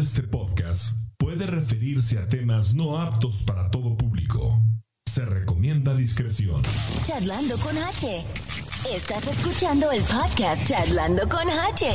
de 0.00 0.04
este 0.04 0.22
podcast 0.22 0.94
puede 1.18 1.46
referirse 1.46 2.18
a 2.18 2.26
temas 2.26 2.74
no 2.74 2.98
aptos 2.98 3.42
para 3.44 3.70
todo 3.70 3.98
público. 3.98 4.58
Se 5.04 5.26
recomienda 5.26 5.94
discreción. 5.94 6.62
Charlando 7.04 7.58
con 7.58 7.76
H. 7.76 8.24
Estás 8.94 9.26
escuchando 9.26 9.92
el 9.92 10.00
podcast 10.02 10.66
Charlando 10.66 11.28
con 11.28 11.46
H. 11.50 11.86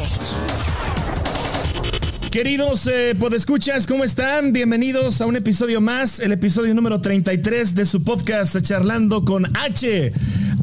Queridos 2.29 2.85
eh, 2.87 3.15
podescuchas, 3.17 3.87
¿cómo 3.87 4.03
están? 4.03 4.51
Bienvenidos 4.53 5.21
a 5.21 5.25
un 5.25 5.37
episodio 5.37 5.81
más, 5.81 6.19
el 6.19 6.33
episodio 6.33 6.75
número 6.75 7.01
33 7.01 7.73
de 7.73 7.85
su 7.85 8.03
podcast 8.03 8.61
Charlando 8.61 9.25
con 9.25 9.45
H. 9.57 10.11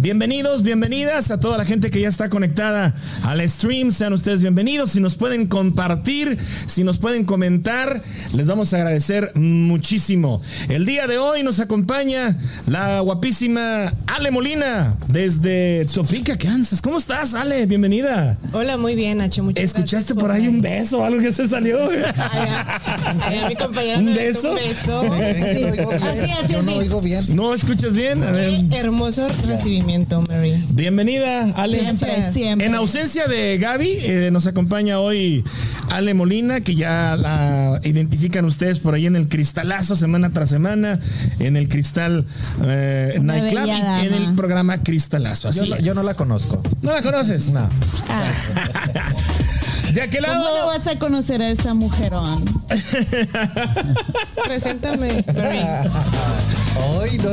Bienvenidos, 0.02 0.64
bienvenidas 0.64 1.30
a 1.30 1.38
toda 1.38 1.56
la 1.56 1.64
gente 1.64 1.88
que 1.88 2.00
ya 2.00 2.08
está 2.08 2.28
conectada 2.28 2.92
al 3.22 3.48
stream. 3.48 3.92
Sean 3.92 4.12
ustedes 4.12 4.40
bienvenidos. 4.40 4.90
Si 4.90 5.00
nos 5.00 5.14
pueden 5.14 5.46
compartir, 5.46 6.36
si 6.66 6.82
nos 6.82 6.98
pueden 6.98 7.24
comentar, 7.24 8.02
les 8.34 8.48
vamos 8.48 8.74
a 8.74 8.78
agradecer 8.78 9.30
muchísimo. 9.36 10.42
El 10.68 10.86
día 10.86 11.06
de 11.06 11.18
hoy 11.18 11.44
nos 11.44 11.60
acompaña 11.60 12.36
la 12.66 12.98
guapísima 12.98 13.94
Ale 14.08 14.32
Molina 14.32 14.96
desde 15.06 15.86
Topeka, 15.94 16.36
Kansas. 16.36 16.82
¿Cómo 16.82 16.98
estás, 16.98 17.34
Ale? 17.34 17.64
Bienvenida. 17.66 18.36
Hola, 18.52 18.76
muy 18.78 18.96
bien, 18.96 19.20
H. 19.20 19.40
Muchas 19.40 19.62
¿Escuchaste 19.62 20.14
gracias 20.14 20.18
por 20.18 20.32
ahí 20.32 20.48
un 20.48 20.60
beso 20.60 20.98
o 20.98 21.04
algo 21.04 21.20
que 21.22 21.32
se 21.32 21.46
salió? 21.46 21.78
Ay, 21.88 23.38
a 23.38 23.48
mi 23.48 23.54
compañera 23.54 24.00
¿Un 24.00 24.06
me 24.06 24.14
beso? 24.14 24.50
Un 24.50 24.56
beso. 24.56 25.02
Sí. 25.04 25.64
Así, 26.02 26.30
así, 26.42 26.52
Yo 26.54 26.62
no 26.64 26.70
así. 26.72 26.78
oigo 26.80 27.00
bien. 27.00 27.24
¿No 27.36 27.54
escuchas 27.54 27.94
bien? 27.94 28.20
A 28.24 28.32
ver. 28.32 28.64
Qué 28.68 28.78
hermoso 28.78 29.28
recibimiento, 29.46 29.91
Mary. 29.98 30.64
Bienvenida, 30.70 31.52
Ale. 31.54 31.78
Siempre, 31.80 32.22
siempre. 32.32 32.66
En 32.66 32.74
ausencia 32.74 33.26
de 33.26 33.58
Gaby, 33.58 33.90
eh, 34.00 34.30
nos 34.32 34.46
acompaña 34.46 34.98
hoy 34.98 35.44
Ale 35.90 36.14
Molina, 36.14 36.62
que 36.62 36.74
ya 36.74 37.14
la 37.16 37.78
identifican 37.84 38.46
ustedes 38.46 38.78
por 38.78 38.94
ahí 38.94 39.04
en 39.04 39.16
el 39.16 39.28
cristalazo 39.28 39.94
semana 39.94 40.30
tras 40.32 40.48
semana, 40.48 40.98
en 41.40 41.56
el 41.58 41.68
cristal 41.68 42.24
eh, 42.64 43.18
Nightclub 43.20 43.66
y 43.66 44.06
en 44.06 44.14
el 44.14 44.34
programa 44.34 44.82
Cristalazo. 44.82 45.48
Así 45.48 45.60
Yo, 45.60 45.66
no- 45.66 45.76
es. 45.76 45.82
yo 45.84 45.92
no 45.94 46.02
la 46.02 46.14
conozco. 46.14 46.62
¿No 46.80 46.92
la 46.92 47.02
conoces? 47.02 47.50
No. 47.50 47.68
Ah, 48.08 48.32
¿De 49.92 50.00
aquel 50.00 50.24
¿Cómo 50.24 50.38
lado? 50.42 50.58
no 50.60 50.66
vas 50.68 50.86
a 50.86 50.98
conocer 50.98 51.42
a 51.42 51.50
esa 51.50 51.74
mujerón? 51.74 52.42
Preséntame, 54.46 55.22
Mary. 55.34 55.58
Ay, 56.76 57.18
no. 57.18 57.30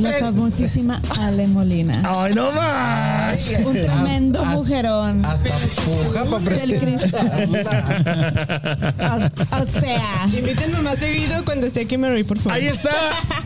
La 0.00 0.14
famosísima 0.18 1.00
Ale 1.20 1.46
Molina. 1.46 2.00
¡Ay, 2.04 2.34
no 2.34 2.50
más! 2.52 3.46
Un 3.64 3.72
tremendo 3.74 4.40
Hasta- 4.40 4.56
mujerón. 4.56 5.24
Hasta 5.24 5.50
puja 5.84 6.24
para 6.24 6.56
Del 6.56 6.78
cristal. 6.78 7.30
presentarla. 7.30 9.30
O, 9.52 9.62
o 9.62 9.64
sea, 9.66 10.26
Invítenme 10.26 10.80
más 10.80 10.98
seguido 10.98 11.44
cuando 11.44 11.66
esté 11.66 11.82
aquí, 11.82 11.98
Mary, 11.98 12.24
por 12.24 12.38
favor. 12.38 12.52
Ahí 12.52 12.66
está, 12.66 12.90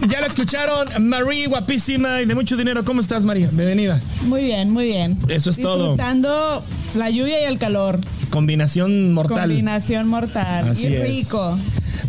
ya 0.09 0.21
la 0.21 0.29
escucharon, 0.29 0.89
Marie, 1.09 1.49
guapísima 1.49 2.21
y 2.23 2.27
de 2.27 2.35
mucho 2.37 2.57
dinero. 2.57 2.85
¿Cómo 2.85 3.01
estás, 3.01 3.25
María? 3.25 3.49
Bienvenida. 3.53 4.01
muy 4.23 4.45
bien, 4.45 4.71
muy 4.71 4.85
bien. 4.87 5.19
Eso 5.29 5.51
es 5.51 5.59
todo. 5.59 5.79
Disfrutando 5.95 6.65
la 6.95 7.11
lluvia 7.11 7.43
y 7.43 7.45
el 7.45 7.59
calor. 7.59 7.99
Combinación 8.41 9.15
mortal. 9.15 9.49
Combinación 9.49 10.09
mortal. 10.09 10.69
Así 10.69 10.89
y 10.89 10.93
es. 10.95 11.03
rico. 11.09 11.59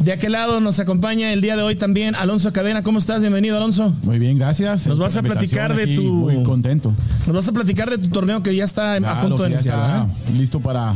De 0.03 0.11
aquel 0.11 0.33
lado 0.33 0.59
nos 0.59 0.77
acompaña 0.77 1.31
el 1.31 1.39
día 1.39 1.55
de 1.55 1.61
hoy 1.61 1.77
también 1.77 2.15
Alonso 2.15 2.51
Cadena. 2.51 2.83
¿Cómo 2.83 2.99
estás? 2.99 3.21
Bienvenido, 3.21 3.55
Alonso. 3.55 3.93
Muy 4.03 4.19
bien, 4.19 4.37
gracias. 4.37 4.87
Nos 4.87 4.99
vas 4.99 5.15
a 5.15 5.21
platicar 5.23 5.73
de 5.73 5.87
tu- 5.95 6.03
Muy 6.03 6.43
contento. 6.43 6.93
Nos 7.27 7.33
vas 7.33 7.47
a 7.47 7.53
platicar 7.53 7.89
de 7.89 7.97
tu 7.97 8.09
torneo 8.09 8.43
que 8.43 8.53
ya 8.53 8.65
está 8.65 8.95
a 8.95 9.21
punto 9.21 9.43
de 9.43 9.51
iniciar. 9.51 10.05
listo 10.35 10.59
para, 10.59 10.95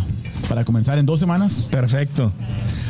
para 0.51 0.65
comenzar 0.65 0.97
en 0.97 1.05
dos 1.05 1.17
semanas. 1.17 1.69
Perfecto. 1.71 2.29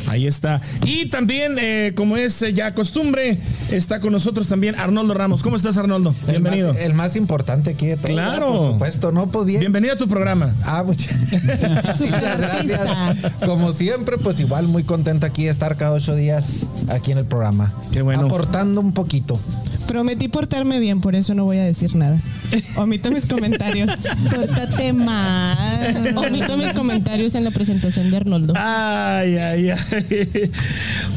Ahí 0.08 0.26
está. 0.26 0.60
Y 0.84 1.06
también, 1.06 1.58
eh, 1.60 1.92
como 1.94 2.16
es 2.16 2.42
eh, 2.42 2.52
ya 2.52 2.74
costumbre, 2.74 3.38
está 3.70 4.00
con 4.00 4.10
nosotros 4.10 4.48
también 4.48 4.74
Arnoldo 4.74 5.14
Ramos. 5.14 5.44
¿Cómo 5.44 5.54
estás, 5.54 5.78
Arnoldo? 5.78 6.12
El 6.26 6.40
Bienvenido. 6.40 6.74
más, 6.74 6.82
el 6.82 6.94
más 6.94 7.14
importante 7.14 7.70
aquí 7.70 7.86
de 7.86 7.96
todo. 7.98 8.08
Claro. 8.08 8.48
Por 8.48 8.72
supuesto, 8.72 9.12
no, 9.12 9.28
pues 9.30 9.46
bien. 9.46 9.60
Bienvenido 9.60 9.94
a 9.94 9.96
tu 9.96 10.08
programa. 10.08 10.56
Ah, 10.64 10.82
muchas 10.86 11.14
gracias. 12.00 12.80
Como 13.46 13.70
siempre, 13.70 14.18
pues 14.18 14.40
igual 14.40 14.66
muy 14.66 14.82
contento 14.82 15.24
aquí 15.24 15.44
de 15.44 15.50
estar 15.50 15.76
cada 15.76 15.92
ocho 15.92 16.16
días 16.16 16.66
aquí 16.88 17.12
en 17.12 17.18
el 17.18 17.26
programa. 17.26 17.72
Qué 17.92 18.02
bueno. 18.02 18.26
Aportando 18.26 18.80
un 18.80 18.92
poquito. 18.92 19.38
Prometí 19.86 20.28
portarme 20.28 20.78
bien, 20.78 21.00
por 21.00 21.14
eso 21.14 21.34
no 21.34 21.44
voy 21.44 21.58
a 21.58 21.64
decir 21.64 21.94
nada. 21.96 22.20
Omito 22.76 23.10
mis 23.10 23.26
comentarios. 23.26 23.90
Pórtate 24.30 24.92
mal. 24.92 26.14
Omito 26.16 26.56
mis 26.56 26.72
comentarios 26.72 27.34
en 27.34 27.44
la 27.44 27.50
presentación 27.50 28.10
de 28.10 28.16
Arnoldo. 28.16 28.54
Ay, 28.56 29.36
ay, 29.36 29.70
ay. 29.70 30.50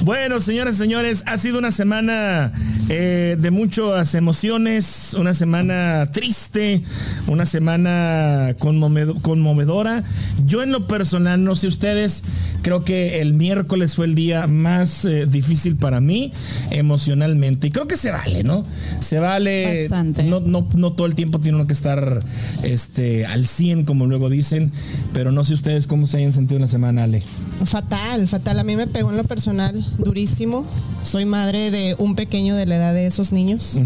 Bueno, 0.02 0.40
señoras 0.40 0.76
y 0.76 0.78
señores, 0.80 1.24
ha 1.26 1.38
sido 1.38 1.58
una 1.60 1.72
semana 1.72 2.52
eh, 2.90 3.38
de 3.40 3.52
muchas 3.52 4.14
emociones, 4.16 5.16
una 5.18 5.34
semana 5.34 6.10
triste, 6.12 6.82
una 7.28 7.46
semana 7.46 8.56
conmovedo- 8.60 9.22
conmovedora. 9.22 10.04
Yo 10.46 10.64
en 10.64 10.72
lo 10.72 10.88
personal, 10.88 11.44
no 11.44 11.56
sé 11.56 11.68
ustedes, 11.68 12.24
creo 12.62 12.84
que 12.84 13.22
el 13.22 13.34
miércoles 13.34 13.96
fue 13.96 14.06
el 14.06 14.16
día 14.16 14.48
más 14.48 15.06
eh, 15.06 15.26
difícil 15.26 15.76
para 15.76 16.00
mí 16.02 16.32
emocionalmente. 16.72 17.68
Y 17.68 17.72
creo 17.72 17.88
que 17.88 17.98
se 17.98 18.12
vale, 18.12 18.44
¿no? 18.44 18.55
Se 19.00 19.20
vale. 19.20 19.82
Bastante. 19.82 20.24
No, 20.24 20.40
no, 20.40 20.68
no 20.76 20.94
todo 20.94 21.08
el 21.08 21.16
tiempo 21.16 21.40
tiene 21.40 21.58
uno 21.58 21.68
que 21.68 21.74
estar 21.74 22.24
este, 22.64 23.26
al 23.26 23.48
100, 23.48 23.86
como 23.86 24.06
luego 24.06 24.30
dicen, 24.30 24.72
pero 25.14 25.32
no 25.32 25.44
sé 25.44 25.54
ustedes 25.54 25.88
cómo 25.88 26.08
se 26.08 26.18
hayan 26.18 26.34
sentido 26.34 26.58
una 26.58 26.68
semana, 26.68 27.04
Ale. 27.04 27.24
Fatal, 27.66 28.28
fatal. 28.28 28.60
A 28.60 28.64
mí 28.64 28.76
me 28.76 28.88
pegó 28.88 29.12
en 29.12 29.18
lo 29.18 29.24
personal 29.24 29.86
durísimo. 29.98 30.66
Soy 31.04 31.26
madre 31.26 31.72
de 31.72 31.96
un 32.00 32.16
pequeño 32.16 32.56
de 32.56 32.66
la 32.66 32.76
edad 32.78 32.94
de 32.94 33.08
esos 33.08 33.32
niños. 33.32 33.80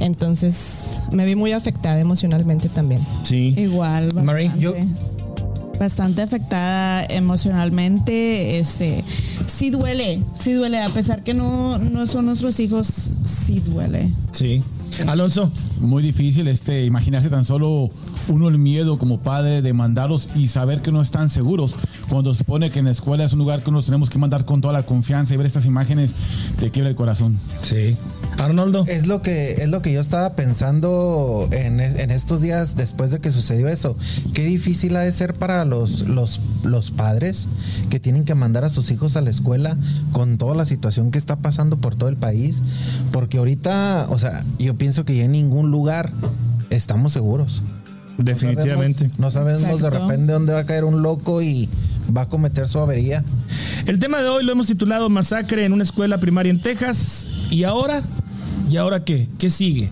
Entonces 0.00 1.00
me 1.12 1.24
vi 1.24 1.34
muy 1.36 1.52
afectada 1.52 1.98
emocionalmente 1.98 2.68
también. 2.68 3.06
Sí. 3.24 3.54
Igual, 3.56 4.06
bastante. 4.06 4.22
Marie, 4.24 4.50
yo- 4.58 4.74
Bastante 5.78 6.22
afectada 6.22 7.04
emocionalmente, 7.04 8.58
este, 8.58 9.04
sí 9.46 9.70
duele, 9.70 10.22
sí 10.38 10.52
duele, 10.52 10.80
a 10.82 10.88
pesar 10.88 11.22
que 11.22 11.34
no, 11.34 11.78
no 11.78 12.06
son 12.06 12.26
nuestros 12.26 12.58
hijos, 12.60 13.12
sí 13.24 13.60
duele. 13.60 14.12
Sí. 14.32 14.62
Alonso. 15.06 15.50
Muy 15.80 16.02
difícil 16.02 16.48
este, 16.48 16.84
imaginarse 16.84 17.28
tan 17.28 17.44
solo 17.44 17.90
uno 18.28 18.48
el 18.48 18.58
miedo 18.58 18.98
como 18.98 19.20
padre 19.20 19.62
de 19.62 19.72
mandarlos 19.72 20.28
y 20.34 20.48
saber 20.48 20.80
que 20.80 20.90
no 20.92 21.02
están 21.02 21.28
seguros. 21.28 21.76
Cuando 22.08 22.32
se 22.32 22.38
supone 22.38 22.70
que 22.70 22.78
en 22.78 22.86
la 22.86 22.92
escuela 22.92 23.24
es 23.24 23.32
un 23.32 23.40
lugar 23.40 23.62
que 23.62 23.70
nos 23.70 23.86
tenemos 23.86 24.10
que 24.10 24.18
mandar 24.18 24.44
con 24.44 24.60
toda 24.60 24.72
la 24.72 24.84
confianza 24.84 25.34
y 25.34 25.36
ver 25.36 25.46
estas 25.46 25.66
imágenes 25.66 26.14
te 26.58 26.70
quiebra 26.70 26.90
el 26.90 26.96
corazón. 26.96 27.38
Sí. 27.62 27.96
Arnoldo. 28.38 28.84
Es 28.86 29.06
lo 29.06 29.22
que 29.22 29.52
es 29.62 29.68
lo 29.68 29.80
que 29.82 29.92
yo 29.92 30.00
estaba 30.00 30.34
pensando 30.34 31.48
en, 31.52 31.80
en 31.80 32.10
estos 32.10 32.40
días 32.42 32.76
después 32.76 33.10
de 33.10 33.20
que 33.20 33.30
sucedió 33.30 33.68
eso. 33.68 33.96
Qué 34.34 34.44
difícil 34.44 34.94
ha 34.96 35.00
de 35.00 35.12
ser 35.12 35.34
para 35.34 35.64
los, 35.64 36.02
los, 36.02 36.40
los 36.62 36.90
padres 36.90 37.48
que 37.90 37.98
tienen 37.98 38.24
que 38.24 38.34
mandar 38.34 38.64
a 38.64 38.68
sus 38.68 38.90
hijos 38.90 39.16
a 39.16 39.20
la 39.22 39.30
escuela 39.30 39.76
con 40.12 40.36
toda 40.38 40.54
la 40.54 40.64
situación 40.66 41.10
que 41.10 41.18
está 41.18 41.36
pasando 41.36 41.78
por 41.78 41.94
todo 41.96 42.08
el 42.10 42.16
país. 42.16 42.62
Porque 43.10 43.38
ahorita, 43.38 44.06
o 44.10 44.18
sea, 44.18 44.44
yo 44.58 44.74
pienso 44.76 45.04
que 45.04 45.16
ya 45.16 45.24
en 45.24 45.32
ningún 45.32 45.70
lugar 45.70 46.12
estamos 46.70 47.12
seguros. 47.12 47.62
No 48.18 48.24
Definitivamente. 48.24 48.98
sabemos- 49.10 49.18
No 49.18 49.30
sabemos, 49.30 49.80
de 49.82 49.90
repente 49.90 50.32
dónde 50.32 50.52
va 50.54 50.60
a 50.60 50.66
caer 50.66 50.84
un 50.84 51.02
loco 51.02 51.42
y 51.42 51.68
va 52.16 52.22
a 52.22 52.28
cometer 52.28 52.66
su 52.68 52.78
avería. 52.78 53.22
El 53.86 53.98
tema 53.98 54.22
de 54.22 54.28
hoy 54.28 54.44
lo 54.44 54.52
hemos 54.52 54.66
titulado 54.68 55.08
Masacre 55.10 55.64
en 55.64 55.72
una 55.72 55.82
escuela 55.82 56.18
primaria 56.18 56.50
en 56.50 56.60
Texas. 56.60 57.26
¿Y 57.50 57.64
ahora? 57.64 58.02
¿Y 58.70 58.76
ahora 58.76 59.04
qué? 59.04 59.28
¿Qué 59.38 59.50
sigue? 59.50 59.90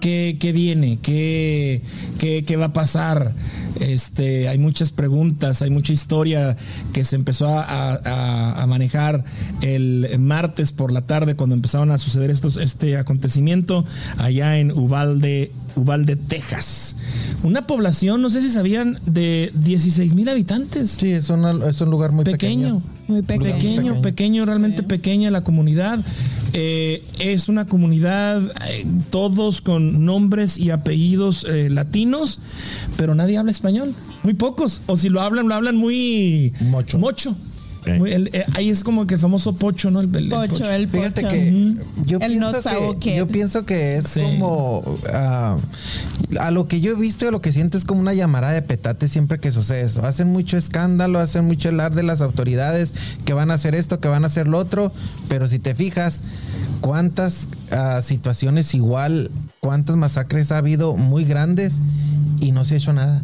¿Qué, 0.00 0.36
qué 0.38 0.52
viene? 0.52 0.98
¿Qué, 1.00 1.80
qué, 2.18 2.44
qué 2.44 2.56
va 2.56 2.66
a 2.66 2.72
pasar? 2.74 3.34
Este, 3.80 4.48
hay 4.48 4.58
muchas 4.58 4.92
preguntas, 4.92 5.62
hay 5.62 5.70
mucha 5.70 5.94
historia 5.94 6.56
que 6.92 7.04
se 7.04 7.16
empezó 7.16 7.48
a, 7.48 7.62
a- 7.94 8.62
a 8.62 8.66
manejar 8.66 9.24
el 9.62 10.08
martes 10.18 10.72
por 10.72 10.92
la 10.92 11.06
tarde 11.06 11.36
cuando 11.36 11.54
empezaron 11.56 11.90
a 11.90 11.96
suceder 11.96 12.30
estos, 12.30 12.58
este 12.58 12.98
acontecimiento 12.98 13.86
allá 14.18 14.58
en 14.58 14.72
Uvalde, 14.72 15.52
Uvalde, 15.74 16.16
Texas. 16.16 16.96
Una 17.42 17.66
población, 17.66 18.20
no 18.20 18.28
sé 18.28 18.42
si 18.42 18.50
sabían, 18.50 19.00
de 19.06 19.52
16 19.54 20.12
mil 20.12 20.28
habitantes. 20.28 20.90
Sí, 20.90 21.12
es, 21.12 21.30
una- 21.30 21.66
es 21.70 21.80
un 21.80 21.88
lugar 21.90 22.12
muy 22.12 22.24
pequeño. 22.26 22.80
pequeño. 22.80 22.93
Muy 23.06 23.22
pequeño. 23.22 23.54
Pequeño, 23.54 24.02
Pequeño. 24.02 24.44
realmente 24.46 24.82
pequeña 24.82 25.30
la 25.30 25.44
comunidad. 25.44 26.00
Eh, 26.52 27.02
es 27.18 27.48
una 27.48 27.66
comunidad, 27.66 28.42
eh, 28.68 28.86
todos 29.10 29.60
con 29.60 30.04
nombres 30.04 30.58
y 30.58 30.70
apellidos 30.70 31.44
eh, 31.48 31.68
latinos, 31.68 32.40
pero 32.96 33.14
nadie 33.14 33.36
habla 33.36 33.50
español. 33.50 33.94
Muy 34.22 34.34
pocos. 34.34 34.82
O 34.86 34.96
si 34.96 35.08
lo 35.08 35.20
hablan, 35.20 35.48
lo 35.48 35.54
hablan 35.54 35.76
muy 35.76 36.52
Mocho. 36.70 36.98
Mocho. 36.98 37.36
Muy- 37.98 38.12
el- 38.12 38.30
eh, 38.32 38.44
ahí 38.54 38.70
es 38.70 38.82
como 38.84 39.06
que 39.06 39.14
el 39.14 39.20
famoso 39.20 39.54
pocho, 39.56 39.90
¿no? 39.90 40.00
El, 40.00 40.08
el- 40.16 40.24
el 40.24 40.28
Pocho, 40.30 40.70
el 40.70 40.88
pocho. 40.88 40.98
Fíjate 41.02 41.28
que 41.28 41.74
yo, 42.06 42.18
El 42.20 42.38
no 42.40 42.50
pienso 42.50 42.62
sabo 42.62 42.98
que 42.98 43.16
yo 43.16 43.28
pienso 43.28 43.64
que 43.66 43.96
es 43.96 44.08
Sí. 44.08 44.20
como 44.20 44.98
ah, 45.12 45.56
a 46.40 46.50
lo 46.50 46.66
que 46.68 46.80
yo 46.80 46.92
he 46.92 46.94
visto 46.94 47.24
y 47.24 47.28
a 47.28 47.30
lo 47.30 47.40
que 47.40 47.52
siento 47.52 47.76
es 47.78 47.84
como 47.84 48.00
una 48.00 48.14
llamada 48.14 48.50
de 48.52 48.62
petate 48.62 49.08
siempre 49.08 49.38
que 49.40 49.52
sucede 49.52 49.82
eso. 49.82 50.04
Hacen 50.04 50.28
mucho 50.28 50.56
escándalo, 50.56 51.18
hacen 51.18 51.44
mucho 51.44 51.68
hablar 51.68 51.94
de 51.94 52.02
las 52.02 52.20
autoridades 52.22 52.94
que 53.24 53.32
van 53.32 53.50
a 53.50 53.54
hacer 53.54 53.74
esto, 53.74 54.00
que 54.00 54.08
van 54.08 54.24
a 54.24 54.26
hacer 54.28 54.48
lo 54.48 54.58
otro, 54.58 54.92
pero 55.28 55.46
si 55.48 55.58
te 55.58 55.74
fijas 55.74 56.22
cuántas 56.80 57.48
ah, 57.70 58.00
situaciones 58.02 58.74
igual, 58.74 59.30
cuántas 59.60 59.96
masacres 59.96 60.52
ha 60.52 60.58
habido 60.58 60.96
muy 60.96 61.24
grandes 61.24 61.80
y 62.40 62.52
no 62.52 62.64
se 62.64 62.74
ha 62.74 62.78
hecho 62.78 62.92
nada. 62.92 63.22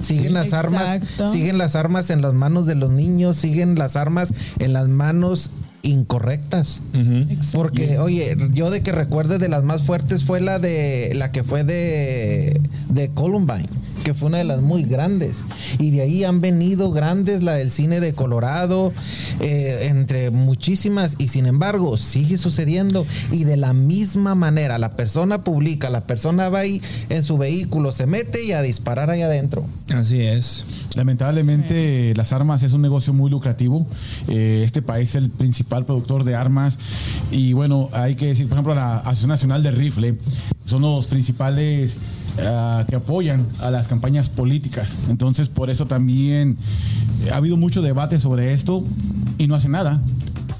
Siguen 0.00 0.34
las 0.34 0.52
armas, 0.52 1.00
siguen 1.30 1.58
las 1.58 1.76
armas 1.76 2.10
en 2.10 2.22
las 2.22 2.34
manos 2.34 2.66
de 2.66 2.74
los 2.74 2.90
niños, 2.92 3.36
siguen 3.36 3.76
las 3.76 3.96
armas 3.96 4.32
en 4.58 4.72
las 4.72 4.88
manos 4.88 5.50
incorrectas. 5.82 6.82
Porque, 7.52 7.98
oye, 7.98 8.36
yo 8.52 8.70
de 8.70 8.82
que 8.82 8.92
recuerde 8.92 9.38
de 9.38 9.48
las 9.48 9.64
más 9.64 9.82
fuertes 9.82 10.24
fue 10.24 10.40
la 10.40 10.58
de 10.58 11.12
la 11.14 11.30
que 11.30 11.44
fue 11.44 11.64
de, 11.64 12.60
de 12.88 13.10
Columbine, 13.10 13.68
que 14.08 14.14
fue 14.14 14.28
una 14.28 14.38
de 14.38 14.44
las 14.44 14.62
muy 14.62 14.84
grandes. 14.84 15.44
Y 15.78 15.90
de 15.90 16.00
ahí 16.00 16.24
han 16.24 16.40
venido 16.40 16.92
grandes, 16.92 17.42
la 17.42 17.52
del 17.52 17.70
cine 17.70 18.00
de 18.00 18.14
Colorado, 18.14 18.94
eh, 19.40 19.88
entre 19.90 20.30
muchísimas. 20.30 21.16
Y 21.18 21.28
sin 21.28 21.44
embargo, 21.44 21.98
sigue 21.98 22.38
sucediendo. 22.38 23.04
Y 23.30 23.44
de 23.44 23.58
la 23.58 23.74
misma 23.74 24.34
manera, 24.34 24.78
la 24.78 24.92
persona 24.92 25.44
publica, 25.44 25.90
la 25.90 26.06
persona 26.06 26.48
va 26.48 26.60
ahí 26.60 26.80
en 27.10 27.22
su 27.22 27.36
vehículo, 27.36 27.92
se 27.92 28.06
mete 28.06 28.42
y 28.42 28.52
a 28.52 28.62
disparar 28.62 29.10
ahí 29.10 29.20
adentro. 29.20 29.66
Así 29.94 30.22
es. 30.22 30.64
Lamentablemente 30.96 32.14
las 32.16 32.32
armas 32.32 32.62
es 32.62 32.72
un 32.72 32.80
negocio 32.80 33.12
muy 33.12 33.30
lucrativo. 33.30 33.86
Eh, 34.28 34.62
este 34.64 34.80
país 34.80 35.10
es 35.10 35.16
el 35.16 35.28
principal 35.28 35.84
productor 35.84 36.24
de 36.24 36.34
armas 36.34 36.78
y 37.30 37.52
bueno, 37.52 37.90
hay 37.92 38.14
que 38.14 38.28
decir, 38.28 38.48
por 38.48 38.56
ejemplo, 38.56 38.74
la 38.74 38.96
Asociación 39.00 39.28
Nacional 39.28 39.62
de 39.62 39.70
Rifle 39.70 40.18
son 40.64 40.82
los 40.82 41.06
principales 41.06 41.98
ah, 42.40 42.84
que 42.88 42.96
apoyan 42.96 43.46
a 43.60 43.70
las 43.70 43.88
campañas 43.88 44.28
políticas. 44.28 44.96
Entonces, 45.10 45.48
por 45.48 45.70
eso 45.70 45.86
también 45.86 46.56
eh, 47.26 47.30
ha 47.32 47.36
habido 47.36 47.56
mucho 47.56 47.82
debate 47.82 48.18
sobre 48.18 48.52
esto 48.52 48.84
y 49.38 49.46
no 49.46 49.54
hace 49.54 49.68
nada. 49.68 50.00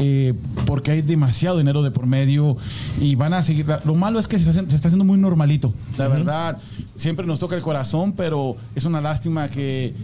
eh, 0.00 0.32
porque 0.64 0.92
hay 0.92 1.02
demasiado 1.02 1.58
dinero 1.58 1.82
de 1.82 1.90
por 1.90 2.06
medio 2.06 2.56
y 3.00 3.16
van 3.16 3.34
a 3.34 3.42
seguir. 3.42 3.66
Lo 3.84 3.94
malo 3.96 4.20
es 4.20 4.28
que 4.28 4.36
se 4.36 4.42
está, 4.42 4.50
haciendo- 4.50 4.70
se 4.70 4.76
está 4.76 4.86
haciendo 4.88 5.04
muy 5.04 5.18
normalito. 5.18 5.74
La 5.96 6.06
verdad, 6.06 6.58
siempre 6.96 7.26
nos 7.26 7.40
toca 7.40 7.56
el 7.56 7.62
corazón, 7.62 8.12
pero 8.12 8.56
es 8.76 8.84
una 8.84 9.00
lástima 9.00 9.48
que, 9.48 9.94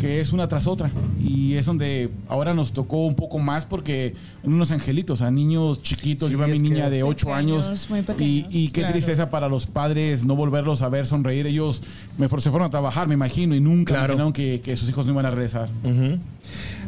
que 0.00 0.20
es 0.20 0.32
una 0.32 0.48
tras 0.48 0.66
otra. 0.66 0.90
Y 1.20 1.54
es 1.54 1.66
donde 1.66 2.10
ahora 2.28 2.54
nos 2.54 2.72
tocó 2.72 3.06
un 3.06 3.14
poco 3.14 3.38
más 3.38 3.66
porque 3.66 4.14
unos 4.42 4.70
angelitos, 4.70 5.22
a 5.22 5.30
niños 5.30 5.82
chiquitos. 5.82 6.28
Sí, 6.28 6.32
yo 6.32 6.38
veo 6.38 6.46
a 6.48 6.50
mi 6.50 6.58
niña 6.58 6.90
de 6.90 7.02
8 7.02 7.26
Pequeños, 7.28 7.68
años 7.68 7.86
muy 7.90 8.00
y, 8.18 8.46
y 8.50 8.68
qué 8.68 8.80
Claro. 8.80 8.92
tristeza 8.94 9.30
para 9.30 9.48
los 9.48 9.66
padres 9.66 10.24
no 10.24 10.34
volverlos 10.36 10.82
a 10.82 10.88
ver 10.88 11.06
sonreír. 11.06 11.46
Ellos 11.46 11.82
me, 12.18 12.28
for- 12.28 12.42
se 12.42 12.50
fueron 12.50 12.66
a 12.66 12.70
trabajar, 12.70 13.06
me 13.08 13.14
imagino, 13.14 13.54
y 13.54 13.60
nunca 13.60 13.94
Claro. 13.94 14.04
imaginaron 14.14 14.32
que, 14.32 14.60
que 14.64 14.76
sus 14.76 14.88
hijos 14.88 15.06
no 15.06 15.12
iban 15.12 15.26
a 15.26 15.30
regresar. 15.30 15.68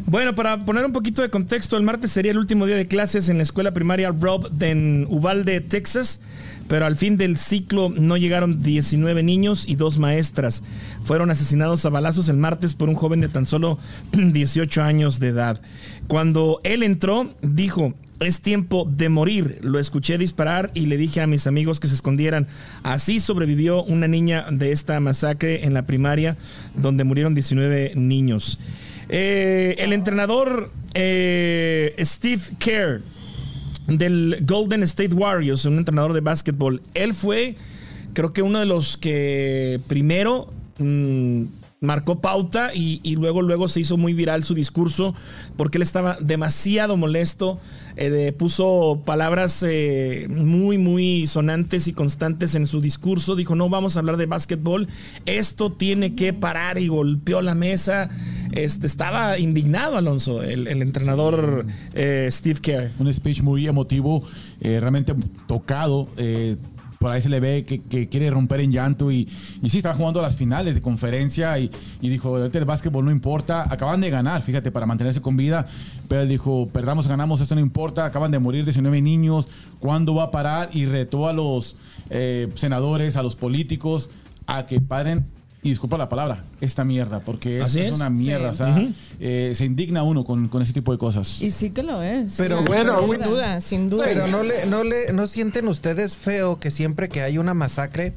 Bueno, 0.07 0.35
para 0.35 0.65
poner 0.65 0.85
un 0.85 0.93
poquito 0.93 1.23
de 1.23 1.31
contexto, 1.31 1.77
el 1.77 1.83
martes 1.83 2.11
sería 2.13 2.33
el 2.33 2.39
último 2.39 2.67
día 2.67 2.77
de 2.77 2.87
clases 2.87 3.29
en 3.29 3.37
la 3.39 3.43
escuela 3.43 3.73
primaria 3.73 4.11
Rob 4.11 4.51
de 4.51 4.71
en 4.71 5.07
Uvalde, 5.09 5.61
Texas, 5.61 6.21
pero 6.69 6.87
al 6.87 6.97
fin 6.97 7.17
del 7.17 7.37
ciclo 7.37 7.91
no 7.91 8.17
llegaron 8.17 8.63
19 8.63 9.23
niños 9.23 9.65
y 9.69 9.77
dos 9.77 9.99
maestras. 9.99 10.63
Fueron 11.05 11.31
asesinados 11.31 11.85
a 11.85 11.91
balazos 11.91 12.29
el 12.29 12.37
martes 12.37 12.75
por 12.75 12.89
un 12.89 12.95
joven 12.95 13.21
de 13.21 13.29
tan 13.29 13.47
solo 13.47 13.79
18 14.13 14.83
años 14.83 15.21
de 15.21 15.29
edad. 15.29 15.61
Cuando 16.09 16.61
él 16.65 16.83
entró, 16.83 17.35
dijo, 17.43 17.95
es 18.21 18.41
tiempo 18.41 18.89
de 18.91 19.09
morir. 19.09 19.59
Lo 19.63 19.79
escuché 19.79 20.19
disparar 20.19 20.71
y 20.75 20.87
le 20.87 20.97
dije 20.97 21.21
a 21.21 21.27
mis 21.27 21.47
amigos 21.47 21.81
que 21.81 21.89
se 21.89 21.95
escondieran. 21.95 22.47
Así 22.83 23.21
sobrevivió 23.21 23.83
una 23.83 24.09
niña 24.09 24.47
de 24.51 24.73
esta 24.73 24.99
masacre 25.01 25.65
en 25.65 25.75
la 25.75 25.87
primaria 25.87 26.37
donde 26.75 27.05
murieron 27.05 27.35
19 27.35 27.93
niños. 27.97 28.59
Eh, 29.09 29.75
el 29.79 29.93
entrenador 29.93 30.71
eh, 30.95 31.95
Steve 31.99 32.43
Kerr 32.59 33.03
del 33.87 34.39
Golden 34.43 34.83
State 34.83 35.15
Warriors, 35.15 35.65
un 35.65 35.79
entrenador 35.79 36.13
de 36.13 36.21
básquetbol, 36.21 36.81
él 36.95 37.15
fue, 37.15 37.57
creo 38.13 38.33
que 38.33 38.43
uno 38.43 38.59
de 38.59 38.67
los 38.67 38.97
que 38.97 39.81
primero 39.87 40.49
mm, 40.79 41.45
marcó 41.85 42.21
pauta 42.21 42.75
y, 42.75 43.01
y 43.03 43.17
luego, 43.17 43.43
luego 43.43 43.69
se 43.69 43.81
hizo 43.81 43.97
muy 43.97 44.13
viral 44.15 44.43
su 44.45 44.55
discurso 44.55 45.15
porque 45.57 45.79
él 45.79 45.83
estaba 45.83 46.17
demasiado 46.21 46.97
molesto, 46.97 47.59
eh, 47.97 48.11
de- 48.11 48.33
puso 48.33 49.03
palabras 49.05 49.65
eh, 49.67 50.27
muy, 50.29 50.79
muy 50.79 51.27
sonantes 51.27 51.87
y 51.87 51.93
constantes 51.93 52.55
en 52.55 52.67
su 52.67 52.81
discurso, 52.81 53.37
dijo, 53.37 53.55
no 53.55 53.69
vamos 53.69 53.97
a 53.97 54.01
hablar 54.01 54.17
de 54.17 54.27
básquetbol, 54.27 54.89
esto 55.27 55.71
tiene 55.73 56.15
que 56.15 56.33
parar 56.33 56.79
y 56.79 56.89
golpeó 56.89 57.41
la 57.43 57.55
mesa. 57.55 58.09
Este, 58.53 58.87
estaba 58.87 59.39
indignado 59.39 59.97
Alonso, 59.97 60.43
el, 60.43 60.67
el 60.69 60.81
entrenador 60.83 61.67
eh, 61.93 62.29
Steve 62.31 62.61
Kerr. 62.61 62.91
un 62.99 63.13
speech 63.13 63.43
muy 63.43 63.67
emotivo, 63.67 64.23
realmente 64.61 65.15
tocado. 65.47 66.09
Por 67.05 67.11
ahí 67.11 67.21
se 67.21 67.29
le 67.29 67.39
ve 67.39 67.67
que, 67.67 68.09
quiere 68.09 68.31
romper 68.31 68.61
en 68.61 68.73
llanto 68.73 69.13
y, 69.13 69.29
sí, 69.69 69.77
estaba 69.77 69.95
jugando 69.95 70.23
las 70.23 70.37
finales 70.37 70.75
de 70.75 70.81
conferencia 70.81 71.59
y, 71.59 71.71
y 72.01 72.09
dijo, 72.09 72.43
el 72.43 72.65
básquetbol 72.65 73.05
no 73.05 73.11
importa, 73.11 73.67
acaban 73.71 74.01
de 74.01 74.09
ganar, 74.09 74.41
fíjate, 74.41 74.73
para 74.73 74.87
mantenerse 74.87 75.21
con 75.21 75.37
vida, 75.37 75.67
pero 76.09 76.23
él 76.23 76.31
dijo, 76.31 76.67
perdamos, 76.73 77.07
ganamos, 77.07 77.43
esto 77.43 77.57
no 77.57 77.61
importa, 77.61 78.07
acaban 78.07 78.31
de 78.31 78.39
morir 78.39 78.65
19 78.65 79.03
niños, 79.03 79.51
¿cuándo 79.81 80.15
va 80.15 80.23
a 80.23 80.31
parar? 80.31 80.71
Y 80.73 80.87
retó 80.87 81.29
a 81.29 81.35
los 81.35 81.77
eh, 82.09 82.49
senadores, 82.55 83.17
a 83.17 83.23
los 83.23 83.37
políticos, 83.37 84.09
a 84.47 84.65
que 84.65 84.81
paren, 84.81 85.27
y 85.65 85.71
disculpa 85.71 85.99
la 85.99 86.09
palabra, 86.09 86.45
esta 86.61 86.85
mierda, 86.85 87.21
porque 87.21 87.59
es, 87.59 87.65
Así 87.65 87.81
es 87.81 87.87
es. 87.87 87.93
una 87.93 88.11
mierda, 88.11 88.55
Sí. 88.55 88.63
o 88.63 88.67
sea, 88.67 88.89
eh, 89.19 89.53
se 89.57 89.65
indigna 89.65 90.03
uno 90.05 90.23
con, 90.25 90.47
con 90.49 90.63
ese 90.63 90.73
tipo 90.73 90.93
de 90.93 90.99
cosas. 90.99 91.43
Y 91.43 91.51
sí 91.51 91.71
que 91.71 91.83
lo 91.83 92.01
es. 92.03 92.35
Pero 92.37 92.63
Bueno, 92.63 93.03
bueno, 93.07 93.25
sin 93.25 93.31
duda, 93.33 93.61
sin 93.61 93.91
duda. 93.91 94.05
Pero 94.07 94.27
no 94.29 94.43
le, 94.45 94.67
no 94.67 94.85
le, 94.85 95.13
no 95.13 95.27
sienten 95.27 95.67
ustedes 95.67 96.17
feo 96.17 96.61
que 96.61 96.71
siempre 96.71 97.09
que 97.09 97.23
hay 97.23 97.39
una 97.39 97.55
masacre, 97.55 98.13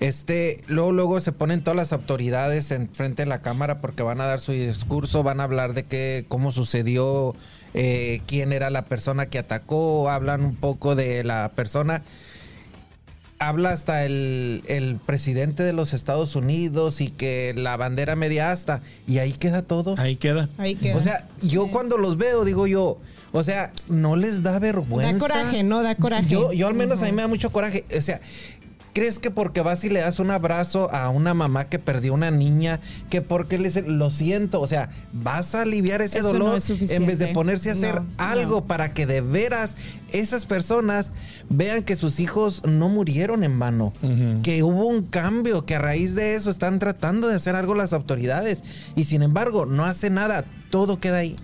este, 0.00 0.60
luego, 0.66 0.92
luego 0.92 1.20
se 1.20 1.32
ponen 1.32 1.62
todas 1.62 1.76
las 1.76 1.92
autoridades 1.92 2.70
en 2.70 2.88
frente 2.90 3.22
de 3.22 3.28
la 3.28 3.40
cámara 3.40 3.80
porque 3.80 4.02
van 4.02 4.20
a 4.20 4.26
dar 4.26 4.40
su 4.40 4.52
discurso, 4.52 5.22
van 5.22 5.40
a 5.40 5.44
hablar 5.44 5.72
de 5.74 5.84
qué, 5.84 6.26
cómo 6.28 6.52
sucedió, 6.52 7.34
eh, 7.74 8.20
quién 8.26 8.52
era 8.52 8.68
la 8.70 8.84
persona 8.84 9.26
que 9.26 9.38
atacó, 9.38 10.10
hablan 10.10 10.42
un 10.44 10.54
poco 10.56 10.94
de 10.94 11.24
la 11.24 11.52
persona. 11.54 12.02
Habla 13.38 13.70
hasta 13.70 14.04
el, 14.04 14.62
el 14.66 14.96
presidente 14.96 15.62
de 15.62 15.72
los 15.72 15.92
Estados 15.92 16.36
Unidos 16.36 17.00
y 17.00 17.10
que 17.10 17.52
la 17.56 17.76
bandera 17.76 18.16
media 18.16 18.50
asta, 18.50 18.80
y 19.06 19.18
ahí 19.18 19.32
queda 19.32 19.62
todo. 19.62 19.94
Ahí 19.98 20.16
queda. 20.16 20.48
Ahí 20.56 20.74
queda. 20.74 20.96
O 20.96 21.00
sea, 21.00 21.28
yo 21.42 21.70
cuando 21.70 21.98
los 21.98 22.16
veo, 22.16 22.44
digo 22.44 22.66
yo, 22.66 22.98
o 23.32 23.42
sea, 23.42 23.70
no 23.88 24.16
les 24.16 24.42
da 24.42 24.58
vergüenza. 24.58 25.12
Da 25.12 25.18
coraje, 25.18 25.62
¿no? 25.62 25.82
Da 25.82 25.94
coraje. 25.94 26.28
Yo, 26.28 26.54
yo 26.54 26.68
al 26.68 26.74
menos 26.74 27.02
a 27.02 27.04
mí 27.04 27.12
me 27.12 27.20
da 27.20 27.28
mucho 27.28 27.52
coraje. 27.52 27.84
O 27.94 28.00
sea, 28.00 28.20
¿crees 28.96 29.18
que 29.18 29.30
porque 29.30 29.60
vas 29.60 29.84
y 29.84 29.90
le 29.90 30.00
das 30.00 30.20
un 30.20 30.30
abrazo 30.30 30.90
a 30.90 31.10
una 31.10 31.34
mamá 31.34 31.68
que 31.68 31.78
perdió 31.78 32.14
una 32.14 32.30
niña, 32.30 32.80
que 33.10 33.20
porque 33.20 33.58
le 33.58 33.64
dices, 33.64 33.86
lo 33.86 34.10
siento, 34.10 34.58
o 34.58 34.66
sea, 34.66 34.88
vas 35.12 35.54
a 35.54 35.60
aliviar 35.60 36.00
ese 36.00 36.20
Eso 36.20 36.32
no 36.32 36.38
dolor 36.38 36.56
es 36.56 36.70
en 36.70 37.04
vez 37.04 37.18
de 37.18 37.26
ponerse 37.26 37.68
a 37.68 37.74
hacer 37.74 37.96
No, 37.96 38.06
algo 38.16 38.64
para 38.64 38.94
que 38.94 39.04
de 39.04 39.20
veras 39.20 39.76
esas 40.12 40.46
personas 40.46 41.12
vean 41.50 41.82
que 41.82 41.94
sus 41.94 42.20
hijos 42.20 42.62
no 42.64 42.88
murieron 42.88 43.44
en 43.44 43.58
vano, 43.58 43.92
que 44.42 44.62
hubo 44.62 44.86
un 44.86 45.02
cambio, 45.02 45.66
que 45.66 45.74
a 45.74 45.78
raíz 45.78 46.14
de 46.14 46.34
eso 46.34 46.48
están 46.48 46.78
tratando 46.78 47.28
de 47.28 47.34
hacer 47.34 47.54
algo 47.54 47.74
las 47.74 47.92
autoridades 47.92 48.62
y 48.94 49.04
sin 49.04 49.20
embargo 49.20 49.66
no 49.66 49.84
hace 49.84 50.08
nada, 50.08 50.46
todo 50.70 51.00
queda 51.00 51.18
ahí. 51.18 51.36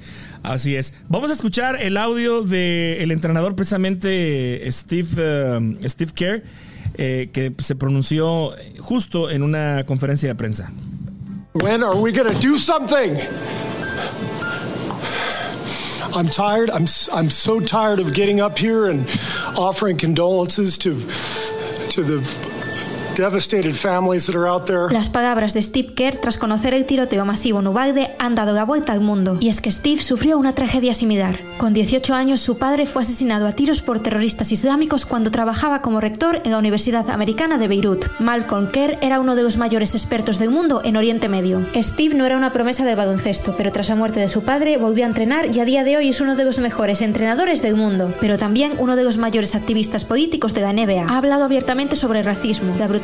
Así 0.43 0.75
es. 0.75 0.95
Vamos 1.11 1.29
a 1.29 1.35
escuchar 1.35 1.77
el 1.83 1.99
audio 1.99 2.41
del 2.41 3.11
entrenador, 3.11 3.55
precisamente 3.57 4.67
Steve, 4.73 5.09
eh, 5.19 5.77
Steve 5.87 6.13
Kerr, 6.15 6.43
eh, 6.95 7.31
que 7.33 7.53
se 7.59 7.75
pronunció 7.75 8.53
justo 8.79 9.31
en 9.31 9.43
una 9.43 9.85
conferencia 9.85 10.29
de 10.29 10.35
prensa. 10.35 10.73
When 11.55 11.83
are 11.83 11.97
we 11.97 12.13
to 12.13 12.41
do 12.41 12.57
something? 12.57 13.17
I'm 16.15 16.29
tired. 16.29 16.71
I'm 16.71 16.87
I'm 17.13 17.31
so 17.31 17.61
tired 17.61 17.99
of 17.99 18.13
getting 18.13 18.41
up 18.41 18.59
here 18.59 18.87
and 18.87 19.07
offering 19.57 19.97
condolences 19.97 20.77
to 20.79 20.95
to 21.91 22.03
the 22.03 22.52
Las 24.91 25.11
palabras 25.11 25.53
de 25.53 25.61
Steve 25.61 25.93
Kerr 25.95 26.17
tras 26.17 26.39
conocer 26.39 26.73
el 26.73 26.87
tiroteo 26.87 27.27
masivo 27.27 27.61
en 27.61 27.67
Uvalde 27.67 28.11
han 28.19 28.35
dado 28.35 28.55
la 28.55 28.65
vuelta 28.65 28.95
al 28.95 29.03
mundo. 29.03 29.37
Y 29.39 29.51
es 29.51 29.61
que 29.61 29.71
Steve 29.71 30.01
sufrió 30.01 30.39
una 30.39 30.55
tragedia 30.55 30.95
similar. 30.95 31.39
Con 31.59 31.75
18 31.75 32.15
años, 32.15 32.41
su 32.41 32.57
padre 32.57 32.87
fue 32.87 33.03
asesinado 33.03 33.47
a 33.47 33.53
tiros 33.53 33.83
por 33.83 34.01
terroristas 34.01 34.51
islámicos 34.51 35.05
cuando 35.05 35.31
trabajaba 35.31 35.83
como 35.83 36.01
rector 36.01 36.41
en 36.45 36.53
la 36.53 36.59
Universidad 36.59 37.11
Americana 37.11 37.59
de 37.59 37.69
Beirut. 37.69 38.07
Malcolm 38.19 38.69
Kerr 38.69 38.97
era 39.03 39.21
uno 39.21 39.37
de 39.37 39.43
los 39.43 39.59
mayores 39.59 39.95
expertos 39.95 40.39
del 40.39 40.51
mundo 40.51 40.81
en 40.83 40.97
Oriente 40.97 41.29
Medio. 41.29 41.67
Steve 41.77 42.15
no 42.15 42.25
era 42.25 42.39
una 42.39 42.53
promesa 42.53 42.87
del 42.87 42.97
baloncesto, 42.97 43.55
pero 43.59 43.73
tras 43.73 43.91
la 43.91 43.95
muerte 43.95 44.21
de 44.21 44.31
su 44.31 44.43
padre 44.43 44.79
volvió 44.79 45.05
a 45.05 45.09
entrenar 45.09 45.55
y 45.55 45.61
a 45.61 45.67
día 45.67 45.85
de 45.85 45.99
hoy 45.99 46.09
es 46.09 46.23
uno 46.23 46.35
de 46.35 46.45
los 46.45 46.59
mejores 46.61 47.03
entrenadores 47.03 47.61
del 47.61 47.77
mundo, 47.77 48.15
pero 48.21 48.39
también 48.39 48.73
uno 48.79 48.97
de 48.97 49.05
los 49.05 49.19
mayores 49.19 49.55
activistas 49.55 50.07
políticos 50.07 50.55
de 50.55 50.63
la 50.63 50.73
NBA. 50.73 51.07
Ha 51.11 51.19
hablado 51.19 51.45
abiertamente 51.45 51.95
sobre 51.95 52.23
racismo, 52.23 52.75
la 52.79 52.89
brutalidad 52.89 53.02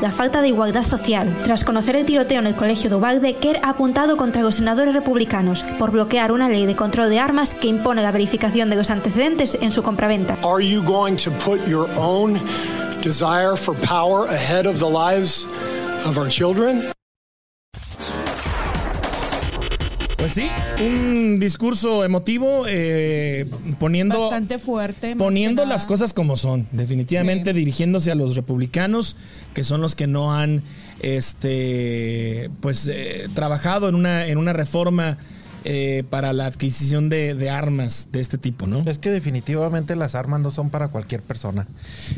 la 0.00 0.12
falta 0.12 0.40
de 0.40 0.48
igualdad 0.48 0.84
social. 0.84 1.36
Tras 1.44 1.64
conocer 1.64 1.96
el 1.96 2.06
tiroteo 2.06 2.38
en 2.38 2.46
el 2.46 2.56
colegio 2.56 2.88
de 2.88 2.96
Uvalde, 2.96 3.36
Kerr 3.36 3.60
ha 3.62 3.70
apuntado 3.70 4.16
contra 4.16 4.42
los 4.42 4.56
senadores 4.56 4.94
republicanos 4.94 5.64
por 5.78 5.90
bloquear 5.90 6.32
una 6.32 6.48
ley 6.48 6.66
de 6.66 6.76
control 6.76 7.10
de 7.10 7.18
armas 7.18 7.54
que 7.54 7.68
impone 7.68 8.02
la 8.02 8.12
verificación 8.12 8.70
de 8.70 8.76
los 8.76 8.90
antecedentes 8.90 9.58
en 9.60 9.72
su 9.72 9.82
compraventa. 9.82 10.38
Are 10.42 10.64
you 10.64 10.82
going 10.82 11.16
to 11.16 11.30
put 11.44 11.60
your 11.66 11.88
own 11.96 12.38
desire 13.02 13.56
for 13.56 13.74
power 13.74 14.28
ahead 14.28 14.66
of 14.66 14.78
the 14.78 14.88
lives 14.88 15.46
of? 16.06 16.92
Pues 20.22 20.34
sí, 20.34 20.46
un 20.80 21.40
discurso 21.40 22.04
emotivo 22.04 22.62
eh, 22.68 23.44
poniendo 23.80 24.20
Bastante 24.20 24.60
fuerte. 24.60 25.16
más 25.16 25.18
poniendo 25.24 25.64
las 25.64 25.84
cosas 25.84 26.12
como 26.12 26.36
son, 26.36 26.68
definitivamente 26.70 27.50
Sí. 27.50 27.56
dirigiéndose 27.58 28.12
a 28.12 28.14
los 28.14 28.36
republicanos, 28.36 29.16
que 29.52 29.64
son 29.64 29.80
los 29.80 29.96
que 29.96 30.06
no 30.06 30.32
han 30.32 30.62
este 31.00 32.50
pues 32.60 32.86
eh, 32.86 33.28
trabajado 33.34 33.88
en 33.88 33.96
una, 33.96 34.28
en 34.28 34.38
una 34.38 34.52
reforma 34.52 35.18
eh, 35.64 36.04
para 36.08 36.32
la 36.32 36.46
adquisición 36.46 37.08
de, 37.08 37.34
de 37.34 37.50
armas 37.50 38.10
de 38.12 38.20
este 38.20 38.38
tipo, 38.38 38.68
¿no? 38.68 38.88
Es 38.88 38.98
que 38.98 39.10
definitivamente 39.10 39.96
las 39.96 40.14
armas 40.14 40.38
no 40.40 40.52
son 40.52 40.70
para 40.70 40.86
cualquier 40.88 41.22
persona. 41.22 41.66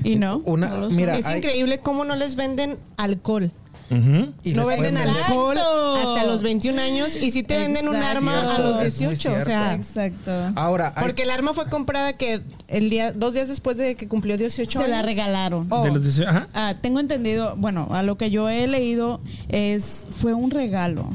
Y 0.03 0.17
no. 0.17 0.43
Una, 0.45 0.69
no 0.69 0.91
mira, 0.91 1.17
Es 1.17 1.25
hay- 1.25 1.39
increíble 1.39 1.79
cómo 1.79 2.05
no 2.05 2.17
les 2.17 2.37
venden 2.37 2.77
alcohol. 2.99 3.51
Y 3.91 4.53
No 4.55 4.67
venden 4.67 4.97
alcohol 4.97 5.57
hasta 5.59 6.25
los 6.25 6.43
21 6.43 6.81
años 6.81 7.17
y 7.17 7.31
sí 7.31 7.43
te 7.43 7.57
venden 7.59 7.87
un 7.89 7.97
arma 7.97 8.55
a 8.57 8.59
los 8.59 8.81
Es 8.83 9.01
muy 9.01 9.11
18. 9.15 9.43
O 9.43 9.45
sea, 9.45 9.75
Exacto. 9.75 10.31
Ahora, 10.57 10.93
hay- 10.97 11.05
porque 11.05 11.23
el 11.23 11.31
arma 11.31 11.55
fue 11.55 11.69
comprada 11.69 12.15
que 12.15 12.41
el 12.69 12.91
día, 12.91 13.13
dos 13.13 13.35
días 13.35 13.49
después 13.49 13.77
de 13.77 13.95
que 13.95 14.09
cumplió 14.09 14.37
18 14.37 14.81
Se 14.81 14.89
la 14.89 15.03
regalaron. 15.03 15.67
Oh. 15.71 15.85
De 15.85 15.91
los 15.93 16.03
dieci- 16.05 16.27
ajá. 16.27 16.49
Ah, 16.55 16.75
tengo 16.81 16.99
entendido, 17.01 17.55
bueno, 17.57 17.89
a 17.93 18.03
lo 18.03 18.17
que 18.17 18.31
yo 18.31 18.49
he 18.49 18.67
leído 18.67 19.21
es 19.49 20.07
fue 20.21 20.35
un 20.35 20.51
regalo, 20.51 21.09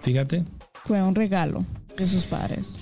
Fíjate. 0.00 0.44
fue 0.84 1.02
un 1.02 1.14
regalo 1.14 1.64
de 1.96 2.06
sus 2.06 2.24
padres. 2.26 2.76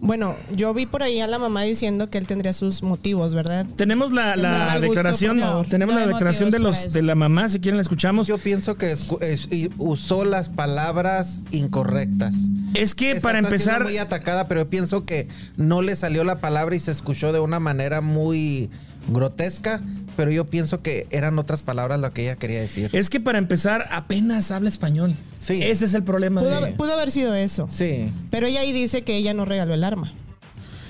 Bueno, 0.00 0.34
yo 0.54 0.72
vi 0.74 0.86
por 0.86 1.02
ahí 1.02 1.20
a 1.20 1.26
la 1.26 1.38
mamá 1.38 1.62
diciendo 1.62 2.08
que 2.10 2.18
él 2.18 2.26
tendría 2.26 2.52
sus 2.52 2.82
motivos, 2.82 3.34
¿verdad? 3.34 3.66
Tenemos 3.76 4.12
la, 4.12 4.36
la 4.36 4.64
gusto, 4.74 4.80
declaración, 4.80 5.66
tenemos 5.68 5.94
No 5.94 6.00
la 6.00 6.06
declaración 6.06 6.50
de 6.50 6.58
los 6.58 6.92
de 6.92 7.02
la 7.02 7.14
mamá, 7.14 7.48
si 7.48 7.60
quieren 7.60 7.76
la 7.76 7.82
escuchamos. 7.82 8.26
yo 8.26 8.38
pienso 8.38 8.76
que 8.76 8.92
es- 8.92 9.48
y 9.50 9.70
usó 9.78 10.24
las 10.24 10.48
palabras 10.48 11.40
incorrectas. 11.50 12.34
es 12.74 12.94
que 12.94 13.12
Esa 13.12 13.20
para 13.20 13.38
está 13.38 13.48
empezar, 13.48 13.84
muy 13.84 13.98
atacada, 13.98 14.46
pero 14.46 14.62
yo 14.62 14.68
pienso 14.70 15.04
que 15.04 15.28
no 15.56 15.82
le 15.82 15.96
salió 15.96 16.24
la 16.24 16.40
palabra 16.40 16.74
y 16.76 16.78
se 16.78 16.90
escuchó 16.90 17.32
de 17.32 17.40
una 17.40 17.58
manera 17.60 18.00
muy 18.00 18.70
grotesca, 19.08 19.80
pero 20.16 20.30
yo 20.30 20.44
pienso 20.46 20.82
que 20.82 21.06
eran 21.10 21.38
otras 21.38 21.62
palabras 21.62 22.00
lo 22.00 22.12
que 22.12 22.22
ella 22.22 22.36
quería 22.36 22.60
decir. 22.60 22.90
es 22.92 23.10
que 23.10 23.20
para 23.20 23.38
empezar 23.38 23.88
apenas 23.92 24.50
habla 24.50 24.68
español. 24.68 25.14
Sí. 25.38 25.60
Ese 25.62 25.84
es 25.84 25.94
el 25.94 26.02
problema. 26.04 26.40
Pudo, 26.40 26.50
de- 26.50 26.56
haber- 26.56 26.76
pudo 26.76 26.92
haber 26.94 27.10
sido 27.10 27.34
eso. 27.34 27.68
Sí, 27.70 28.12
Pero 28.30 28.46
ella 28.46 28.60
ahí 28.60 28.72
dice 28.72 29.02
que 29.02 29.16
ella 29.16 29.34
no 29.34 29.44
regaló 29.44 29.74
el 29.74 29.84
arma. 29.84 30.12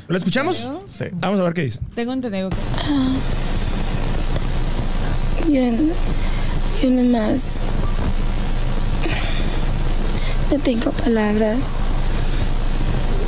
¿Lo 0.08 0.16
escuchamos? 0.16 0.68
sí. 0.90 1.04
Vamos 1.14 1.40
a 1.40 1.42
ver 1.42 1.52
qué 1.54 1.62
dice. 1.64 1.80
Tengo 1.94 2.12
entendido 2.12 2.48
que 2.50 2.56
Yo, 5.52 5.62
yo 6.82 6.90
nomás 6.90 7.58
no 10.50 10.58
tengo 10.60 10.90
palabras. 10.92 11.58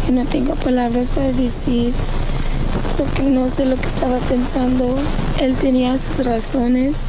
Yo 0.06 0.12
no 0.14 0.24
tengo 0.24 0.54
palabras 0.54 1.10
para 1.10 1.32
decir 1.32 1.92
porque 2.96 3.22
no 3.22 3.48
sé 3.48 3.64
lo 3.64 3.76
que 3.76 3.88
estaba 3.88 4.18
pensando. 4.18 4.96
Él 5.40 5.54
tenía 5.54 5.96
sus 5.98 6.24
razones 6.24 7.00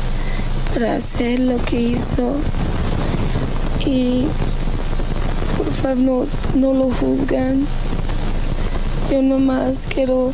para 0.74 0.96
hacer 0.96 1.40
lo 1.40 1.58
que 1.66 1.82
hizo 1.82 2.36
y 3.86 4.28
por 5.58 5.72
favor 5.72 5.98
no, 5.98 6.26
no 6.56 6.74
lo 6.74 6.92
juzgan. 6.96 7.66
Yo 9.12 9.22
nomás 9.22 9.88
quiero 9.94 10.32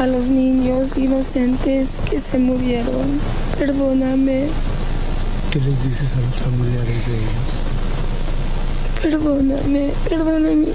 a 0.00 0.06
los 0.06 0.30
niños 0.30 0.96
inocentes 0.96 1.98
que 2.08 2.20
se 2.20 2.38
murieron. 2.38 3.20
Perdóname, 3.58 4.48
¿Qué 5.52 5.60
les 5.60 5.82
dices 5.82 6.14
a 6.14 6.20
los 6.20 6.36
familiares 6.36 7.06
de 7.06 7.14
ellos? 7.14 7.77
Perdóname, 9.02 9.90
perdóname, 10.08 10.68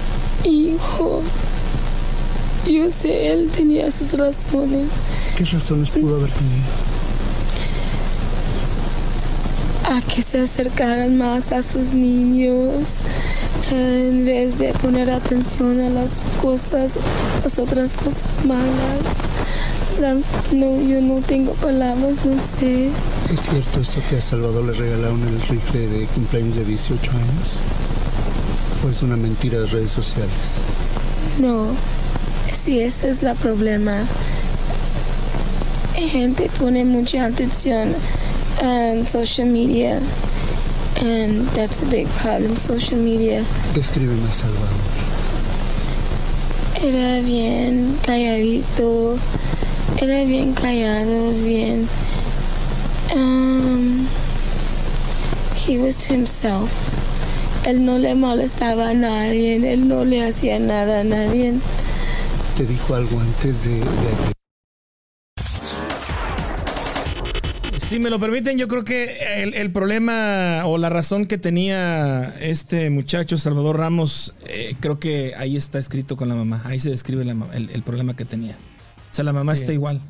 hijo. 0.44 1.22
Yo 2.66 2.90
sé, 2.90 3.32
él 3.32 3.50
tenía 3.54 3.90
sus 3.92 4.14
razones. 4.14 4.86
¿Qué 5.36 5.44
razones 5.44 5.90
pudo 5.90 6.16
haber 6.16 6.30
tenido? 6.30 6.64
a 9.86 10.00
que 10.00 10.22
se 10.22 10.40
acercaran 10.40 11.18
más 11.18 11.52
a 11.52 11.62
sus 11.62 11.92
niños 11.92 12.88
en 13.70 14.24
vez 14.24 14.58
de 14.58 14.72
poner 14.72 15.10
atención 15.10 15.78
a 15.78 15.90
las 15.90 16.22
cosas, 16.40 16.92
las 17.44 17.58
otras 17.58 17.92
cosas 17.92 18.44
malas. 18.46 18.70
La- 20.00 20.14
no, 20.56 20.80
yo 20.80 21.02
no 21.02 21.20
tengo 21.20 21.52
palabras, 21.52 22.24
no 22.24 22.40
sé. 22.40 22.88
¿Es 23.30 23.40
cierto 23.42 23.78
esto 23.80 24.00
que 24.08 24.16
a 24.16 24.22
Salvador 24.22 24.64
le 24.64 24.72
regalaron 24.72 25.20
el 25.28 25.40
rifle 25.42 25.86
de 25.86 26.06
cumpleaños 26.06 26.56
de 26.56 26.64
18 26.64 27.10
años? 27.12 27.58
¿O 28.84 28.88
es 28.90 29.02
una 29.02 29.16
mentira 29.16 29.58
de 29.60 29.66
redes 29.66 29.92
sociales? 29.92 30.58
No, 31.38 31.68
sí, 32.52 32.80
ese 32.80 33.08
es 33.08 33.22
el 33.22 33.34
problema. 33.36 34.04
Gente 35.94 36.50
pone 36.58 36.84
mucha 36.84 37.24
atención 37.24 37.94
en 38.60 39.06
social 39.06 39.48
media. 39.48 40.00
And 41.00 41.48
that's 41.54 41.82
a 41.82 41.86
big 41.86 42.08
problem, 42.20 42.56
social 42.56 43.00
media. 43.00 43.42
Describen 43.74 44.22
a 44.28 44.32
Salvador. 44.32 44.68
Era 46.82 47.20
bien 47.22 47.98
calladito, 48.04 49.18
era 49.98 50.24
bien 50.24 50.52
callado, 50.52 51.32
bien. 51.42 51.88
Um, 53.14 54.08
he 55.54 55.78
was 55.78 56.06
to 56.06 56.12
himself. 56.12 57.03
Él 57.66 57.84
no 57.84 57.98
le 57.98 58.14
molestaba 58.14 58.90
a 58.90 58.94
nadie, 58.94 59.72
él 59.72 59.88
no 59.88 60.04
le 60.04 60.26
hacía 60.26 60.58
nada 60.58 61.00
a 61.00 61.04
nadie. 61.04 61.54
¿Te 62.56 62.66
dijo 62.66 62.94
algo 62.94 63.18
antes 63.20 63.64
de, 63.64 63.78
de 63.78 63.84
Si 67.80 67.98
me 67.98 68.10
lo 68.10 68.18
permiten, 68.20 68.56
yo 68.58 68.68
creo 68.68 68.84
que 68.84 69.16
el, 69.42 69.54
el 69.54 69.70
problema 69.72 70.62
o 70.66 70.78
la 70.78 70.88
razón 70.90 71.26
que 71.26 71.38
tenía 71.38 72.34
este 72.40 72.90
muchacho 72.90 73.38
Salvador 73.38 73.78
Ramos, 73.78 74.34
eh, 74.46 74.74
creo 74.80 74.98
que 74.98 75.34
ahí 75.36 75.56
está 75.56 75.78
escrito 75.78 76.16
con 76.16 76.28
la 76.28 76.34
mamá. 76.34 76.62
Ahí 76.64 76.80
se 76.80 76.90
describe 76.90 77.24
la 77.24 77.34
ma- 77.34 77.48
el, 77.54 77.70
el 77.70 77.82
problema 77.82 78.14
que 78.16 78.24
tenía. 78.24 78.56
O 79.10 79.14
sea, 79.14 79.24
la 79.24 79.32
mamá 79.32 79.52
está 79.54 79.72
igual. 79.72 80.00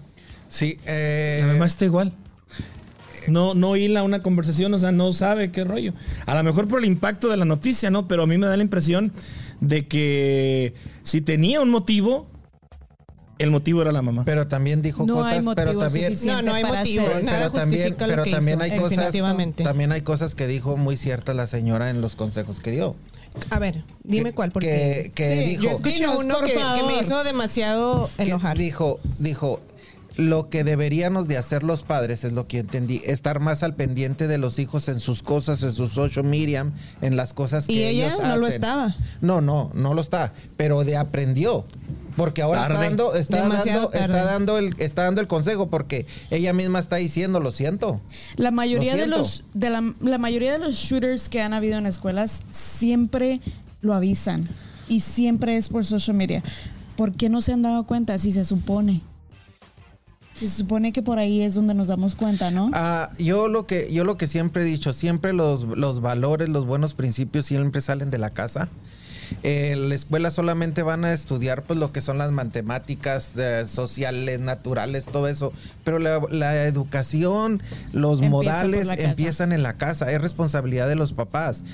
Sí, 0.49 0.79
eh, 0.87 1.39
La 1.43 1.49
mamá 1.53 1.67
está 1.67 1.85
igual. 1.85 2.13
No, 3.29 3.55
no 3.55 3.77
hila 3.77 4.03
una 4.03 4.23
conversación, 4.23 4.73
o 4.75 4.79
sea, 4.79 4.93
no 4.93 5.13
sabe 5.13 5.51
qué 5.51 5.65
rollo. 5.65 5.93
A 6.27 6.35
lo 6.35 6.43
mejor 6.43 6.69
por 6.69 6.79
el 6.81 6.85
impacto 6.85 7.29
de 7.29 7.37
la 7.37 7.45
noticia, 7.45 7.91
¿no? 7.91 8.07
Pero 8.09 8.23
a 8.25 8.27
mí 8.27 8.37
me 8.39 8.47
da 8.47 8.57
la 8.57 8.63
impresión 8.63 9.13
de 9.61 9.87
que 9.87 10.75
si 11.03 11.21
tenía 11.21 11.61
un 11.61 11.71
motivo, 11.71 12.27
el 13.39 13.51
motivo 13.51 13.83
era 13.83 13.91
la 13.93 14.01
mamá. 14.03 14.23
pero 14.25 14.47
también 14.47 14.81
dijo 14.81 15.05
No 15.07 15.25
hay 15.25 15.39
cosas, 15.41 15.55
pero 15.57 15.73
motivo 15.73 15.81
también. 15.85 16.15
No, 16.25 16.43
no 16.43 16.55
hay 16.55 16.63
motivo. 16.65 17.07
hacer- 17.07 17.25
Nada 17.25 17.39
pero 17.39 17.51
también, 17.53 17.91
lo 17.91 17.97
pero 17.97 18.25
que 18.25 18.31
también 18.31 18.59
hizo, 18.59 18.65
hay 18.75 18.79
cosas, 18.81 19.13
también 19.57 19.93
hay 19.93 20.01
cosas 20.03 20.35
que 20.35 20.47
dijo 20.47 20.77
muy 20.77 20.97
cierta 20.97 21.35
la 21.35 21.47
señora 21.47 21.91
en 21.91 22.01
los 22.01 22.15
consejos 22.17 22.61
que 22.61 22.71
dio. 22.71 22.95
A 23.51 23.59
ver, 23.59 23.83
dime 24.05 24.31
Que- 24.31 24.35
cuál, 24.37 24.53
porque 24.53 25.11
que- 25.15 25.25
que 25.27 25.39
Sí, 25.41 25.45
dijo- 25.49 25.63
yo 25.65 25.71
escuché 25.71 26.07
uno 26.07 26.35
por 26.39 26.47
que, 26.47 26.55
me 26.87 27.01
hizo 27.01 27.25
demasiado 27.25 28.09
enojar. 28.19 28.57
Dijo, 28.57 29.01
dijo, 29.19 29.61
lo 30.17 30.49
que 30.49 30.65
deberíamos 30.65 31.29
de 31.29 31.39
hacer 31.39 31.63
los 31.63 31.83
padres, 31.83 32.25
es 32.25 32.33
lo 32.33 32.47
que 32.47 32.61
entendí, 32.61 33.03
estar 33.05 33.41
más 33.41 33.63
al 33.63 33.75
pendiente 33.75 34.29
de 34.29 34.39
los 34.39 34.59
hijos 34.59 34.89
en 34.89 35.01
sus 35.01 35.23
cosas, 35.23 35.63
en 35.63 35.73
sus 35.73 35.93
social 35.93 36.25
media, 36.25 36.71
en 37.01 37.17
las 37.17 37.33
cosas 37.33 37.67
que 37.67 37.73
Y 37.73 37.83
ella 37.83 38.09
ellos 38.09 38.21
no 38.23 38.37
lo 38.37 38.47
estaba. 38.47 38.97
No, 39.21 39.41
no, 39.41 39.71
no 39.75 39.95
lo 39.95 40.01
está, 40.01 40.33
pero 40.57 40.85
de 40.85 40.97
aprendió. 40.97 41.65
Porque 42.17 42.43
ahora 42.43 42.63
está 42.63 42.75
dando, 42.75 43.15
está 43.17 43.43
Demasiado 43.43 43.91
dando, 43.91 43.99
está 43.99 44.25
dando 44.25 44.59
el, 44.59 44.75
está 44.79 45.03
dando 45.03 45.21
el 45.21 45.27
consejo 45.27 45.69
porque 45.69 46.07
ella 46.31 46.53
misma 46.53 46.79
está 46.79 46.97
diciendo, 46.97 47.41
lo 47.41 47.51
siento. 47.51 48.01
La 48.37 48.53
mayoría 48.53 48.95
Lo 48.95 49.01
de 49.01 49.07
los 49.09 49.43
de 49.53 49.71
la, 49.71 49.95
la 50.01 50.19
mayoría 50.19 50.53
de 50.53 50.61
los 50.61 50.77
shooters 50.77 51.29
que 51.29 51.43
han 51.43 51.53
habido 51.55 51.77
en 51.77 51.87
escuelas 51.87 52.43
siempre 52.53 53.41
lo 53.81 53.95
avisan 53.95 54.49
y 54.89 55.01
siempre 55.01 55.57
es 55.57 55.69
por 55.69 55.85
social 55.85 56.17
media. 56.17 56.45
¿Por 56.97 57.13
qué 57.13 57.29
no 57.29 57.41
se 57.41 57.53
han 57.53 57.63
dado 57.63 57.85
cuenta 57.85 58.17
si 58.19 58.31
se 58.31 58.45
supone? 58.45 59.03
Se 60.35 60.49
supone 60.49 60.93
que 60.93 61.03
por 61.03 61.19
ahí 61.19 61.43
es 61.43 61.55
donde 61.55 61.75
nos 61.75 61.89
damos 61.89 62.17
cuenta, 62.17 62.51
¿no? 62.51 62.71
Ah, 62.75 63.11
yo 63.19 63.49
lo 63.49 63.67
que 63.67 63.93
yo 63.93 64.05
lo 64.05 64.17
que 64.17 64.27
siempre 64.27 64.63
he 64.63 64.67
dicho, 64.67 64.93
siempre 64.93 65.33
los, 65.33 65.65
los 65.65 66.01
valores, 66.01 66.49
los 66.49 66.67
buenos 66.67 66.95
principios 66.95 67.47
siempre 67.47 67.81
salen 67.81 68.11
de 68.11 68.19
la 68.19 68.31
casa. 68.31 68.69
Eh, 69.43 69.75
la 69.77 69.95
escuela 69.95 70.31
solamente 70.31 70.83
van 70.83 71.05
a 71.05 71.13
estudiar 71.13 71.63
pues 71.63 71.79
lo 71.79 71.93
que 71.93 72.01
son 72.01 72.19
las 72.19 72.31
matemáticas 72.31 73.33
eh, 73.37 73.65
sociales, 73.67 74.41
naturales, 74.41 75.07
todo 75.07 75.29
eso, 75.29 75.53
pero 75.83 75.99
la, 75.99 76.21
la 76.31 76.65
educación, 76.65 77.63
los 77.93 78.21
Empieza 78.21 78.31
modales 78.31 78.89
empiezan 78.99 79.53
en 79.53 79.63
la 79.63 79.75
casa, 79.75 80.11
es 80.13 80.21
responsabilidad 80.21 80.89
de 80.89 80.97
los 80.97 81.13
papás. 81.13 81.65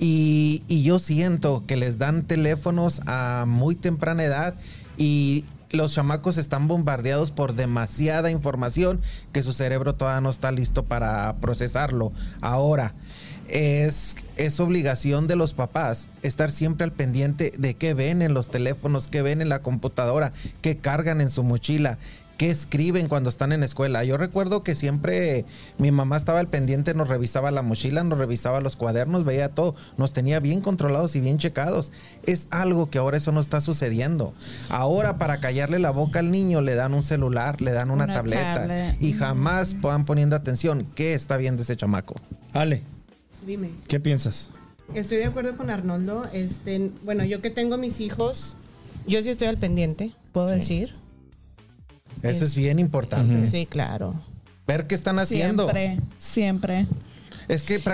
Y, 0.00 0.62
y 0.68 0.82
yo 0.82 0.98
siento 0.98 1.64
que 1.66 1.76
les 1.76 1.98
dan 1.98 2.24
teléfonos 2.24 3.02
a 3.06 3.44
muy 3.46 3.76
temprana 3.76 4.24
edad 4.24 4.54
y 4.98 5.44
los 5.70 5.94
chamacos 5.94 6.36
están 6.36 6.68
bombardeados 6.68 7.30
por 7.30 7.54
demasiada 7.54 8.30
información 8.30 9.00
que 9.32 9.42
su 9.42 9.52
cerebro 9.52 9.94
todavía 9.94 10.20
no 10.20 10.30
está 10.30 10.52
listo 10.52 10.84
para 10.84 11.36
procesarlo. 11.40 12.12
Ahora, 12.40 12.94
es, 13.48 14.16
es 14.36 14.58
obligación 14.60 15.26
de 15.26 15.36
los 15.36 15.52
papás 15.52 16.08
estar 16.22 16.50
siempre 16.50 16.84
al 16.84 16.92
pendiente 16.92 17.52
de 17.56 17.74
qué 17.74 17.94
ven 17.94 18.22
en 18.22 18.34
los 18.34 18.50
teléfonos, 18.50 19.08
qué 19.08 19.22
ven 19.22 19.40
en 19.40 19.48
la 19.48 19.62
computadora, 19.62 20.32
qué 20.62 20.78
cargan 20.78 21.20
en 21.20 21.30
su 21.30 21.44
mochila. 21.44 21.98
¿Qué 22.36 22.50
escriben 22.50 23.08
cuando 23.08 23.30
están 23.30 23.52
en 23.52 23.62
escuela? 23.62 24.04
Yo 24.04 24.18
recuerdo 24.18 24.62
que 24.62 24.76
siempre 24.76 25.46
mi 25.78 25.90
mamá 25.90 26.18
estaba 26.18 26.38
al 26.38 26.48
pendiente, 26.48 26.92
nos 26.92 27.08
revisaba 27.08 27.50
la 27.50 27.62
mochila, 27.62 28.04
nos 28.04 28.18
revisaba 28.18 28.60
los 28.60 28.76
cuadernos, 28.76 29.24
veía 29.24 29.48
todo, 29.48 29.74
nos 29.96 30.12
tenía 30.12 30.38
bien 30.38 30.60
controlados 30.60 31.16
y 31.16 31.20
bien 31.20 31.38
checados. 31.38 31.92
Es 32.26 32.48
algo 32.50 32.90
que 32.90 32.98
ahora 32.98 33.16
eso 33.16 33.32
no 33.32 33.40
está 33.40 33.62
sucediendo. 33.62 34.34
Ahora 34.68 35.16
para 35.16 35.40
callarle 35.40 35.78
la 35.78 35.90
boca 35.90 36.18
al 36.18 36.30
niño 36.30 36.60
le 36.60 36.74
dan 36.74 36.92
un 36.92 37.02
celular, 37.02 37.62
le 37.62 37.72
dan 37.72 37.90
una, 37.90 38.04
Una 38.04 38.12
tableta 38.14 38.54
tablet. 38.54 38.96
y 39.02 39.12
jamás 39.14 39.80
van 39.80 40.04
poniendo 40.04 40.36
atención 40.36 40.86
qué 40.94 41.14
está 41.14 41.38
viendo 41.38 41.62
ese 41.62 41.74
chamaco. 41.74 42.16
Ale, 42.52 42.82
Dime. 43.46 43.70
¿qué 43.88 43.98
piensas? 43.98 44.50
Estoy 44.94 45.18
de 45.18 45.24
acuerdo 45.24 45.56
con 45.56 45.70
Arnoldo. 45.70 46.26
Este, 46.34 46.90
bueno, 47.02 47.24
yo 47.24 47.40
que 47.40 47.48
tengo 47.48 47.78
mis 47.78 48.00
hijos, 48.00 48.56
yo 49.06 49.22
sí 49.22 49.30
estoy 49.30 49.48
al 49.48 49.56
pendiente, 49.56 50.12
puedo 50.32 50.48
decir. 50.48 50.94
Eso 52.22 52.44
es, 52.44 52.50
Es- 52.50 52.56
bien 52.56 52.78
importante. 52.78 53.46
Sí, 53.46 53.66
claro. 53.66 54.14
Ver 54.66 54.86
qué 54.86 54.94
están 54.94 55.18
haciendo. 55.18 55.64
Siempre, 55.68 55.98
siempre. 56.18 56.86
Es 57.48 57.62
que 57.62 57.74
Y 57.76 57.78
saben 57.78 57.84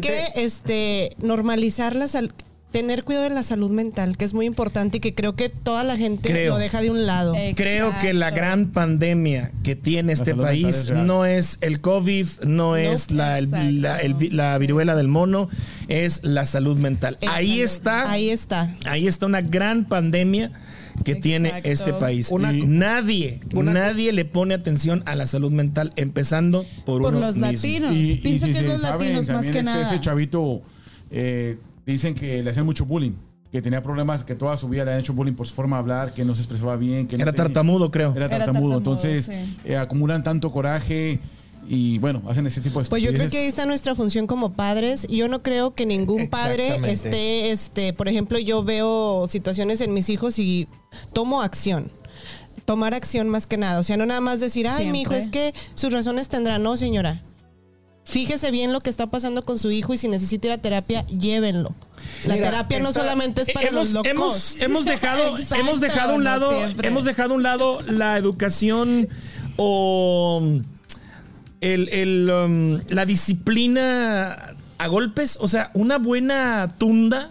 prácticamente... 0.00 0.08
que 0.08 0.44
este 0.44 1.16
normalizar 1.18 1.94
la 1.94 2.08
sal- 2.08 2.32
tener 2.72 3.04
cuidado 3.04 3.24
de 3.28 3.30
la 3.34 3.44
salud 3.44 3.70
mental, 3.70 4.16
que 4.16 4.24
es 4.24 4.34
muy 4.34 4.46
importante 4.46 4.96
y 4.96 5.00
que 5.00 5.14
creo 5.14 5.36
que 5.36 5.48
toda 5.48 5.84
la 5.84 5.96
gente 5.96 6.30
Creo. 6.30 6.54
lo 6.54 6.58
deja 6.58 6.80
de 6.80 6.90
un 6.90 7.06
lado. 7.06 7.32
Creo 7.54 7.96
que 8.00 8.12
la 8.14 8.30
gran 8.32 8.72
pandemia 8.72 9.52
que 9.62 9.76
tiene 9.76 10.12
este 10.12 10.34
país 10.34 10.64
es 10.78 10.90
no 10.90 11.24
es 11.24 11.58
el 11.60 11.80
COVID, 11.80 12.26
no 12.46 12.74
es 12.76 13.12
la, 13.12 13.38
el- 13.38 13.44
exacto. 13.44 13.70
la, 13.70 13.98
el 14.00 14.14
vi- 14.14 14.30
la 14.30 14.58
viruela 14.58 14.96
del 14.96 15.06
mono, 15.06 15.48
es 15.86 16.24
la 16.24 16.46
salud 16.46 16.76
mental. 16.78 17.16
Es 17.20 17.28
ahí 17.28 17.48
salud. 17.50 17.62
está, 17.64 18.10
Ahí 18.10 18.30
está. 18.30 18.74
ahí 18.86 19.06
está 19.06 19.26
una 19.26 19.40
gran 19.42 19.84
pandemia 19.84 20.50
que 21.04 21.14
tiene 21.14 21.52
este 21.64 21.92
país. 21.92 22.30
Una- 22.30 22.52
nadie, 22.52 23.40
una- 23.54 23.72
nadie 23.72 24.12
le 24.12 24.24
pone 24.24 24.54
atención 24.54 25.02
a 25.06 25.14
la 25.14 25.26
salud 25.26 25.52
mental, 25.52 25.92
empezando 25.96 26.64
por, 26.84 27.02
Por 27.02 27.12
uno 27.14 27.20
los 27.26 27.36
mismo. 27.36 27.52
latinos. 27.52 27.92
Y, 27.94 28.10
y 28.12 28.14
Pienso 28.16 28.46
si 28.46 28.52
que 28.52 28.58
es 28.60 28.66
los 28.66 28.80
saben, 28.80 29.14
latinos 29.14 29.28
más 29.28 29.42
que 29.44 29.50
este- 29.50 29.62
nada. 29.62 29.82
ese 29.82 30.00
chavito 30.00 30.62
eh, 31.10 31.58
dicen 31.86 32.14
que 32.14 32.42
le 32.42 32.50
hacían 32.50 32.64
mucho 32.66 32.84
bullying, 32.86 33.12
que 33.52 33.62
tenía 33.62 33.82
problemas, 33.82 34.24
que 34.24 34.34
toda 34.34 34.56
su 34.56 34.68
vida 34.68 34.84
le 34.84 34.92
han 34.94 34.98
hecho 35.00 35.12
bullying 35.12 35.34
por 35.34 35.46
su 35.46 35.54
forma 35.54 35.76
de 35.76 35.80
hablar, 35.80 36.12
que 36.14 36.24
no 36.24 36.34
se 36.34 36.40
expresaba 36.40 36.76
bien, 36.76 37.06
que 37.06 37.16
no 37.16 37.22
Era 37.22 37.32
tenía- 37.32 37.44
tartamudo, 37.46 37.90
creo. 37.90 38.10
Era 38.16 38.26
Era 38.26 38.38
tartamudo. 38.38 38.70
tartamudo, 38.74 38.78
Entonces 38.78 39.26
sí. 39.26 39.56
eh, 39.64 39.76
acumulan 39.76 40.22
tanto 40.24 40.50
coraje 40.50 41.20
y 41.68 41.98
bueno, 41.98 42.22
hacen 42.28 42.46
ese 42.46 42.60
tipo 42.60 42.82
de 42.82 42.88
Pues 42.88 43.02
yo 43.02 43.12
creo 43.12 43.28
que 43.30 43.38
ahí 43.38 43.46
está 43.46 43.66
nuestra 43.66 43.94
función 43.94 44.26
como 44.26 44.52
padres. 44.52 45.06
Yo 45.08 45.28
no 45.28 45.42
creo 45.42 45.74
que 45.74 45.86
ningún 45.86 46.28
padre 46.30 46.80
esté, 46.90 47.50
este, 47.50 47.92
por 47.92 48.08
ejemplo, 48.08 48.38
yo 48.38 48.64
veo 48.64 49.26
situaciones 49.28 49.80
en 49.80 49.94
mis 49.94 50.08
hijos 50.08 50.38
y 50.38 50.68
tomo 51.12 51.42
acción. 51.42 51.90
Tomar 52.64 52.94
acción 52.94 53.28
más 53.28 53.46
que 53.46 53.56
nada. 53.58 53.78
O 53.78 53.82
sea, 53.82 53.96
no 53.96 54.06
nada 54.06 54.20
más 54.20 54.40
decir, 54.40 54.66
ay, 54.68 54.90
mi 54.90 55.02
hijo, 55.02 55.12
es 55.12 55.28
que 55.28 55.52
sus 55.74 55.92
razones 55.92 56.28
tendrá. 56.28 56.58
No, 56.58 56.76
señora. 56.76 57.22
Fíjese 58.04 58.50
bien 58.50 58.72
lo 58.72 58.80
que 58.80 58.90
está 58.90 59.08
pasando 59.08 59.44
con 59.44 59.58
su 59.58 59.70
hijo 59.70 59.94
y 59.94 59.96
si 59.96 60.08
necesita 60.08 60.48
ir 60.48 60.52
a 60.52 60.58
terapia, 60.58 61.06
llévenlo. 61.06 61.74
La 62.26 62.34
Mira, 62.34 62.50
terapia 62.50 62.80
no 62.80 62.92
solamente 62.92 63.42
es 63.42 63.50
para 63.50 63.68
hemos, 63.68 63.92
los 63.92 63.92
locos. 63.94 64.10
hemos, 64.10 64.60
hemos 64.60 64.84
dejado, 64.84 65.36
Exacto, 65.38 65.64
hemos 65.64 65.80
dejado 65.80 66.12
a 66.12 66.14
un 66.16 66.24
lado, 66.24 66.52
hemos 66.82 67.04
dejado 67.04 67.32
a 67.32 67.36
un 67.36 67.42
lado 67.42 67.80
la 67.82 68.18
educación 68.18 69.08
o 69.56 70.60
el, 71.64 71.88
el, 71.88 72.30
um, 72.30 72.78
la 72.90 73.06
disciplina 73.06 74.54
a 74.76 74.86
golpes. 74.86 75.38
O 75.40 75.48
sea, 75.48 75.70
una 75.72 75.96
buena 75.98 76.68
tunda. 76.78 77.30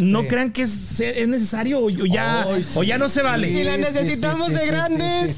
No 0.00 0.22
Sí. 0.22 0.28
crean 0.28 0.52
que 0.52 0.62
es, 0.62 1.00
es 1.00 1.28
necesario 1.28 1.80
o, 1.80 1.86
o 1.86 1.90
ya, 1.90 2.46
o 2.74 2.82
ya 2.82 2.98
no 2.98 3.08
se 3.08 3.22
vale. 3.22 3.50
Sí, 3.52 3.62
la 3.64 3.76
necesitamos 3.76 4.52
de 4.52 4.66
grandes. 4.66 5.36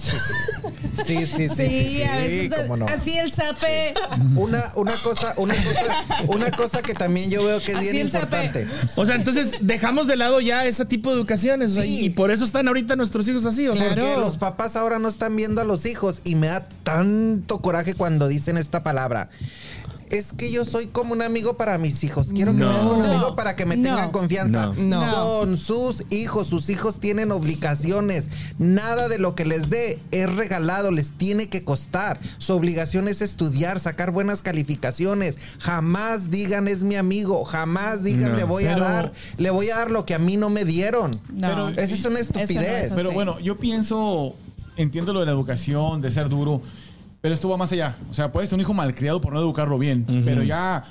Sí, 1.06 1.24
sí, 1.24 1.26
sí. 1.26 1.26
sí, 1.26 1.48
sí, 1.48 1.54
Sí, 1.56 1.88
sí, 1.96 2.02
a 2.02 2.16
veces 2.16 2.54
cómo 2.62 2.76
no. 2.76 2.86
así 2.86 3.16
el 3.18 3.32
zape. 3.32 3.94
Una, 4.36 4.64
una 4.74 5.00
cosa, 5.02 5.32
una 5.36 5.54
cosa, 5.54 6.04
una 6.28 6.50
cosa 6.50 6.82
que 6.82 6.94
también 6.94 7.30
yo 7.30 7.44
veo 7.44 7.60
que 7.60 7.72
es 7.72 7.78
Así 7.78 7.90
bien 7.92 8.06
importante. 8.06 8.66
O 8.96 9.06
sea, 9.06 9.14
entonces 9.14 9.52
dejamos 9.60 10.06
de 10.06 10.16
lado 10.16 10.40
ya 10.40 10.64
ese 10.66 10.84
tipo 10.84 11.10
de 11.10 11.16
educaciones. 11.16 11.70
o 11.70 11.74
sea, 11.74 11.84
Sí. 11.84 12.04
y 12.06 12.10
por 12.10 12.30
eso 12.30 12.44
están 12.44 12.68
ahorita 12.68 12.96
nuestros 12.96 13.26
hijos 13.28 13.46
así. 13.46 13.66
¿o? 13.68 13.72
Claro. 13.72 13.88
Porque 14.04 14.16
los 14.20 14.36
papás 14.36 14.76
ahora 14.76 14.98
no 14.98 15.08
están 15.08 15.34
viendo 15.36 15.60
a 15.60 15.64
los 15.64 15.86
hijos 15.86 16.20
y 16.24 16.34
me 16.34 16.48
da 16.48 16.68
tanto 16.82 17.60
coraje 17.60 17.94
cuando 17.94 18.28
dicen 18.28 18.56
esta 18.58 18.82
palabra. 18.82 19.30
Es 20.10 20.32
que 20.32 20.50
yo 20.50 20.64
soy 20.64 20.88
como 20.88 21.12
un 21.12 21.22
amigo 21.22 21.56
para 21.56 21.78
mis 21.78 22.02
hijos. 22.02 22.30
Quiero 22.34 22.50
que 22.52 22.58
No. 22.58 22.72
me 22.84 22.90
un 22.90 23.02
amigo 23.02 23.28
No. 23.30 23.36
para 23.36 23.54
que 23.54 23.64
me 23.64 23.76
No. 23.76 23.84
tengan 23.84 24.10
confianza. 24.10 24.66
No. 24.76 25.00
No. 25.00 25.10
Son 25.10 25.56
sus 25.58 26.04
hijos. 26.10 26.48
Sus 26.48 26.68
hijos 26.68 26.98
tienen 26.98 27.30
obligaciones. 27.30 28.28
Nada 28.58 29.08
de 29.08 29.18
lo 29.18 29.34
que 29.36 29.44
les 29.44 29.70
dé 29.70 30.00
es 30.10 30.34
regalado. 30.34 30.90
Les 30.90 31.12
tiene 31.12 31.48
que 31.48 31.62
costar. 31.62 32.18
Su 32.38 32.54
obligación 32.54 33.06
es 33.06 33.20
estudiar, 33.22 33.78
sacar 33.78 34.10
buenas 34.10 34.42
calificaciones. 34.42 35.36
Jamás 35.60 36.30
digan 36.30 36.66
es 36.66 36.82
mi 36.82 36.96
amigo. 36.96 37.44
Jamás 37.44 38.02
digan 38.02 38.32
No. 38.32 38.36
le 38.36 38.44
voy 38.44 38.66
a 38.66 38.76
dar, 38.76 39.12
le 39.38 39.50
voy 39.50 39.70
a 39.70 39.76
dar 39.76 39.90
lo 39.92 40.06
que 40.06 40.14
a 40.14 40.18
mí 40.18 40.36
no 40.36 40.50
me 40.50 40.64
dieron. 40.64 41.12
No. 41.32 41.48
Pero- 41.48 41.68
Esa 41.68 41.82
es 41.82 41.90
una 41.90 41.94
Eso 41.94 42.10
no 42.10 42.16
es 42.16 42.22
estupidez. 42.22 42.92
Pero 42.96 43.12
bueno, 43.12 43.38
yo 43.38 43.58
pienso, 43.58 44.34
entiendo 44.76 45.12
lo 45.12 45.20
de 45.20 45.26
la 45.26 45.32
educación, 45.32 46.00
de 46.00 46.10
ser 46.10 46.28
duro, 46.28 46.62
pero 47.20 47.34
esto 47.34 47.48
va 47.48 47.56
más 47.56 47.70
allá. 47.72 47.96
O 48.10 48.14
sea, 48.14 48.32
puedes 48.32 48.48
ser 48.50 48.56
un 48.56 48.60
hijo 48.62 48.74
malcriado 48.74 49.20
por 49.20 49.32
no 49.32 49.38
educarlo 49.40 49.78
bien, 49.78 50.04
pero 50.24 50.42
ya 50.42 50.82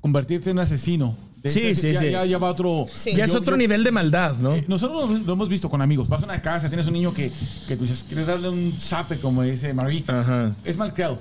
convertirte 0.00 0.50
en 0.50 0.56
un 0.58 0.62
asesino. 0.62 1.16
de- 1.42 1.50
Sí, 1.50 1.74
sí, 1.76 1.92
ya, 1.92 2.00
sí. 2.00 2.10
Ya, 2.10 2.24
ya 2.24 2.36
va 2.38 2.50
otro. 2.50 2.86
Ya 3.14 3.24
es 3.24 3.34
otro 3.34 3.52
yo- 3.54 3.58
nivel 3.58 3.84
de 3.84 3.92
maldad, 3.92 4.34
¿no? 4.38 4.54
eh, 4.56 4.64
Nosotros 4.66 5.08
lo, 5.10 5.18
lo 5.18 5.32
hemos 5.34 5.48
visto 5.48 5.70
con 5.70 5.80
amigos. 5.80 6.08
Vas 6.08 6.22
a 6.22 6.24
una 6.24 6.42
casa, 6.42 6.68
tienes 6.68 6.86
un 6.88 6.94
niño 6.94 7.14
que, 7.14 7.32
que 7.68 7.76
tú 7.76 7.84
dices, 7.84 8.04
quieres 8.08 8.26
darle 8.26 8.48
un 8.48 8.74
zape, 8.76 9.20
como 9.20 9.42
dice 9.44 9.72
Marie. 9.72 10.02
Ajá. 10.08 10.56
Es 10.64 10.76
malcriado. 10.76 11.18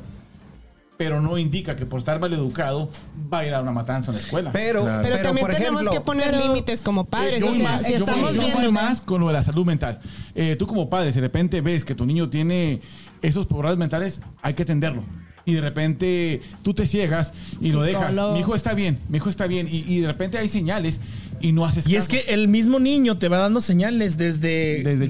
Pero 0.97 1.21
no 1.21 1.37
indica 1.37 1.75
que 1.75 1.85
por 1.85 1.99
estar 1.99 2.19
mal 2.19 2.33
educado 2.33 2.89
va 3.31 3.39
a 3.39 3.45
ir 3.45 3.53
a 3.53 3.61
una 3.61 3.71
matanza 3.71 4.09
en 4.09 4.17
la 4.17 4.23
escuela. 4.23 4.51
Pero, 4.51 4.81
Claro. 4.81 5.03
Pero, 5.03 5.13
pero, 5.17 5.27
también 5.27 5.45
por 5.45 5.55
tenemos 5.55 5.81
ejemplo, 5.83 5.99
que 6.01 6.03
poner 6.03 6.31
Pero- 6.31 6.47
límites 6.47 6.81
como 6.81 7.05
padres. 7.05 7.39
Yo 7.39 7.51
o 7.51 7.53
sea, 7.53 7.77
si 7.77 7.91
yo 7.91 7.97
estamos 7.99 8.33
yo 8.33 8.41
voy 8.41 8.49
viendo. 8.51 8.71
más 8.71 9.01
con 9.01 9.21
lo 9.21 9.27
de 9.27 9.33
la 9.33 9.43
salud 9.43 9.63
mental. 9.63 9.99
Eh, 10.33 10.55
tú 10.57 10.65
como 10.65 10.89
padre, 10.89 11.11
si 11.11 11.17
de 11.17 11.27
repente 11.27 11.61
ves 11.61 11.85
que 11.85 11.93
tu 11.93 12.03
niño 12.07 12.27
tiene 12.31 12.81
esos 13.21 13.45
problemas 13.45 13.77
mentales, 13.77 14.21
hay 14.41 14.53
que 14.53 14.63
atenderlo. 14.63 15.03
Y 15.47 15.53
de 15.53 15.61
repente 15.61 16.41
tú 16.61 16.73
te 16.73 16.85
ciegas 16.85 17.31
y 17.61 17.71
lo 17.71 17.81
dejas. 17.81 18.09
Psicólogo. 18.09 18.33
Mi 18.33 18.41
hijo 18.41 18.53
está 18.53 18.73
bien, 18.73 18.99
mi 19.07 19.17
hijo 19.17 19.29
está 19.29 19.47
bien. 19.47 19.67
Y, 19.71 19.83
y 19.87 20.01
de 20.01 20.07
repente 20.07 20.37
hay 20.37 20.49
señales 20.49 20.99
y 21.39 21.51
no 21.53 21.65
haces 21.65 21.87
Y 21.87 21.95
es 21.95 22.07
que 22.07 22.25
el 22.29 22.47
mismo 22.47 22.79
niño 22.79 23.19
te 23.19 23.27
va 23.29 23.37
dando 23.37 23.61
señales 23.61 24.17
desde, 24.17 24.81
Desde 24.83 25.07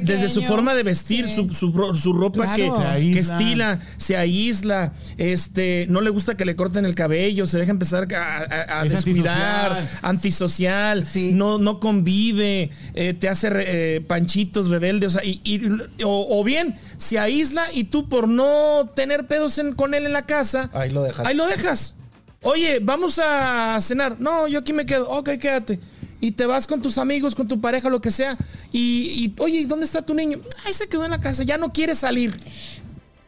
desde 0.00 0.28
su 0.30 0.42
forma 0.44 0.74
de 0.74 0.82
vestir, 0.84 1.28
Sí. 1.28 1.34
su, 1.34 1.48
su 1.50 1.72
su 2.00 2.12
ropa 2.12 2.54
Claro. 2.54 2.78
que, 2.94 3.02
Se 3.04 3.10
que 3.12 3.18
estila, 3.18 3.80
se 3.98 4.16
aísla, 4.16 4.92
este, 5.18 5.86
no 5.90 6.00
le 6.00 6.10
gusta 6.10 6.36
que 6.36 6.44
le 6.44 6.54
corten 6.56 6.84
el 6.84 6.94
cabello, 6.94 7.46
se 7.48 7.58
deja 7.58 7.72
empezar 7.72 8.06
a, 8.14 8.38
a- 8.38 8.80
a 8.80 8.86
Es 8.86 8.92
descuidar, 8.92 9.72
antisocial. 9.72 9.98
antisocial, 10.02 11.04
Sí. 11.04 11.32
no, 11.34 11.58
no 11.58 11.80
convive, 11.80 12.70
eh, 12.94 13.12
te 13.14 13.28
hace 13.28 13.50
re- 13.50 13.96
eh, 13.96 14.00
panchitos 14.02 14.68
rebeldes, 14.68 15.08
o, 15.16 15.18
sea, 15.18 15.24
y- 15.24 15.40
y- 15.44 15.60
o, 16.04 16.26
o 16.40 16.44
bien 16.44 16.76
se 16.96 17.18
aísla 17.18 17.64
y 17.74 17.84
tú 17.84 18.08
por 18.08 18.28
no 18.28 18.88
tener 18.94 19.26
pedos 19.26 19.58
en- 19.58 19.65
con 19.74 19.94
él 19.94 20.06
en 20.06 20.12
la 20.12 20.26
casa, 20.26 20.70
Ahí 20.72 20.90
lo 20.90 21.02
dejas. 21.02 21.26
Ahí 21.26 21.34
lo 21.34 21.46
dejas. 21.46 21.94
Oye, 22.42 22.78
vamos 22.80 23.18
a 23.22 23.78
cenar. 23.80 24.20
No, 24.20 24.46
yo 24.46 24.60
aquí 24.60 24.72
me 24.72 24.86
quedo. 24.86 25.08
Ok, 25.10 25.30
quédate. 25.40 25.80
Y 26.20 26.28
y 26.28 26.32
te 26.32 26.46
vas 26.46 26.66
con 26.66 26.80
tus 26.82 26.98
amigos, 26.98 27.34
con 27.34 27.46
tu 27.46 27.60
pareja, 27.60 27.88
lo 27.90 28.00
que 28.00 28.10
sea, 28.10 28.36
y, 28.72 28.80
y, 29.24 29.34
oye, 29.38 29.60
¿y 29.60 29.64
¿dónde 29.66 29.84
está 29.84 30.02
tu 30.02 30.14
niño? 30.14 30.40
Ay, 30.64 30.72
se 30.72 30.88
quedó 30.88 31.04
en 31.04 31.10
la 31.10 31.20
casa, 31.20 31.42
ya 31.42 31.58
no 31.58 31.72
quiere 31.72 31.94
salir. 31.94 32.34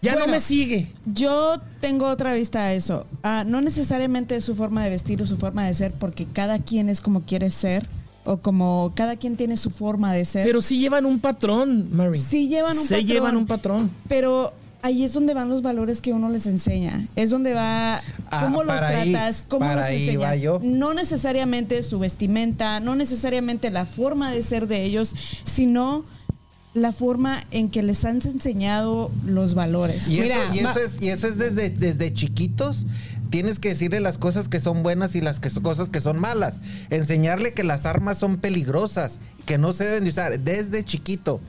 Ya 0.01 0.17
no 0.17 0.27
me 0.27 0.41
sigue. 0.41 0.87
Yo 1.05 1.61
tengo 1.81 2.07
otra 2.07 2.33
vista 2.33 2.61
a 2.61 2.73
eso. 2.73 3.07
Ah, 3.23 3.45
no 3.47 3.61
necesariamente 3.61 4.37
es 4.37 4.45
su 4.45 4.55
forma 4.55 4.85
de 4.85 4.91
vestir 4.91 5.21
o 5.21 5.27
su 5.27 5.37
forma 5.37 5.67
de 5.67 5.75
ser, 5.75 5.93
porque 5.93 6.27
cada 6.27 6.61
quien 6.61 6.89
es 6.89 7.01
como 7.01 7.23
quiere 7.23 7.51
ser, 7.51 7.87
o 8.25 8.39
como 8.39 8.93
cada 8.95 9.17
quien 9.17 9.37
tiene 9.37 9.57
su 9.57 9.71
forma 9.71 10.13
de 10.13 10.25
ser. 10.25 10.47
Pero 10.47 10.63
sí 10.63 10.79
llevan 10.79 11.05
un 11.05 11.21
patrón, 11.21 11.89
Mary. 11.95 12.19
Sí 12.19 12.49
llevan 12.49 12.79
un 12.79 12.87
Se 12.87 12.95
patrón. 12.95 13.07
llevan 13.07 13.37
un 13.37 13.47
patrón. 13.47 13.91
Pero 14.09 14.53
ahí 14.83 15.05
es 15.05 15.13
donde 15.13 15.35
van 15.35 15.49
los 15.49 15.63
valores 15.63 16.01
que 16.03 16.13
uno 16.13 16.29
les 16.31 16.47
enseña. 16.47 17.07
Es 17.17 17.31
donde 17.31 17.55
va 17.55 18.01
Ah, 18.31 18.45
cómo 18.45 18.63
los 18.65 18.81
ahí- 18.81 19.13
tratas, 19.13 19.45
cómo 19.47 19.73
los 19.73 19.85
enseñas. 19.87 20.41
yo. 20.41 20.61
No 20.63 20.95
necesariamente 20.95 21.83
su 21.83 21.99
vestimenta, 21.99 22.81
no 22.81 22.95
necesariamente 22.97 23.71
la 23.71 23.87
forma 23.87 24.31
de 24.31 24.43
ser 24.43 24.67
de 24.69 24.85
ellos, 24.85 25.15
sino 25.45 26.05
la 26.75 26.93
forma 26.93 27.45
en 27.51 27.71
que 27.71 27.83
les 27.83 28.05
han 28.05 28.17
enseñado 28.25 29.11
los 29.27 29.55
valores. 29.55 30.07
Y, 30.09 30.21
Mira, 30.21 30.37
eso, 30.45 30.55
y, 30.55 30.59
eso 30.59 30.79
es, 30.79 31.03
y 31.03 31.09
eso 31.09 31.27
es 31.27 31.39
desde, 31.39 31.71
desde 31.71 32.13
chiquitos. 32.13 32.87
Tienes 33.31 33.59
que 33.59 33.71
decirle 33.71 34.01
las 34.01 34.17
cosas 34.17 34.49
que 34.49 34.61
son 34.61 34.83
buenas 34.83 35.15
y 35.15 35.21
las 35.21 35.41
que, 35.41 35.51
cosas 35.51 35.91
que 35.91 36.01
son 36.01 36.19
malas. 36.19 36.61
Enseñarle 36.91 37.53
que 37.53 37.65
las 37.65 37.85
armas 37.85 38.19
son 38.19 38.37
peligrosas, 38.39 39.19
que 39.45 39.59
no 39.59 39.73
se 39.73 39.85
deben 39.85 40.05
de 40.05 40.11
usar 40.11 40.39
desde 40.41 40.85
chiquito. 40.85 41.41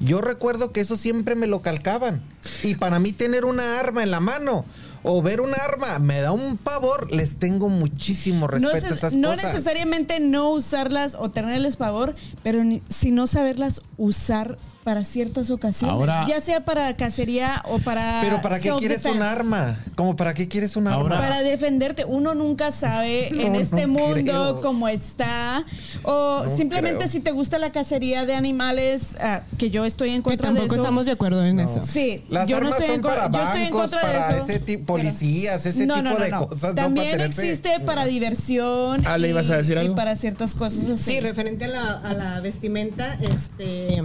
Yo 0.00 0.20
recuerdo 0.20 0.72
que 0.72 0.80
eso 0.80 0.96
siempre 0.96 1.34
me 1.34 1.46
lo 1.46 1.60
calcaban. 1.62 2.22
Y 2.62 2.76
para 2.76 2.98
mí 3.00 3.12
tener 3.12 3.44
una 3.44 3.80
arma 3.80 4.02
en 4.02 4.10
la 4.10 4.20
mano 4.20 4.64
o 5.02 5.22
ver 5.22 5.40
un 5.40 5.50
arma 5.54 5.98
me 5.98 6.20
da 6.20 6.32
un 6.32 6.56
pavor. 6.56 7.12
Les 7.12 7.36
tengo 7.38 7.68
muchísimo 7.68 8.42
No, 8.42 8.48
respeto 8.48 8.76
neces- 8.86 8.90
a 8.92 8.94
esas 8.94 9.12
no 9.14 9.30
cosas. 9.30 9.44
necesariamente 9.52 10.20
no 10.20 10.50
usarlas 10.50 11.16
o 11.18 11.30
tenerles 11.30 11.76
pavor, 11.76 12.14
pero 12.42 12.62
ni- 12.64 12.82
sino 12.88 13.26
saberlas 13.26 13.82
usar 13.96 14.56
para 14.88 15.04
ciertas 15.04 15.50
ocasiones. 15.50 15.94
Ahora- 15.94 16.24
ya 16.26 16.40
sea 16.40 16.64
para 16.64 16.96
cacería 16.96 17.62
o 17.68 17.78
para. 17.78 18.20
Pero 18.22 18.40
¿para 18.40 18.58
qué 18.58 18.70
quieres 18.78 19.04
un 19.04 19.20
arma? 19.20 19.78
¿Cómo 19.96 20.16
para 20.16 20.32
qué 20.32 20.48
quieres 20.48 20.76
un 20.76 20.88
Ahora- 20.88 21.16
arma? 21.16 21.28
Para 21.28 21.42
defenderte, 21.42 22.06
uno 22.06 22.32
nunca 22.34 22.70
sabe 22.70 23.28
en 23.46 23.54
este 23.54 23.86
no 23.86 23.92
mundo 23.92 24.22
creo. 24.22 24.60
cómo 24.62 24.88
está. 24.88 25.62
O 26.04 26.44
No 26.46 26.56
simplemente 26.56 27.00
creo. 27.00 27.08
si 27.10 27.20
te 27.20 27.32
gusta 27.32 27.58
la 27.58 27.70
cacería 27.70 28.24
de 28.24 28.34
animales, 28.34 29.16
ah, 29.20 29.42
que 29.58 29.68
yo 29.68 29.84
estoy 29.84 30.08
en 30.12 30.22
Que 30.22 30.30
contra 30.30 30.46
tampoco 30.46 30.68
de 30.68 30.74
eso. 30.76 30.82
estamos 30.82 31.04
de 31.04 31.12
acuerdo 31.12 31.44
en 31.44 31.60
eso. 31.60 31.82
Sí, 31.82 32.24
Las 32.30 32.48
yo 32.48 32.58
no 32.58 32.68
armas 32.68 32.80
estoy 32.80 32.94
en 32.94 33.02
son 33.02 33.10
para 33.10 33.30
yo 33.30 33.42
estoy 33.42 33.60
en 33.60 33.64
bancos, 33.70 33.80
contra 33.90 34.00
de 34.00 34.06
para 34.18 34.36
eso, 34.38 34.44
ese 34.46 34.58
tipo, 34.60 34.86
policías, 34.86 35.66
ese 35.66 35.84
No, 35.86 35.96
tipo 35.96 36.04
no, 36.08 36.14
no, 36.18 36.24
de 36.24 36.30
no. 36.30 36.48
cosas. 36.48 36.70
no 36.70 36.74
También 36.76 37.20
existe 37.20 37.78
para 37.80 38.06
diversión. 38.06 39.06
Ale, 39.06 39.26
y- 39.28 39.30
¿ibas 39.32 39.50
a 39.50 39.58
decir 39.58 39.76
algo? 39.76 39.92
Y 39.92 39.96
para 39.96 40.16
ciertas 40.16 40.54
cosas 40.54 40.86
así. 40.88 41.02
Sí, 41.12 41.20
referente 41.20 41.66
a 41.66 41.68
la, 41.68 41.92
a 41.98 42.14
la 42.14 42.40
vestimenta, 42.40 43.12
este. 43.20 44.02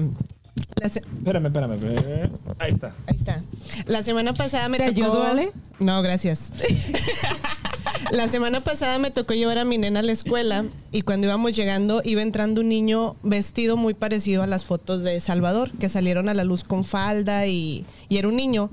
La 0.82 0.90
se- 0.90 1.00
Espérame, 1.00 1.46
espérame. 1.48 1.74
espérame. 1.74 2.30
Ahí 2.60 2.72
está. 2.72 2.96
ahí 3.08 3.16
está. 3.16 3.42
La 3.86 4.04
semana 4.04 4.34
pasada 4.34 4.68
me 4.70 4.78
¿Te 4.78 4.92
tocó. 4.92 5.02
ayudo, 5.06 5.24
Ale? 5.24 5.52
No, 5.80 6.02
gracias. 6.02 6.52
la 8.12 8.28
semana 8.28 8.62
pasada 8.62 9.00
me 9.00 9.12
tocó 9.12 9.34
llevar 9.34 9.58
a 9.58 9.66
mi 9.66 9.78
nena 9.78 10.02
a 10.02 10.04
la 10.04 10.12
escuela 10.12 10.66
y 10.92 11.02
cuando 11.02 11.28
íbamos 11.28 11.56
llegando 11.56 12.02
iba 12.04 12.22
entrando 12.22 12.62
un 12.62 12.70
niño 12.70 13.16
vestido 13.24 13.78
muy 13.78 13.94
parecido 13.94 14.44
a 14.44 14.48
las 14.48 14.66
fotos 14.66 15.02
de 15.02 15.20
Salvador, 15.20 15.72
que 15.72 15.90
salieron 15.90 16.30
a 16.30 16.34
la 16.34 16.44
luz 16.44 16.64
con 16.64 16.84
falda 16.84 17.48
y, 17.48 17.86
y 18.10 18.18
era 18.18 18.28
un 18.28 18.36
niño. 18.36 18.70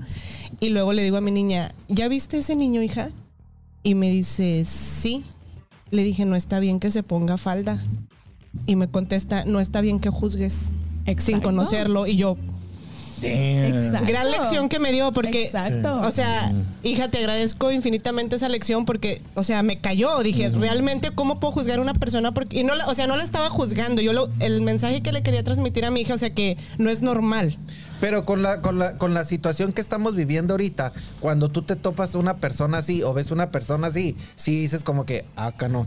Y 0.59 0.69
luego 0.69 0.93
le 0.93 1.03
digo 1.03 1.17
a 1.17 1.21
mi 1.21 1.31
niña, 1.31 1.73
¿ya 1.87 2.07
viste 2.07 2.37
ese 2.37 2.55
niño, 2.55 2.81
hija? 2.83 3.09
Y 3.83 3.95
me 3.95 4.11
dice, 4.11 4.63
sí. 4.65 5.25
Le 5.89 6.03
dije, 6.03 6.23
no 6.25 6.35
está 6.35 6.59
bien 6.59 6.79
que 6.79 6.91
se 6.91 7.03
ponga 7.03 7.37
falda. 7.37 7.83
Y 8.65 8.75
me 8.75 8.87
contesta, 8.89 9.43
no 9.45 9.59
está 9.59 9.81
bien 9.81 9.99
que 9.99 10.09
juzgues 10.09 10.69
sin 11.17 11.41
conocerlo. 11.41 12.07
Y 12.07 12.15
yo, 12.17 12.37
Exacto. 13.23 14.07
gran 14.07 14.31
lección 14.31 14.67
que 14.69 14.79
me 14.79 14.91
dio 14.91 15.11
porque, 15.11 15.45
Exacto. 15.45 15.99
o 16.01 16.11
sea, 16.11 16.51
hija, 16.83 17.09
te 17.09 17.19
agradezco 17.19 17.71
infinitamente 17.71 18.35
esa 18.35 18.49
lección 18.49 18.85
porque, 18.85 19.21
o 19.35 19.43
sea, 19.43 19.61
me 19.63 19.79
cayó. 19.79 20.19
Dije, 20.23 20.49
realmente, 20.49 21.11
¿cómo 21.11 21.39
puedo 21.39 21.53
juzgar 21.53 21.79
a 21.79 21.81
una 21.81 21.93
persona? 21.93 22.33
Porque, 22.33 22.59
y 22.59 22.63
no, 22.63 22.75
la- 22.75 22.87
o 22.87 22.95
sea, 22.95 23.07
no 23.07 23.15
la 23.15 23.23
estaba 23.23 23.49
juzgando. 23.49 24.01
Yo 24.01 24.13
lo, 24.13 24.29
el 24.39 24.61
mensaje 24.61 25.01
que 25.01 25.11
le 25.11 25.21
quería 25.23 25.43
transmitir 25.43 25.85
a 25.85 25.91
mi 25.91 26.01
hija, 26.01 26.15
o 26.15 26.17
sea, 26.17 26.31
que 26.33 26.57
no 26.79 26.89
es 26.89 27.01
normal. 27.01 27.57
Pero 27.99 28.25
con 28.25 28.41
la, 28.41 28.61
con 28.61 28.79
la, 28.79 28.97
con 28.97 29.13
la 29.13 29.23
situación 29.25 29.73
que 29.73 29.81
estamos 29.81 30.15
viviendo 30.15 30.53
ahorita, 30.55 30.91
cuando 31.19 31.49
tú 31.49 31.61
te 31.61 31.75
topas 31.75 32.15
una 32.15 32.37
persona 32.37 32.79
así 32.79 33.03
o 33.03 33.13
ves 33.13 33.29
una 33.29 33.51
persona 33.51 33.87
así, 33.87 34.15
sí 34.35 34.59
dices 34.61 34.83
como 34.83 35.05
que, 35.05 35.25
acá 35.35 35.67
no. 35.67 35.85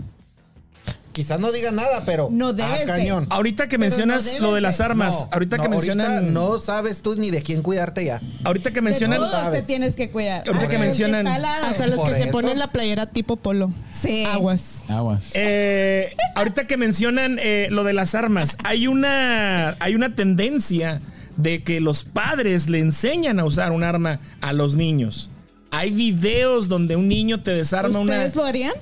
Quizás 1.15 1.39
no 1.39 1.53
diga 1.53 1.71
nada, 1.71 2.05
pero 2.05 2.29
No 2.33 2.49
ah, 2.49 2.53
debes 2.53 2.81
de. 2.81 2.87
cañón. 2.87 3.27
Ahorita 3.31 3.69
que 3.69 3.79
mencionas 3.79 4.27
no 4.41 4.49
lo 4.49 4.55
de 4.55 4.61
las 4.61 4.79
de- 4.79 4.85
armas, 4.85 5.15
No, 5.15 5.29
ahorita 5.31 5.57
no, 5.59 5.63
que 5.63 5.69
mencionan. 5.69 6.35
no 6.35 6.59
sabes 6.59 7.03
tú 7.03 7.15
ni 7.15 7.31
de 7.31 7.41
quién 7.41 7.63
cuidarte 7.63 8.05
ya. 8.05 8.21
Ahorita 8.43 8.71
que 8.71 8.75
De 8.77 8.83
mencionan. 8.83 9.19
todos 9.21 9.53
te 9.53 9.63
tienes 9.63 9.95
que 9.95 10.11
cuidar. 10.11 10.43
Ahorita 10.47 10.69
que 10.69 10.77
mencionan-. 10.79 11.27
Hasta 11.29 11.87
los 11.87 12.01
que 12.05 12.15
se 12.17 12.27
ponen 12.27 12.59
la 12.59 12.73
playera 12.73 13.07
tipo 13.07 13.37
polo. 13.37 13.73
Sí. 13.93 14.25
Aguas. 14.25 14.79
Aguas. 14.89 15.31
Eh, 15.35 16.15
ahorita 16.35 16.67
que 16.67 16.77
mencionan 16.77 17.39
eh, 17.41 17.69
lo 17.71 17.85
de 17.85 17.93
las 17.93 18.17
armas, 18.17 18.57
hay 18.65 18.89
una, 18.89 19.77
hay 19.79 19.95
una 19.95 20.17
tendencia 20.17 21.01
de 21.37 21.63
que 21.63 21.81
los 21.81 22.03
padres 22.05 22.69
le 22.69 22.81
enseñan 22.81 23.39
a 23.39 23.45
usar 23.45 23.71
un 23.71 23.85
arma 23.85 24.19
a 24.41 24.53
los 24.53 24.75
niños. 24.75 25.31
Hay 25.71 25.91
videos 25.91 26.69
donde 26.69 26.97
un 26.97 27.07
niño 27.09 27.41
te 27.41 27.53
desarma 27.53 28.01
una. 28.01 28.15
¿Ustedes 28.15 28.35
lo 28.37 28.45
harían? 28.45 28.73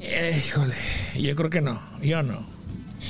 Eh, 0.00 0.42
híjole, 0.46 0.74
yo 1.20 1.34
creo 1.36 1.50
que 1.50 1.60
no, 1.60 1.80
yo 2.02 2.22
no. 2.22 2.46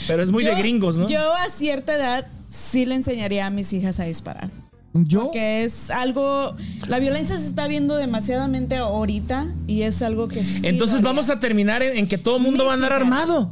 Pero 0.07 0.23
es 0.23 0.31
muy 0.31 0.45
de 0.45 0.55
gringos, 0.55 0.97
¿no? 0.97 1.07
Yo 1.09 1.35
a 1.35 1.49
cierta 1.51 1.95
edad 1.95 2.27
sí 2.49 2.87
le 2.87 2.95
enseñaría 2.95 3.47
a 3.47 3.51
mis 3.51 3.73
hijas 3.73 4.01
a 4.01 4.05
disparar. 4.05 4.51
Yo, 4.95 5.25
Porque 5.25 5.65
es 5.65 5.91
algo. 5.91 6.55
La 6.87 6.99
violencia 6.99 7.37
se 7.39 7.47
está 7.47 7.67
viendo 7.67 7.97
demasiadamente 7.97 8.77
ahorita 8.77 9.47
y 9.67 9.83
es 9.83 10.03
algo 10.03 10.29
que 10.29 10.45
sí. 10.45 10.61
Entonces 10.65 11.01
vamos 11.01 11.31
a 11.31 11.39
terminar 11.41 11.83
en, 11.83 11.97
en 11.97 12.07
que 12.09 12.19
todo 12.19 12.37
el 12.37 12.43
mundo 12.43 12.65
Mis 12.65 12.69
va 12.69 12.73
a 12.73 12.75
andar 12.75 12.91
hijas. 12.91 13.03
armado. 13.03 13.51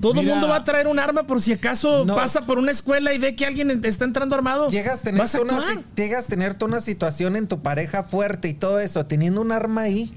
Todo 0.00 0.20
el 0.20 0.26
mundo 0.26 0.46
va 0.46 0.56
a 0.56 0.64
traer 0.64 0.86
un 0.86 0.98
arma 0.98 1.26
por 1.26 1.42
si 1.42 1.52
acaso 1.54 2.04
No. 2.04 2.14
pasa 2.14 2.42
por 2.46 2.58
una 2.58 2.70
escuela 2.70 3.12
y 3.14 3.18
ve 3.18 3.34
que 3.34 3.44
alguien 3.46 3.82
está 3.84 4.04
entrando 4.04 4.36
armado. 4.36 4.68
Llegas 4.68 5.00
a 5.00 5.02
tener 5.04 5.20
¿Vas 5.20 5.34
a 5.34 5.40
una, 5.40 5.58
llegas 5.96 6.26
a 6.26 6.28
tener 6.28 6.56
una 6.60 6.80
situación 6.80 7.34
en 7.34 7.48
tu 7.48 7.60
pareja 7.62 8.04
fuerte 8.04 8.48
y 8.48 8.54
todo 8.54 8.78
eso, 8.78 9.06
teniendo 9.06 9.40
un 9.40 9.50
arma 9.52 9.82
ahí. 9.82 10.12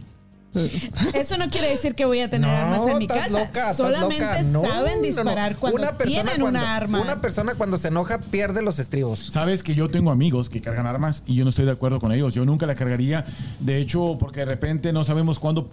Eso 1.13 1.37
no 1.37 1.49
quiere 1.49 1.69
decir 1.69 1.95
que 1.95 2.05
voy 2.05 2.19
a 2.19 2.29
tener 2.29 2.49
No, 2.49 2.55
armas 2.55 2.87
en 2.87 2.97
mi 2.97 3.05
estás 3.05 3.25
casa. 3.25 3.29
loca, 3.39 3.45
estás 3.45 3.77
Solamente 3.77 4.19
loca. 4.25 4.43
No, 4.43 4.61
saben 4.63 4.91
no, 4.93 4.97
no. 4.97 5.01
disparar 5.03 5.55
cuando 5.57 5.87
tienen 6.03 6.25
cuando- 6.25 6.45
una 6.47 6.75
arma. 6.75 7.01
Una 7.01 7.21
persona 7.21 7.55
cuando 7.55 7.77
se 7.77 7.87
enoja 7.89 8.19
pierde 8.19 8.61
los 8.61 8.79
estribos. 8.79 9.19
Sabes 9.31 9.63
que 9.63 9.75
yo 9.75 9.89
tengo 9.89 10.11
amigos 10.11 10.49
que 10.49 10.61
cargan 10.61 10.87
armas 10.87 11.23
y 11.25 11.35
yo 11.35 11.43
no 11.43 11.49
estoy 11.51 11.65
de 11.65 11.71
acuerdo 11.71 11.99
con 11.99 12.11
ellos. 12.11 12.33
Yo 12.33 12.45
nunca 12.45 12.65
la 12.65 12.75
cargaría. 12.75 13.25
De 13.59 13.77
hecho, 13.77 14.17
porque 14.19 14.41
de 14.41 14.45
repente 14.45 14.91
no 14.93 15.03
sabemos 15.03 15.39
cuándo 15.39 15.69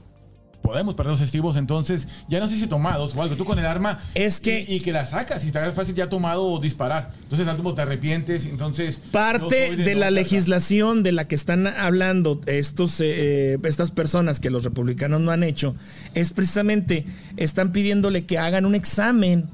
podemos 0.69 0.95
perder 0.95 1.13
los 1.13 1.21
estribos. 1.21 1.57
Entonces, 1.57 2.07
ya 2.29 2.41
no 2.41 2.49
sé 2.49 2.57
si 2.57 2.67
tomados 2.67 3.15
o 3.17 3.23
algo. 3.23 3.37
Tú 3.37 3.45
con 3.45 3.59
el 3.59 3.67
arma. 3.67 3.99
Es 4.15 4.41
que- 4.41 4.65
Y, 4.69 4.77
y 4.77 4.81
que 4.81 4.93
la 4.93 5.05
sacas. 5.05 5.45
Y 5.45 5.47
está 5.49 5.73
fácil 5.73 5.95
ya 5.95 6.09
tomado 6.09 6.45
o 6.45 6.61
disparar. 6.61 7.13
Entonces, 7.23 7.49
al 7.49 7.57
te 7.75 7.83
arrepientes. 7.83 8.47
Entonces. 8.47 9.01
Parte 9.11 9.77
de, 9.77 9.95
no 9.95 10.01
la 10.01 10.07
cargar. 10.07 10.13
legislación 10.13 11.03
de 11.03 11.13
la 11.13 11.27
que 11.27 11.35
están 11.35 11.67
hablando 11.67 12.41
estos, 12.47 13.01
eh, 13.01 13.59
estas 13.65 13.91
personas 13.91 14.41
que 14.41 14.51
los 14.51 14.65
republicanos 14.65 15.21
no 15.21 15.31
han 15.31 15.43
hecho 15.43 15.75
es 16.15 16.33
precisamente 16.33 17.05
están 17.37 17.73
pidiéndole 17.73 18.25
que 18.27 18.39
hagan 18.39 18.65
un 18.67 18.75
examen 18.75 19.49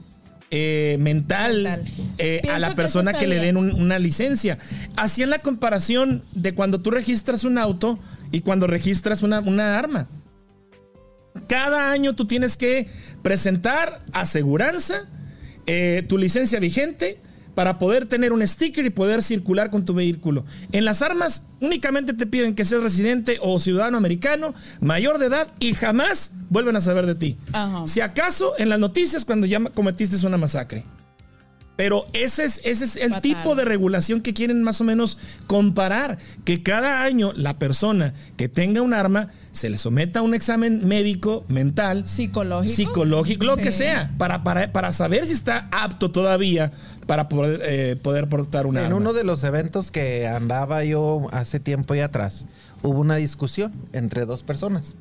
eh, 0.50 0.98
mental, 1.00 1.62
Mental. 1.64 1.85
eh, 2.18 2.40
a 2.53 2.59
la 2.61 2.74
persona 2.77 3.12
que 3.12 3.27
le 3.27 3.40
den 3.40 3.57
un- 3.57 3.72
una 3.72 3.98
licencia. 3.98 4.59
Hacían 4.96 5.31
la 5.31 5.40
comparación 5.40 6.22
de 6.33 6.55
cuando 6.55 6.81
tú 6.81 6.90
registras 6.92 7.42
un 7.44 7.59
auto 7.59 7.98
y 8.31 8.40
cuando 8.42 8.66
registras 8.68 9.22
una, 9.22 9.40
una 9.40 9.79
arma. 9.79 10.07
Cada 11.47 11.91
año 11.91 12.15
tú 12.15 12.27
tienes 12.27 12.57
que 12.57 12.89
presentar 13.23 14.05
aseguranza, 14.13 15.07
eh, 15.67 16.05
tu 16.09 16.19
licencia 16.19 16.61
vigente 16.61 17.21
para 17.55 17.79
poder 17.79 18.07
tener 18.07 18.33
un 18.33 18.47
sticker 18.47 18.85
y 18.85 18.91
poder 18.91 19.23
circular 19.23 19.71
con 19.71 19.85
tu 19.85 19.95
vehículo. 19.95 20.45
En 20.73 20.85
las 20.85 21.03
armas 21.03 21.43
únicamente 21.61 22.13
te 22.13 22.27
piden 22.27 22.55
que 22.55 22.65
seas 22.65 22.83
residente 22.83 23.39
o 23.41 23.59
ciudadano 23.61 23.97
americano, 23.97 24.55
mayor 24.81 25.19
de 25.19 25.27
edad 25.27 25.53
y 25.61 25.73
jamás 25.75 26.33
vuelven 26.51 26.77
a 26.77 26.81
saber 26.81 27.07
de 27.07 27.15
ti. 27.15 27.39
Ajá. 27.53 27.87
Si 27.87 28.01
acaso 28.01 28.55
en 28.59 28.69
las 28.69 28.79
noticias 28.79 29.25
cuando 29.25 29.47
ya 29.47 29.61
cometiste 29.61 30.25
una 30.27 30.37
masacre. 30.37 30.85
Pero 31.77 32.07
ese 32.13 32.45
es, 32.45 32.61
ese 32.65 32.85
es 32.85 32.95
el 32.97 33.11
Fatal. 33.11 33.23
tipo 33.23 33.57
de 33.57 33.65
regulación 33.65 34.21
que 34.21 34.33
quieren 34.33 34.63
más 34.63 34.81
o 34.81 34.85
menos 34.85 35.19
comparar. 35.49 36.19
Que 36.45 36.63
cada 36.63 37.03
año 37.03 37.33
la 37.35 37.59
persona 37.59 38.15
que 38.37 38.49
tenga 38.49 38.81
un 38.81 38.95
arma 38.95 39.29
se 39.51 39.71
le 39.71 39.79
someta 39.79 40.21
a 40.21 40.23
un 40.23 40.35
examen 40.35 40.87
médico, 40.87 41.45
mental, 41.49 42.07
Psicológico. 42.07 42.75
psicológico, 42.77 43.45
lo 43.45 43.57
que 43.57 43.73
sea, 43.73 44.13
para, 44.19 44.45
para, 44.45 44.73
para 44.73 44.93
saber 44.93 45.27
si 45.27 45.33
está 45.33 45.69
apto 45.73 46.11
todavía 46.13 46.71
para 47.07 47.29
poder, 47.29 47.61
eh, 47.65 47.97
poder 47.97 48.29
portar 48.29 48.67
un 48.67 48.77
En 48.77 48.85
arma. 48.87 48.97
uno 48.97 49.13
de 49.13 49.25
los 49.25 49.43
eventos 49.45 49.91
que 49.91 50.27
andaba 50.29 50.85
yo 50.85 51.27
hace 51.33 51.59
tiempo 51.61 51.95
y 51.97 52.01
atrás, 52.01 52.47
hubo 52.83 53.01
una 53.01 53.17
discusión 53.17 53.73
entre 53.93 54.27
dos 54.27 54.43
personas. 54.45 54.95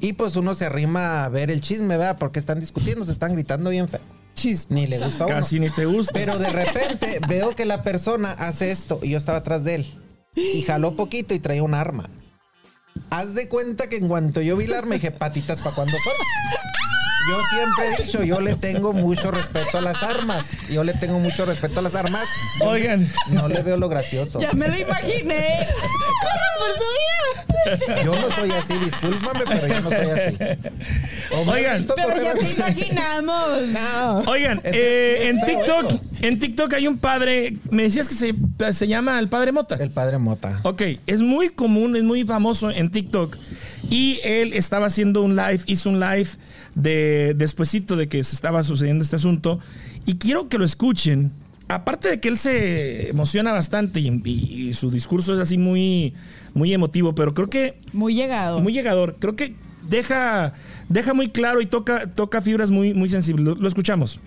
Y 0.00 0.12
pues 0.14 0.36
uno 0.36 0.54
se 0.54 0.66
arrima 0.66 1.24
a 1.24 1.28
ver 1.30 1.50
el 1.50 1.62
chisme, 1.62 1.96
¿verdad? 1.96 2.18
Porque 2.18 2.38
están 2.38 2.60
discutiendo, 2.60 3.04
se 3.06 3.12
están 3.12 3.32
gritando 3.32 3.70
bien 3.70 3.88
feo. 3.88 4.00
Ni 4.68 4.86
le 4.86 4.98
gusta 4.98 5.24
a 5.24 5.26
uno. 5.26 5.36
Casi 5.36 5.60
ni 5.60 5.70
te 5.70 5.86
gusta. 5.86 6.12
Pero 6.12 6.38
de 6.38 6.50
repente 6.50 7.20
veo 7.28 7.50
que 7.50 7.64
la 7.64 7.82
persona 7.82 8.32
hace 8.32 8.70
esto 8.70 9.00
y 9.02 9.10
yo 9.10 9.18
estaba 9.18 9.38
atrás 9.38 9.64
de 9.64 9.76
él. 9.76 10.00
Y 10.34 10.62
jaló 10.62 10.94
poquito 10.94 11.34
y 11.34 11.38
traía 11.38 11.62
un 11.62 11.74
arma. 11.74 12.10
Haz 13.10 13.34
de 13.34 13.48
cuenta 13.48 13.88
que 13.88 13.96
en 13.96 14.08
cuanto 14.08 14.40
yo 14.40 14.56
vi 14.56 14.64
el 14.64 14.74
arma 14.74 14.94
dije, 14.94 15.10
patitas 15.10 15.60
para 15.60 15.74
cuando 15.74 15.96
son. 15.98 16.14
Yo 17.28 17.40
siempre 17.50 17.86
he 17.86 18.02
dicho, 18.02 18.22
yo 18.22 18.40
le 18.40 18.54
tengo 18.54 18.92
mucho 18.92 19.30
respeto 19.30 19.78
a 19.78 19.80
las 19.80 20.02
armas. 20.02 20.46
Yo 20.68 20.84
le 20.84 20.92
tengo 20.94 21.18
mucho 21.18 21.44
respeto 21.46 21.80
a 21.80 21.82
las 21.82 21.94
armas. 21.94 22.24
Oigan. 22.60 23.08
No 23.28 23.48
le 23.48 23.62
veo 23.62 23.76
lo 23.76 23.88
gracioso. 23.88 24.38
Ya 24.38 24.52
me 24.52 24.68
lo 24.68 24.78
imaginé. 24.78 25.58
Yo 28.04 28.14
no 28.14 28.30
soy 28.30 28.50
así, 28.50 28.74
discúlpame, 28.76 29.40
pero 29.46 29.66
yo 29.66 29.80
no 29.80 29.90
soy 29.90 30.10
así. 30.10 30.36
Oigan. 31.50 31.86
Pero 31.96 32.22
ya 32.22 32.34
te 32.34 32.50
imaginamos. 32.50 33.62
No. 33.68 34.18
Oigan, 34.26 34.60
eh, 34.64 35.28
en 35.28 35.40
TikTok, 35.40 35.84
eso. 35.84 36.00
En 36.26 36.38
TikTok 36.38 36.72
hay 36.74 36.86
un 36.88 36.98
padre, 36.98 37.58
me 37.70 37.82
decías 37.84 38.08
que 38.08 38.14
se, 38.14 38.34
se 38.72 38.86
llama 38.88 39.18
el 39.18 39.28
padre 39.28 39.52
Mota. 39.52 39.76
El 39.76 39.90
padre 39.90 40.18
Mota. 40.18 40.60
Ok, 40.62 40.82
es 41.06 41.20
muy 41.22 41.50
común, 41.50 41.96
es 41.96 42.02
muy 42.02 42.24
famoso 42.24 42.70
en 42.70 42.90
TikTok. 42.90 43.36
Y 43.90 44.18
él 44.24 44.52
estaba 44.54 44.86
haciendo 44.86 45.22
un 45.22 45.36
live, 45.36 45.60
hizo 45.66 45.90
un 45.90 46.00
live 46.00 46.28
de 46.74 47.34
despuesito 47.34 47.96
de 47.96 48.08
que 48.08 48.24
se 48.24 48.34
estaba 48.34 48.62
sucediendo 48.64 49.04
este 49.04 49.16
asunto. 49.16 49.60
Y 50.06 50.14
quiero 50.14 50.48
que 50.48 50.58
lo 50.58 50.64
escuchen. 50.64 51.30
Aparte 51.68 52.08
de 52.08 52.20
que 52.20 52.28
él 52.28 52.36
se 52.36 53.08
emociona 53.08 53.52
bastante 53.52 53.98
y, 54.00 54.08
y- 54.24 54.68
y 54.68 54.74
su 54.74 54.90
discurso 54.90 55.32
es 55.32 55.40
así 55.40 55.56
muy, 55.56 56.12
muy 56.52 56.74
emotivo, 56.74 57.14
pero 57.14 57.32
creo 57.32 57.48
que 57.48 57.78
Muy 57.92 58.14
llegado. 58.14 58.60
muy 58.60 58.72
llegador. 58.74 59.16
Creo 59.18 59.34
que 59.34 59.54
deja, 59.88 60.52
deja 60.90 61.14
muy 61.14 61.28
claro 61.30 61.60
y 61.62 61.66
toca, 61.66 62.06
toca 62.12 62.42
fibras 62.42 62.70
muy, 62.70 62.92
muy 62.92 63.08
sensibles. 63.08 63.44
Lo, 63.46 63.54
lo 63.54 63.66
escuchamos. 63.68 64.20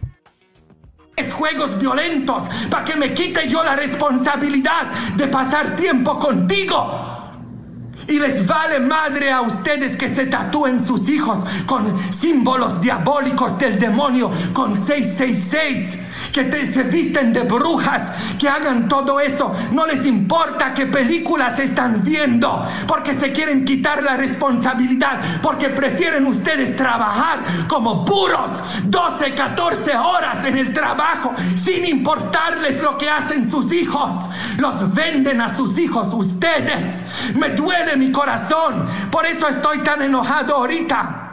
Es 1.17 1.33
juegos 1.33 1.79
violentos 1.79 2.43
para 2.69 2.85
que 2.85 2.95
me 2.95 3.15
quite 3.15 3.49
yo 3.49 3.63
la 3.63 3.75
responsabilidad 3.75 4.83
de 5.15 5.25
pasar 5.25 5.75
tiempo 5.75 6.19
contigo. 6.19 7.33
Y 8.07 8.19
les 8.19 8.45
vale 8.45 8.79
madre 8.79 9.31
a 9.31 9.41
ustedes 9.41 9.97
que 9.97 10.13
se 10.13 10.27
tatúen 10.27 10.85
sus 10.85 11.09
hijos 11.09 11.39
con 11.65 12.13
símbolos 12.13 12.79
diabólicos 12.81 13.57
del 13.57 13.79
demonio, 13.79 14.31
con 14.53 14.75
666, 14.75 16.06
que 16.37 16.43
te- 16.43 16.71
se 16.71 16.83
visten 16.83 17.33
de 17.33 17.41
brujas, 17.41 18.03
que 18.37 18.47
hagan 18.47 18.87
todo 18.87 19.19
eso. 19.19 19.55
No 19.71 19.87
les 19.87 20.05
importa 20.05 20.73
qué 20.75 20.85
películas 20.85 21.57
están 21.57 22.03
viendo, 22.03 22.63
porque 22.87 23.15
se 23.15 23.31
quieren 23.31 23.65
quitar 23.65 24.03
la 24.03 24.17
responsabilidad, 24.17 25.19
porque 25.41 25.69
prefieren 25.69 26.27
ustedes 26.27 26.77
trabajar 26.77 27.39
como 27.67 28.05
puros 28.05 28.51
12, 28.83 29.33
14 29.33 29.95
horas 29.97 30.45
en 30.45 30.57
el 30.59 30.73
trabajo, 30.73 31.33
sin 31.55 31.85
importarles 31.85 32.83
lo 32.83 32.99
que 32.99 33.09
hacen 33.09 33.49
sus 33.49 33.73
hijos. 33.73 34.15
Los 34.59 34.93
venden 34.93 35.41
a 35.41 35.55
sus 35.55 35.75
hijos 35.79 36.13
ustedes. 36.13 37.01
Me 37.35 37.49
duele 37.49 37.95
mi 37.97 38.11
corazón, 38.11 38.87
por 39.11 39.25
eso 39.25 39.47
estoy 39.47 39.79
tan 39.79 40.03
enojado 40.03 40.55
ahorita. 40.55 41.23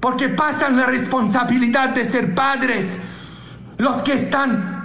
Porque 0.00 0.28
pasan 0.28 0.76
la 0.76 0.84
responsabilidad 0.86 1.88
de 1.90 2.04
ser 2.04 2.34
padres. 2.34 3.00
Los 3.78 3.98
que 3.98 4.14
están 4.14 4.76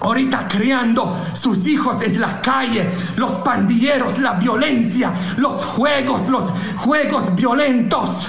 ahorita 0.00 0.46
criando 0.48 1.26
sus 1.34 1.66
hijos 1.66 2.00
es 2.02 2.16
la 2.18 2.40
calle, 2.40 2.88
los 3.16 3.32
pandilleros, 3.32 4.18
la 4.20 4.34
violencia, 4.34 5.12
los 5.36 5.64
juegos, 5.64 6.28
los 6.28 6.44
juegos 6.78 7.34
violentos. 7.34 8.28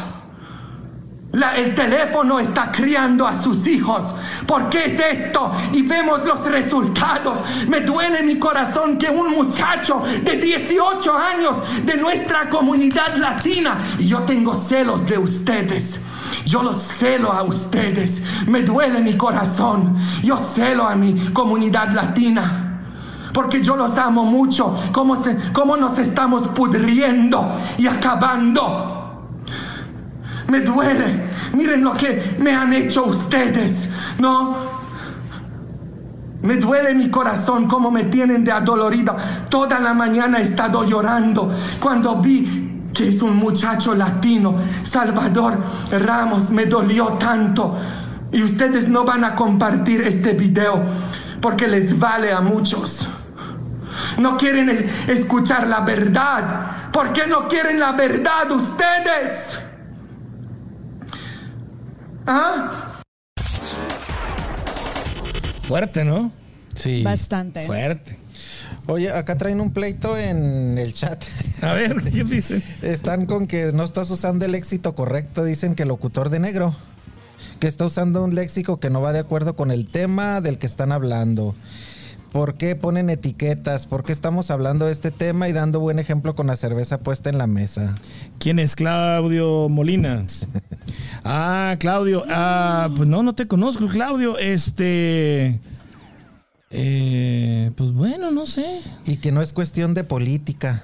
La- 1.34 1.56
el 1.56 1.76
teléfono 1.76 2.40
está 2.40 2.72
criando 2.72 3.28
a 3.28 3.40
sus 3.40 3.68
hijos. 3.68 4.16
¿Por 4.48 4.68
qué 4.70 4.86
es 4.86 5.00
esto? 5.00 5.54
Y 5.74 5.84
vemos 5.84 6.26
los 6.26 6.44
resultados. 6.46 7.44
Me 7.68 7.82
duele 7.82 8.24
mi 8.24 8.40
corazón 8.40 8.98
que 8.98 9.12
un 9.12 9.30
muchacho 9.34 10.02
de 10.24 10.38
18 10.38 11.14
años 11.16 11.58
de 11.86 11.98
nuestra 11.98 12.50
comunidad 12.50 13.16
latina, 13.18 13.78
y 14.00 14.08
yo 14.08 14.22
tengo 14.24 14.56
celos 14.56 15.06
de 15.06 15.20
ustedes. 15.20 16.00
Yo 16.46 16.64
los 16.64 16.78
celo 16.78 17.32
a 17.32 17.44
ustedes. 17.44 18.24
Me 18.48 18.64
duele 18.64 19.02
mi 19.02 19.16
corazón. 19.16 19.98
Yo 20.24 20.38
celo 20.38 20.88
a 20.88 20.96
mi 20.96 21.14
comunidad 21.34 21.92
latina. 21.94 22.82
Porque 23.34 23.64
yo 23.64 23.76
los 23.76 23.98
amo 23.98 24.24
mucho. 24.24 24.76
Cómo, 24.92 25.16
se, 25.16 25.38
cómo 25.54 25.78
nos 25.78 25.98
estamos 26.00 26.48
pudriendo 26.50 27.58
y 27.78 27.88
acabando. 27.88 29.28
Me 30.48 30.62
duele. 30.62 31.30
Miren 31.54 31.84
lo 31.84 31.94
que 31.94 32.36
me 32.40 32.52
han 32.52 32.74
hecho 32.74 33.06
ustedes. 33.06 33.90
No. 34.18 34.80
Me 36.42 36.56
duele 36.56 36.96
mi 36.96 37.10
corazón 37.10 37.68
cómo 37.68 37.92
me 37.92 38.06
tienen 38.06 38.44
de 38.44 38.52
adolorida. 38.52 39.46
Toda 39.50 39.80
la 39.80 39.94
mañana 39.94 40.40
he 40.40 40.44
estado 40.44 40.86
llorando 40.86 41.54
cuando 41.80 42.16
vi 42.16 42.69
que 42.94 43.10
es 43.10 43.22
un 43.22 43.36
muchacho 43.38 43.94
latino. 43.96 44.58
Salvador 44.84 45.64
Ramos 45.92 46.50
me 46.52 46.66
dolió 46.66 47.08
tanto. 47.20 47.78
Y 48.32 48.44
ustedes 48.44 48.90
no 48.90 49.04
van 49.06 49.24
a 49.24 49.36
compartir 49.36 50.02
este 50.02 50.34
video 50.34 50.84
porque 51.42 51.68
les 51.68 51.98
vale 51.98 52.32
a 52.32 52.42
muchos. 52.42 53.08
No 54.18 54.38
quieren 54.38 54.70
e- 54.70 54.90
escuchar 55.12 55.68
la 55.68 55.82
verdad. 55.82 56.92
¿Por 56.92 57.12
qué 57.14 57.28
no 57.28 57.48
quieren 57.48 57.80
la 57.80 57.94
verdad 57.94 58.52
ustedes? 58.52 59.60
¿Ah? 62.26 62.72
Fuerte, 65.64 66.04
¿no? 66.06 66.32
Sí. 66.76 67.04
Bastante. 67.04 67.66
Fuerte. 67.66 68.19
Oye, 68.90 69.12
acá 69.12 69.38
traen 69.38 69.62
un 69.62 69.72
pleito 69.72 70.18
en 70.18 70.80
el 70.80 70.96
chat. 70.96 71.24
A 71.62 71.74
ver, 71.74 71.96
¿qué 72.12 72.24
dicen? 72.24 72.64
Están 72.82 73.28
con 73.28 73.46
que 73.46 73.72
no 73.72 73.84
estás 73.84 74.10
usando 74.10 74.46
el 74.46 74.52
léxico 74.52 74.96
correcto. 74.96 75.46
Dicen 75.46 75.76
que 75.76 75.84
el 75.84 75.90
locutor 75.90 76.32
de 76.32 76.40
negro. 76.40 76.76
Que 77.60 77.68
está 77.68 77.86
usando 77.86 78.24
un 78.24 78.34
léxico 78.34 78.80
que 78.80 78.90
no 78.90 79.00
va 79.00 79.14
de 79.14 79.20
acuerdo 79.20 79.56
con 79.56 79.70
el 79.70 79.92
tema 79.92 80.42
del 80.42 80.58
que 80.58 80.66
están 80.66 80.92
hablando. 80.92 81.54
¿Por 82.32 82.56
qué 82.56 82.76
ponen 82.76 83.12
etiquetas? 83.12 83.86
¿Por 83.86 84.04
qué 84.04 84.12
estamos 84.12 84.50
hablando 84.50 84.88
de 84.88 84.92
este 84.92 85.12
tema 85.12 85.48
y 85.48 85.54
dando 85.54 85.80
buen 85.80 86.00
ejemplo 86.00 86.36
con 86.36 86.48
la 86.48 86.56
cerveza 86.56 87.00
puesta 87.00 87.30
en 87.30 87.38
la 87.38 87.46
mesa? 87.46 87.94
¿Quién 88.40 88.58
es 88.58 88.76
Claudio 88.76 89.70
Molina? 89.70 90.26
Ah, 91.26 91.76
Claudio. 91.80 92.24
Ah, 92.30 92.90
pues 92.96 93.08
no, 93.08 93.22
no 93.22 93.36
te 93.36 93.46
conozco, 93.46 93.88
Claudio. 93.88 94.40
Este. 94.40 95.60
Eh, 96.72 97.72
pues 97.76 97.92
bueno, 97.94 98.32
no 98.32 98.46
sé. 98.46 98.82
Y 99.06 99.18
que 99.18 99.32
no 99.32 99.42
es 99.42 99.54
cuestión 99.54 99.94
de 99.94 100.04
política. 100.04 100.84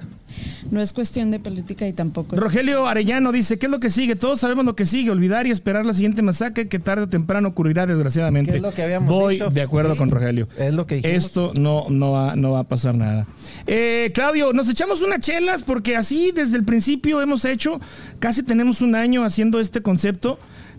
No 0.70 0.82
es 0.82 0.92
cuestión 0.92 1.30
de 1.30 1.38
política 1.38 1.86
y 1.88 1.92
tampoco 1.94 2.34
es- 2.34 2.42
Rogelio 2.42 2.86
Arellano 2.88 3.32
dice, 3.32 3.56
¿qué 3.58 3.66
es 3.66 3.72
lo 3.72 3.78
que 3.80 3.88
sigue? 3.90 4.16
Todos 4.16 4.40
sabemos 4.40 4.64
lo 4.66 4.74
que 4.76 4.84
sigue, 4.84 5.10
olvidar 5.10 5.46
y 5.46 5.50
esperar 5.50 5.86
la 5.86 5.94
siguiente 5.94 6.20
masacre 6.22 6.68
que 6.68 6.78
tarde 6.78 7.04
o 7.04 7.08
temprano 7.08 7.48
ocurrirá 7.48 7.86
desgraciadamente. 7.86 8.50
¿Qué 8.50 8.56
es 8.58 8.62
lo 8.62 8.74
que 8.74 8.82
habíamos 8.82 9.08
Voy 9.08 9.34
dicho? 9.34 9.48
de 9.50 9.62
acuerdo 9.62 9.92
Sí, 9.92 9.98
con 9.98 10.10
Rogelio. 10.10 10.48
es 10.58 10.74
lo 10.74 10.86
que 10.86 10.96
dijimos. 10.96 11.16
Esto 11.24 11.52
no, 11.56 11.86
no, 11.88 12.12
va, 12.12 12.36
no 12.36 12.50
va 12.50 12.58
a 12.60 12.64
pasar 12.64 12.96
nada. 12.96 13.26
Eh, 13.66 14.10
Claudio, 14.12 14.52
nos 14.52 14.68
echamos 14.68 15.00
unas 15.02 15.20
chelas 15.20 15.62
porque 15.62 15.96
así 15.96 16.32
desde 16.34 16.56
el 16.58 16.64
principio 16.64 17.22
hemos 17.22 17.44
hecho, 17.46 17.80
casi 18.18 18.42
tenemos 18.42 18.82
un 18.82 18.94
año 18.96 19.24
haciendo 19.24 19.60
este 19.60 19.80
concepto. 19.82 20.38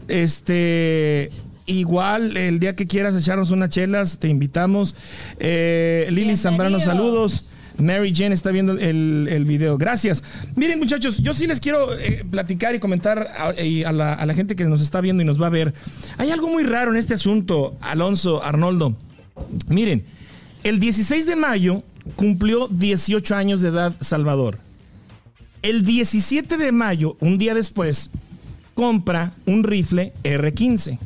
Este... 0.09 1.29
Igual, 1.67 2.37
el 2.37 2.59
día 2.59 2.75
que 2.75 2.87
quieras 2.87 3.15
echarnos 3.15 3.51
unas 3.51 3.69
chelas, 3.69 4.19
te 4.19 4.29
invitamos. 4.29 4.95
Eh, 5.37 6.07
Lili 6.09 6.37
Zambrano, 6.37 6.79
saludos. 6.79 7.51
Mary 7.77 8.13
Jane 8.15 8.33
está 8.33 8.51
viendo 8.51 8.73
el, 8.73 9.27
el 9.29 9.45
video. 9.45 9.77
Gracias. 9.77 10.23
Miren, 10.55 10.79
muchachos, 10.79 11.17
yo 11.17 11.33
sí 11.33 11.45
les 11.45 11.59
quiero 11.59 11.93
eh, 11.93 12.25
platicar 12.29 12.73
y 12.73 12.79
comentar 12.79 13.19
a, 13.37 13.53
la, 13.91 14.13
a 14.13 14.25
la 14.25 14.33
gente 14.33 14.55
que 14.55 14.63
nos 14.63 14.81
está 14.81 15.01
viendo 15.01 15.21
y 15.21 15.25
nos 15.25 15.41
va 15.41 15.47
a 15.47 15.51
ver. 15.51 15.73
Hay 16.17 16.31
algo 16.31 16.47
muy 16.47 16.63
raro 16.63 16.91
en 16.91 16.97
este 16.97 17.13
asunto, 17.13 17.77
Alonso, 17.81 18.41
Arnoldo. 18.41 18.95
Miren, 19.67 20.05
el 20.63 20.79
16 20.79 21.25
de 21.25 21.35
mayo 21.35 21.83
cumplió 22.15 22.69
18 22.69 23.35
años 23.35 23.61
de 23.61 23.69
edad 23.69 23.93
Salvador. 23.99 24.59
El 25.61 25.83
17 25.83 26.57
de 26.57 26.71
mayo, 26.71 27.17
un 27.19 27.37
día 27.37 27.53
después, 27.53 28.09
compra 28.73 29.33
un 29.45 29.63
rifle 29.63 30.13
R15. 30.23 30.97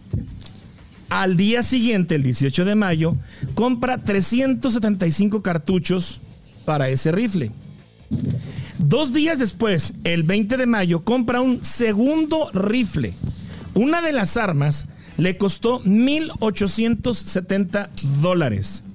Al 1.12 1.36
día 1.36 1.62
siguiente, 1.62 2.16
el 2.16 2.24
18 2.24 2.64
de 2.64 2.76
mayo, 2.76 3.18
compra 3.54 4.02
375 4.02 5.44
cartuchos 5.44 6.22
para 6.64 6.88
ese 6.88 7.12
rifle. 7.12 7.52
Dos 8.78 9.12
días 9.12 9.38
después, 9.38 9.94
el 10.06 10.24
20 10.24 10.56
de 10.56 10.66
mayo, 10.68 11.04
compra 11.04 11.42
un 11.42 11.66
segundo 11.66 12.50
rifle. 12.54 13.14
Una 13.74 14.02
de 14.02 14.14
las 14.14 14.38
armas 14.38 14.86
le 15.18 15.36
costó 15.36 15.84
1.870 15.84 17.90
dólares. 18.22 18.86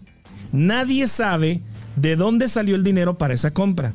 Nadie 0.52 1.08
sabe 1.08 1.60
de 1.96 2.16
dónde 2.16 2.48
salió 2.48 2.76
el 2.76 2.82
dinero 2.82 3.18
para 3.18 3.34
esa 3.34 3.52
compra. 3.52 3.92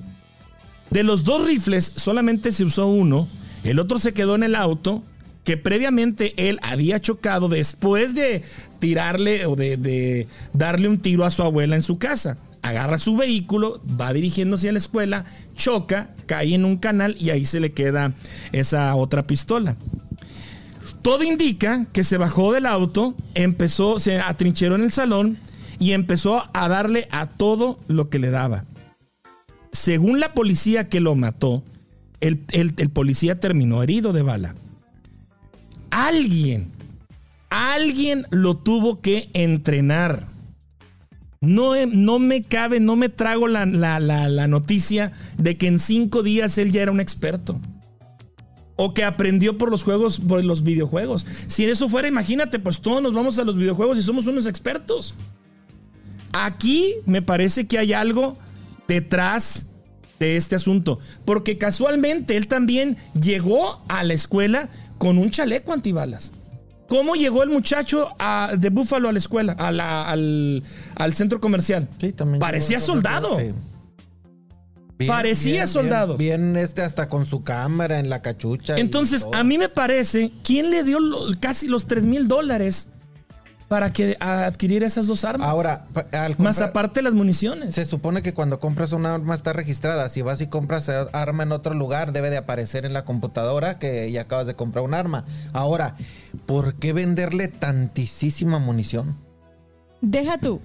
De 0.91 1.01
los 1.01 1.23
dos 1.23 1.47
rifles, 1.47 1.91
solamente 1.95 2.51
se 2.51 2.65
usó 2.65 2.85
uno, 2.85 3.27
el 3.63 3.79
otro 3.79 3.97
se 3.97 4.13
quedó 4.13 4.35
en 4.35 4.43
el 4.43 4.53
auto 4.53 5.01
que 5.43 5.57
previamente 5.57 6.49
él 6.49 6.59
había 6.61 6.99
chocado 6.99 7.47
después 7.47 8.13
de 8.13 8.43
tirarle 8.79 9.45
o 9.45 9.55
de, 9.55 10.27
darle 10.53 10.87
un 10.87 10.99
tiro 10.99 11.25
a 11.25 11.31
su 11.31 11.43
abuela 11.43 11.75
en 11.75 11.83
su 11.83 11.97
casa. 11.97 12.37
Agarra 12.61 12.99
su 12.99 13.17
vehículo, 13.17 13.81
va 13.99 14.13
dirigiéndose 14.13 14.69
a 14.69 14.71
la 14.71 14.77
escuela, 14.77 15.25
choca, 15.55 16.11
cae 16.27 16.53
en 16.53 16.63
un 16.63 16.77
canal 16.77 17.15
y 17.19 17.31
ahí 17.31 17.45
se 17.45 17.59
le 17.59 17.71
queda 17.71 18.13
esa 18.51 18.93
otra 18.95 19.25
pistola. 19.25 19.77
Todo 21.01 21.23
indica 21.23 21.87
que 21.91 22.03
se 22.03 22.17
bajó 22.17 22.53
del 22.53 22.67
auto, 22.67 23.15
empezó, 23.33 23.97
se 23.97 24.19
atrincheró 24.19 24.75
en 24.75 24.83
el 24.83 24.91
salón 24.91 25.39
y 25.79 25.93
empezó 25.93 26.43
a 26.53 26.69
darle 26.69 27.07
a 27.09 27.25
todo 27.25 27.79
lo 27.87 28.09
que 28.09 28.19
le 28.19 28.29
daba. 28.29 28.65
Según 29.71 30.19
la 30.19 30.35
policía 30.35 30.87
que 30.87 30.99
lo 30.99 31.15
mató, 31.15 31.63
el 32.19 32.37
policía 32.93 33.39
terminó 33.39 33.81
herido 33.81 34.13
de 34.13 34.21
bala. 34.21 34.55
Alguien, 35.91 36.71
alguien 37.49 38.25
lo 38.31 38.55
tuvo 38.57 39.01
que 39.01 39.29
entrenar. 39.33 40.27
No, 41.41 41.75
he- 41.75 41.87
no 41.87 42.19
me 42.19 42.43
cabe, 42.43 42.79
no 42.79 42.95
me 42.95 43.09
trago 43.09 43.47
la, 43.47 43.65
la- 43.65 43.99
la- 43.99 44.29
la 44.29 44.47
noticia 44.47 45.11
de 45.37 45.57
que 45.57 45.67
en 45.67 45.79
cinco 45.79 46.23
días 46.23 46.57
él 46.57 46.71
ya 46.71 46.81
era 46.83 46.91
un 46.91 46.99
experto. 46.99 47.59
O 48.75 48.93
que 48.93 49.03
aprendió 49.03 49.57
por 49.57 49.69
los 49.69 49.83
juegos, 49.83 50.19
por 50.19 50.43
los 50.43 50.63
videojuegos. 50.63 51.25
Si 51.47 51.65
eso 51.65 51.89
fuera, 51.89 52.07
imagínate, 52.07 52.57
pues 52.59 52.79
todos 52.81 53.01
nos 53.01 53.13
vamos 53.13 53.37
a 53.37 53.43
los 53.43 53.55
videojuegos 53.57 53.97
y 53.99 54.01
somos 54.03 54.27
unos 54.27 54.47
expertos. 54.47 55.13
Aquí 56.33 56.95
me 57.05 57.21
parece 57.21 57.67
que 57.67 57.77
hay 57.77 57.93
algo 57.93 58.37
detrás 58.87 59.67
de 60.21 60.37
este 60.37 60.55
asunto. 60.55 60.99
Porque 61.25 61.57
casualmente 61.57 62.37
él 62.37 62.47
también 62.47 62.95
llegó 63.19 63.83
a 63.87 64.03
la 64.03 64.13
escuela 64.13 64.69
con 64.99 65.17
un 65.17 65.31
chaleco 65.31 65.73
antibalas. 65.73 66.31
¿Cómo 66.87 67.15
llegó 67.15 67.41
el 67.43 67.49
muchacho 67.49 68.09
a- 68.19 68.51
de 68.57 68.69
Búfalo 68.69 69.09
a 69.09 69.11
la 69.13 69.17
escuela, 69.17 69.53
a 69.53 69.71
la- 69.71 70.07
al, 70.09 70.63
al 70.95 71.13
centro 71.13 71.39
comercial? 71.41 71.89
Parecía 72.39 72.77
llegó- 72.77 72.85
soldado. 72.85 73.37
sí. 73.39 73.51
Bien, 74.99 75.09
Parecía 75.11 75.53
bien, 75.53 75.67
soldado. 75.67 76.15
Bien, 76.17 76.53
bien, 76.53 76.63
este 76.63 76.83
hasta 76.83 77.09
con 77.09 77.25
su 77.25 77.43
cámara 77.43 77.97
en 77.99 78.07
la 78.11 78.21
cachucha. 78.21 78.77
Entonces, 78.77 79.25
a 79.33 79.43
mí 79.43 79.57
me 79.57 79.67
parece, 79.67 80.31
¿quién 80.43 80.69
le 80.69 80.83
dio 80.83 80.99
lo- 80.99 81.25
casi 81.39 81.67
los 81.67 81.87
3 81.87 82.05
mil 82.05 82.27
dólares 82.27 82.89
para 83.71 83.93
que 83.93 84.17
adquiriera 84.19 84.85
esas 84.85 85.07
dos 85.07 85.23
armas? 85.23 85.47
Ahora, 85.47 85.87
Más 86.37 86.59
aparte 86.59 87.01
las 87.01 87.13
municiones. 87.13 87.73
Se 87.73 87.85
supone 87.85 88.21
que 88.21 88.33
cuando 88.33 88.59
compras 88.59 88.91
una 88.91 89.15
arma 89.15 89.33
está 89.33 89.53
registrada. 89.53 90.09
Si 90.09 90.21
vas 90.21 90.41
y 90.41 90.47
compras 90.47 90.89
eh, 90.89 91.05
arma 91.13 91.43
en 91.43 91.53
otro 91.53 91.73
lugar, 91.73 92.11
debe 92.11 92.29
de 92.29 92.35
aparecer 92.35 92.85
en 92.85 92.91
la 92.91 93.05
computadora 93.05 93.79
que 93.79 94.11
ya 94.11 94.23
acabas 94.23 94.45
de 94.45 94.55
comprar 94.57 94.83
un 94.83 94.93
arma. 94.93 95.23
Ahora, 95.53 95.95
¿por 96.45 96.75
qué 96.79 96.91
venderle 96.91 97.47
tantísima 97.47 98.59
munición? 98.59 99.15
Deja 100.01 100.37
tú. 100.37 100.59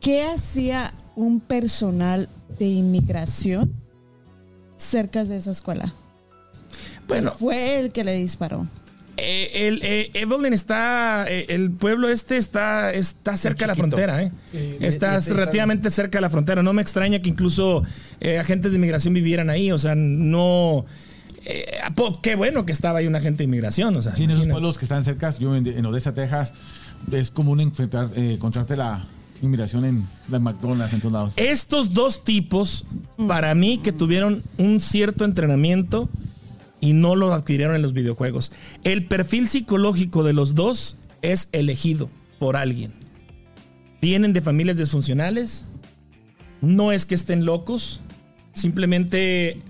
¿Qué 0.00 0.22
hacía 0.22 0.94
un 1.16 1.40
personal 1.40 2.28
de 2.56 2.66
inmigración 2.66 3.74
cerca 4.76 5.24
de 5.24 5.38
esa 5.38 5.50
escuela? 5.50 5.92
Bueno. 7.08 7.32
Fue 7.32 7.80
el 7.80 7.90
que 7.90 8.04
le 8.04 8.12
disparó. 8.12 8.68
Eh, 9.20 9.66
el, 9.68 9.80
eh, 9.82 10.10
Evelyn 10.14 10.52
está, 10.52 11.26
eh, 11.28 11.46
el 11.48 11.72
pueblo 11.72 12.08
este 12.08 12.36
está, 12.36 12.92
está 12.92 13.36
cerca 13.36 13.64
de 13.64 13.66
la 13.66 13.74
frontera, 13.74 14.22
¿eh? 14.22 14.30
Sí, 14.52 14.76
está 14.80 15.18
relativamente 15.20 15.90
cerca 15.90 16.18
de 16.18 16.22
la 16.22 16.30
frontera. 16.30 16.62
No 16.62 16.72
me 16.72 16.82
extraña 16.82 17.18
que 17.18 17.28
incluso 17.28 17.82
eh, 18.20 18.38
agentes 18.38 18.70
de 18.72 18.76
inmigración 18.76 19.14
vivieran 19.14 19.50
ahí, 19.50 19.72
o 19.72 19.78
sea, 19.78 19.94
no... 19.96 20.84
eh, 21.44 21.66
po- 21.96 22.20
qué 22.22 22.36
bueno 22.36 22.64
que 22.64 22.72
estaba 22.72 23.00
ahí 23.00 23.06
un 23.08 23.16
agente 23.16 23.38
de 23.38 23.44
inmigración, 23.44 23.96
o 23.96 24.02
sea. 24.02 24.14
Sí, 24.14 24.24
en 24.24 24.30
esos 24.30 24.46
pueblos 24.46 24.78
que 24.78 24.84
están 24.84 25.02
cerca, 25.02 25.30
yo 25.36 25.56
en, 25.56 25.66
en 25.66 25.84
Odessa, 25.84 26.14
Texas, 26.14 26.54
es 27.10 27.30
común 27.32 27.60
enfrentar, 27.60 28.10
eh, 28.14 28.34
encontrarte 28.34 28.76
la 28.76 29.04
inmigración 29.42 29.84
en 29.84 30.06
la 30.28 30.38
McDonald's 30.38 30.92
en 30.94 31.00
todos 31.00 31.12
lados. 31.12 31.32
Estos 31.36 31.92
dos 31.94 32.24
tipos, 32.24 32.84
para 33.26 33.54
mí, 33.54 33.78
que 33.78 33.92
tuvieron 33.92 34.42
un 34.58 34.80
cierto 34.80 35.24
entrenamiento 35.24 36.08
y 36.80 36.92
no 36.92 37.16
lo 37.16 37.32
adquirieron 37.32 37.76
en 37.76 37.82
los 37.82 37.92
videojuegos. 37.92 38.52
El 38.84 39.06
perfil 39.06 39.48
psicológico 39.48 40.22
de 40.22 40.32
los 40.32 40.54
dos 40.54 40.96
es 41.22 41.48
elegido 41.52 42.10
por 42.38 42.56
alguien. 42.56 42.92
Vienen 44.00 44.32
de 44.32 44.42
familias 44.42 44.76
disfuncionales. 44.76 45.66
No 46.60 46.92
es 46.92 47.04
que 47.04 47.14
estén 47.14 47.44
locos. 47.44 48.00
Simplemente 48.54 49.60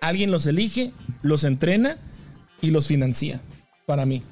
alguien 0.00 0.30
los 0.30 0.46
elige, 0.46 0.92
los 1.22 1.44
entrena 1.44 1.98
y 2.60 2.70
los 2.70 2.86
financia. 2.86 3.40
Para 3.86 4.06
mí. 4.06 4.22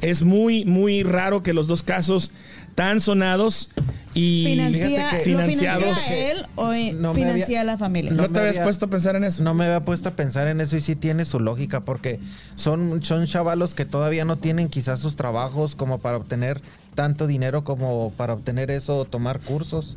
Es 0.00 0.22
muy, 0.22 0.64
muy 0.64 1.02
raro 1.02 1.42
que 1.42 1.52
los 1.52 1.66
dos 1.66 1.82
casos 1.82 2.30
tan 2.74 3.00
sonados 3.00 3.70
y 4.14 4.44
Financia, 4.46 5.12
¿Lo 5.12 5.18
financiados. 5.20 5.82
financia 5.84 6.30
él 6.32 6.46
o 6.56 6.72
eh, 6.72 6.92
No 6.92 7.12
me 7.12 7.20
financia 7.20 7.44
había- 7.44 7.60
a 7.60 7.64
la 7.64 7.78
familia? 7.78 8.10
¿No 8.12 8.28
te 8.28 8.38
habías 8.40 8.56
había- 8.56 8.64
puesto 8.64 8.86
a 8.86 8.90
pensar 8.90 9.16
en 9.16 9.24
eso? 9.24 9.42
No 9.42 9.54
me 9.54 9.64
había 9.66 9.84
puesto 9.84 10.08
a 10.08 10.12
pensar 10.12 10.48
en 10.48 10.60
eso 10.60 10.76
y 10.76 10.80
sí 10.80 10.96
tiene 10.96 11.24
su 11.24 11.40
lógica 11.40 11.80
porque 11.80 12.18
son, 12.56 13.04
son 13.04 13.26
chavalos 13.26 13.74
que 13.74 13.84
todavía 13.84 14.24
no 14.24 14.36
tienen 14.38 14.68
quizás 14.68 15.00
sus 15.00 15.16
trabajos 15.16 15.74
como 15.74 15.98
para 15.98 16.16
obtener 16.16 16.60
tanto 16.94 17.26
dinero 17.26 17.64
como 17.64 18.12
para 18.16 18.32
obtener 18.34 18.70
eso 18.70 18.96
o 18.98 19.04
tomar 19.04 19.40
cursos. 19.40 19.96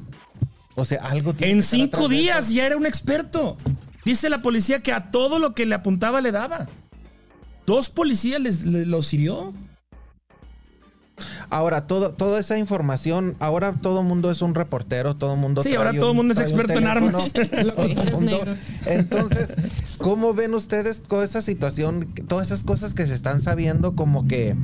O 0.76 0.86
sea, 0.86 1.04
algo 1.04 1.34
tiene 1.34 1.54
En 1.54 1.58
que 1.60 1.64
cinco 1.66 2.08
días 2.08 2.50
ya 2.50 2.66
era 2.66 2.78
un 2.78 2.86
experto. 2.86 3.58
Dice 4.06 4.30
la 4.30 4.42
policía 4.42 4.82
que 4.82 4.94
a 4.94 5.12
todo 5.12 5.38
lo 5.40 5.54
que 5.54 5.66
le 5.66 5.76
apuntaba 5.76 6.22
le 6.22 6.32
daba. 6.32 6.68
Dos 7.66 7.90
policías 7.90 8.40
les, 8.42 8.64
le- 8.66 8.86
los 8.86 9.14
hirió. 9.14 9.54
Ahora, 11.52 11.86
todo, 11.86 12.14
toda 12.14 12.40
esa 12.40 12.58
información, 12.58 13.36
ahora 13.40 13.76
todo 13.82 14.04
mundo 14.04 14.32
es 14.32 14.42
un 14.42 14.56
reportero, 14.56 15.18
todo 15.18 15.36
mundo. 15.36 15.62
Sí, 15.62 15.76
ahora 15.76 15.92
todo 15.92 16.14
mundo 16.14 16.34
es 16.34 16.40
experto 16.40 16.80
en 16.80 16.88
armas. 16.88 17.34
Entonces, 18.86 19.54
¿cómo 19.98 20.34
ven 20.34 20.54
ustedes 20.54 21.04
toda 21.04 21.26
esa 21.26 21.42
situación, 21.42 22.08
todas 22.30 22.48
esas 22.48 22.64
cosas 22.64 22.94
que 22.94 23.06
se 23.06 23.14
están 23.14 23.42
sabiendo, 23.42 23.98
como 23.98 24.30
que 24.30 24.56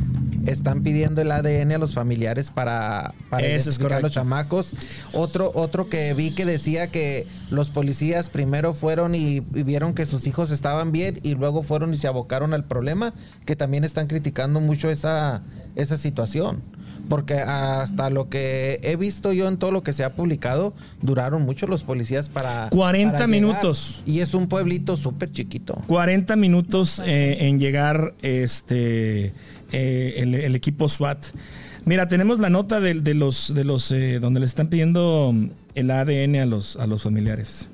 están 0.45 0.81
pidiendo 0.81 1.21
el 1.21 1.29
ADN 1.29 1.73
a 1.73 1.77
los 1.77 1.93
familiares 1.93 2.51
para, 2.51 3.13
para 3.29 3.45
Eso 3.45 3.69
es 3.69 3.75
identificar 3.75 3.97
a 3.97 3.99
los 3.99 4.13
chamacos? 4.13 4.71
Otro, 5.11 5.51
otro 5.55 5.89
que 5.89 6.13
vi 6.13 6.31
que 6.31 6.45
decía 6.45 6.89
que 6.89 7.27
los 7.49 7.69
policías 7.69 8.29
primero 8.29 8.73
fueron 8.73 9.13
y, 9.13 9.39
y 9.39 9.63
vieron 9.63 9.93
que 9.93 10.05
sus 10.05 10.25
hijos 10.25 10.51
estaban 10.51 10.93
bien 10.93 11.19
y 11.21 11.35
luego 11.35 11.63
fueron 11.63 11.93
y 11.93 11.97
se 11.97 12.07
abocaron 12.07 12.53
al 12.53 12.63
problema, 12.63 13.13
que 13.45 13.57
también 13.57 13.83
están 13.83 14.07
criticando 14.07 14.61
mucho 14.61 14.89
esa, 14.89 15.43
esa 15.75 15.97
situación. 15.97 16.63
Porque 17.09 17.35
hasta 17.35 18.09
lo 18.09 18.29
que 18.29 18.79
he 18.83 18.95
visto 18.95 19.31
yo 19.33 19.47
en 19.47 19.57
todo 19.57 19.71
lo 19.71 19.83
que 19.83 19.93
se 19.93 20.03
ha 20.03 20.13
publicado, 20.13 20.73
duraron 21.01 21.43
mucho 21.43 21.67
los 21.67 21.83
policías 21.83 22.29
para... 22.29 22.69
40 22.69 23.13
para 23.13 23.27
llegar. 23.27 23.29
minutos. 23.29 24.01
Y 24.05 24.19
es 24.19 24.33
un 24.33 24.47
pueblito 24.47 24.95
súper 24.95 25.31
chiquito. 25.31 25.81
40 25.87 26.35
minutos 26.35 27.01
eh, 27.05 27.47
en 27.47 27.59
llegar 27.59 28.13
este 28.21 29.33
eh, 29.71 30.13
el, 30.17 30.35
el 30.35 30.55
equipo 30.55 30.87
SWAT. 30.89 31.23
Mira, 31.85 32.07
tenemos 32.07 32.39
la 32.39 32.49
nota 32.49 32.79
de, 32.81 32.95
de 32.95 33.13
los 33.13 33.53
de 33.53 33.63
los 33.63 33.91
eh, 33.91 34.19
donde 34.19 34.41
le 34.41 34.45
están 34.45 34.67
pidiendo 34.67 35.33
el 35.75 35.91
ADN 35.91 36.35
a 36.35 36.45
los 36.45 36.75
a 36.75 36.87
los 36.87 37.03
familiares. 37.03 37.69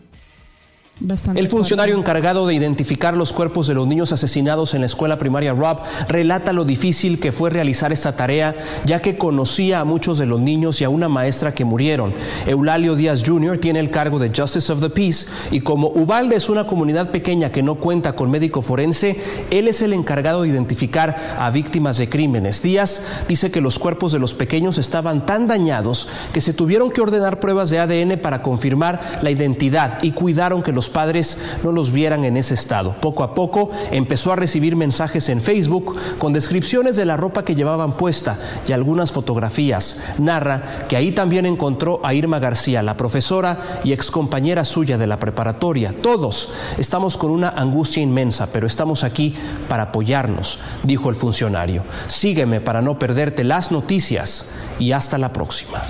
Bastante 1.00 1.40
El 1.42 1.48
funcionario 1.48 1.96
fuerte. 1.96 2.12
encargado 2.12 2.46
de 2.46 2.54
identificar 2.54 3.18
los 3.18 3.34
cuerpos 3.34 3.66
de 3.66 3.74
los 3.74 3.88
niños 3.88 4.12
asesinados 4.12 4.76
en 4.76 4.82
la 4.82 4.86
escuela 4.86 5.18
primaria 5.18 5.52
Rob 5.54 5.80
relata 6.08 6.54
lo 6.54 6.66
difícil 6.66 7.20
que 7.20 7.32
fue 7.32 7.50
realizar 7.50 7.92
esta 7.92 8.16
tarea, 8.16 8.56
ya 8.86 9.02
que 9.02 9.18
conocía 9.18 9.80
a 9.80 9.86
muchos 9.86 10.20
de 10.20 10.28
los 10.28 10.40
niños 10.40 10.80
y 10.82 10.84
a 10.84 10.90
una 10.90 11.10
maestra 11.10 11.52
que 11.52 11.66
murieron. 11.66 12.14
Eulalio 12.46 12.96
Díaz 12.96 13.24
Jr. 13.26 13.58
tiene 13.58 13.80
el 13.80 13.90
cargo 13.90 14.20
de 14.20 14.32
Justice 14.36 14.72
of 14.72 14.82
the 14.82 14.92
Peace 14.92 15.26
y 15.50 15.62
como 15.62 15.88
Ubalde 15.88 16.36
es 16.36 16.48
una 16.48 16.68
comunidad 16.68 17.10
pequeña 17.10 17.52
que 17.52 17.64
no 17.64 17.76
cuenta 17.76 18.16
con 18.16 18.30
médico 18.30 18.62
forense, 18.62 19.20
él 19.50 19.68
es 19.68 19.82
el 19.82 19.94
encargado 19.94 20.44
de 20.44 20.50
identificar 20.50 21.36
a 21.40 21.50
víctimas 21.50 21.98
de 21.98 22.08
crímenes. 22.08 22.62
Díaz 22.62 23.02
dice 23.28 23.50
que 23.50 23.62
los 23.62 23.80
cuerpos 23.80 24.12
de 24.12 24.20
los 24.20 24.36
pequeños 24.36 24.78
estaban 24.78 25.26
tan 25.26 25.48
dañados 25.48 26.08
que 26.34 26.42
se 26.42 26.54
tuvieron 26.54 26.92
que 26.92 27.02
ordenar 27.02 27.40
pruebas 27.40 27.72
de 27.72 27.80
ADN 27.80 28.20
para 28.22 28.44
confirmar 28.44 29.20
la 29.24 29.32
identidad 29.32 29.98
y 30.04 30.12
cuidaron 30.12 30.62
que 30.62 30.72
los 30.72 30.83
padres 30.90 31.38
no 31.64 31.72
los 31.72 31.92
vieran 31.92 32.26
en 32.26 32.38
ese 32.38 32.54
estado. 32.54 32.96
Poco 33.00 33.24
a 33.24 33.34
poco 33.34 33.72
empezó 33.92 34.32
a 34.32 34.36
recibir 34.36 34.76
mensajes 34.76 35.30
en 35.30 35.42
Facebook 35.42 35.96
con 36.18 36.34
descripciones 36.34 36.96
de 36.96 37.06
la 37.06 37.18
ropa 37.18 37.44
que 37.46 37.56
llevaban 37.56 37.94
puesta 37.94 38.40
y 38.68 38.72
algunas 38.72 39.12
fotografías. 39.12 40.00
Narra 40.18 40.86
que 40.88 40.98
ahí 40.98 41.12
también 41.12 41.46
encontró 41.46 42.00
a 42.04 42.14
Irma 42.14 42.40
García, 42.40 42.84
la 42.84 42.98
profesora 42.98 43.82
y 43.84 43.94
excompañera 43.94 44.66
suya 44.66 44.98
de 44.98 45.08
la 45.08 45.20
preparatoria. 45.20 45.94
Todos 46.02 46.50
estamos 46.78 47.18
con 47.18 47.32
una 47.32 47.50
angustia 47.50 48.02
inmensa, 48.02 48.48
pero 48.52 48.68
estamos 48.68 49.04
aquí 49.04 49.36
para 49.68 49.84
apoyarnos, 49.84 50.60
dijo 50.84 51.10
el 51.10 51.16
funcionario. 51.16 51.84
Sígueme 52.08 52.62
para 52.62 52.82
no 52.82 53.00
perderte 53.00 53.44
las 53.44 53.72
noticias 53.72 54.50
y 54.80 54.92
hasta 54.92 55.18
la 55.18 55.32
próxima. 55.32 55.82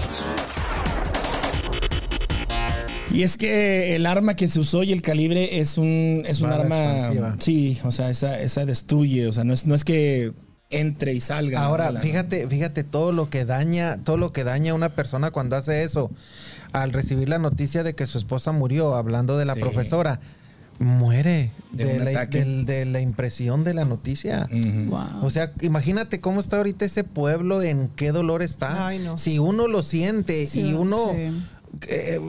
Y 3.14 3.24
es 3.24 3.38
que 3.38 3.96
el 3.96 4.06
arma 4.06 4.36
que 4.36 4.48
se 4.48 4.60
usó 4.60 4.84
y 4.84 4.92
el 4.92 5.02
calibre 5.02 5.60
es 5.60 5.78
un, 5.78 6.24
es 6.26 6.42
un 6.42 6.50
Bala 6.50 6.64
arma. 6.64 6.84
expansiva. 6.98 7.36
Sí, 7.40 7.80
o 7.84 7.92
sea, 7.92 8.10
esa, 8.10 8.40
esa 8.42 8.66
destruye. 8.66 9.28
O 9.28 9.32
sea, 9.32 9.44
no 9.44 9.54
es, 9.54 9.66
no 9.68 9.76
es 9.76 9.86
que 9.86 10.32
entre 10.72 11.14
y 11.14 11.22
salga. 11.22 11.62
Ahora, 11.62 11.86
bala, 11.86 12.00
¿no? 12.00 12.04
fíjate, 12.06 12.48
fíjate 12.48 12.84
todo 12.84 13.12
lo 13.12 13.30
que 13.30 13.46
daña, 13.46 14.04
todo 14.04 14.18
lo 14.18 14.34
que 14.34 14.44
daña 14.44 14.72
a 14.72 14.76
una 14.76 14.90
persona 14.90 15.30
cuando 15.32 15.56
hace 15.56 15.84
eso. 15.84 16.10
Al 16.72 16.92
recibir 16.92 17.30
la 17.30 17.38
noticia 17.38 17.84
de 17.84 17.94
que 17.94 18.08
su 18.08 18.18
esposa 18.18 18.52
murió, 18.52 18.96
hablando 18.96 19.38
de 19.38 19.46
la 19.46 19.54
Sí. 19.54 19.60
profesora, 19.62 20.20
muere 20.80 21.52
De 21.72 22.00
la, 22.00 22.26
de 22.26 22.86
la 22.86 23.00
impresión 23.00 23.64
de 23.64 23.76
la 23.76 23.86
noticia. 23.86 24.50
Wow. 24.52 25.24
O 25.24 25.30
sea, 25.30 25.54
imagínate 25.62 26.20
cómo 26.20 26.40
está 26.40 26.58
ahorita 26.58 26.84
ese 26.86 27.04
pueblo, 27.04 27.62
en 27.62 27.90
qué 27.90 28.12
dolor 28.12 28.42
está. 28.42 28.88
Ay, 28.88 28.98
no. 29.00 29.18
Si 29.20 29.38
uno 29.38 29.68
lo 29.68 29.84
siente 29.84 30.48
Sí, 30.48 30.62
y 30.62 30.74
uno 30.74 30.98
sí. 31.14 31.44
Eh, 31.88 32.20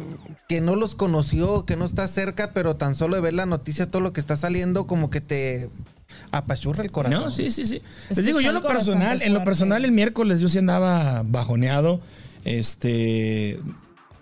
que 0.49 0.61
no 0.61 0.77
los 0.77 0.95
conoció, 0.95 1.65
que 1.65 1.77
no 1.77 1.85
está 1.85 2.07
cerca, 2.09 2.53
pero 2.53 2.77
tan 2.77 2.95
solo 2.95 3.17
de 3.17 3.23
ver 3.23 3.35
la 3.35 3.47
noticia, 3.47 3.91
todo 3.91 4.03
lo 4.03 4.13
que 4.13 4.21
está 4.21 4.37
saliendo, 4.37 4.87
como 4.87 5.11
que 5.11 5.21
te 5.21 5.69
apachurra 6.31 6.83
el 6.83 6.91
corazón. 6.91 7.25
No, 7.25 7.31
sí, 7.31 7.51
sí, 7.51 7.67
sí. 7.67 7.81
Es 8.11 8.17
Les 8.17 8.27
digo, 8.27 8.41
yo 8.41 8.49
en 8.49 8.55
lo 8.55 8.63
personal, 8.63 9.23
en 9.23 9.35
lo 9.35 9.45
personal 9.45 9.85
el 9.85 9.93
miércoles 9.93 10.41
yo 10.41 10.49
sí 10.49 10.59
andaba 10.59 11.23
bajoneado. 11.25 12.01
Este 12.45 13.61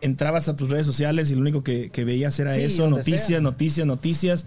entrabas 0.01 0.49
a 0.49 0.57
tus 0.57 0.71
redes 0.71 0.85
sociales 0.85 1.31
y 1.31 1.35
lo 1.35 1.41
único 1.41 1.63
que, 1.63 1.91
que 1.91 2.05
veías 2.05 2.39
era 2.41 2.55
Sí, 2.55 2.63
eso, 2.63 2.89
noticias, 2.91 3.41
noticias, 3.41 3.87
noticias. 3.87 4.47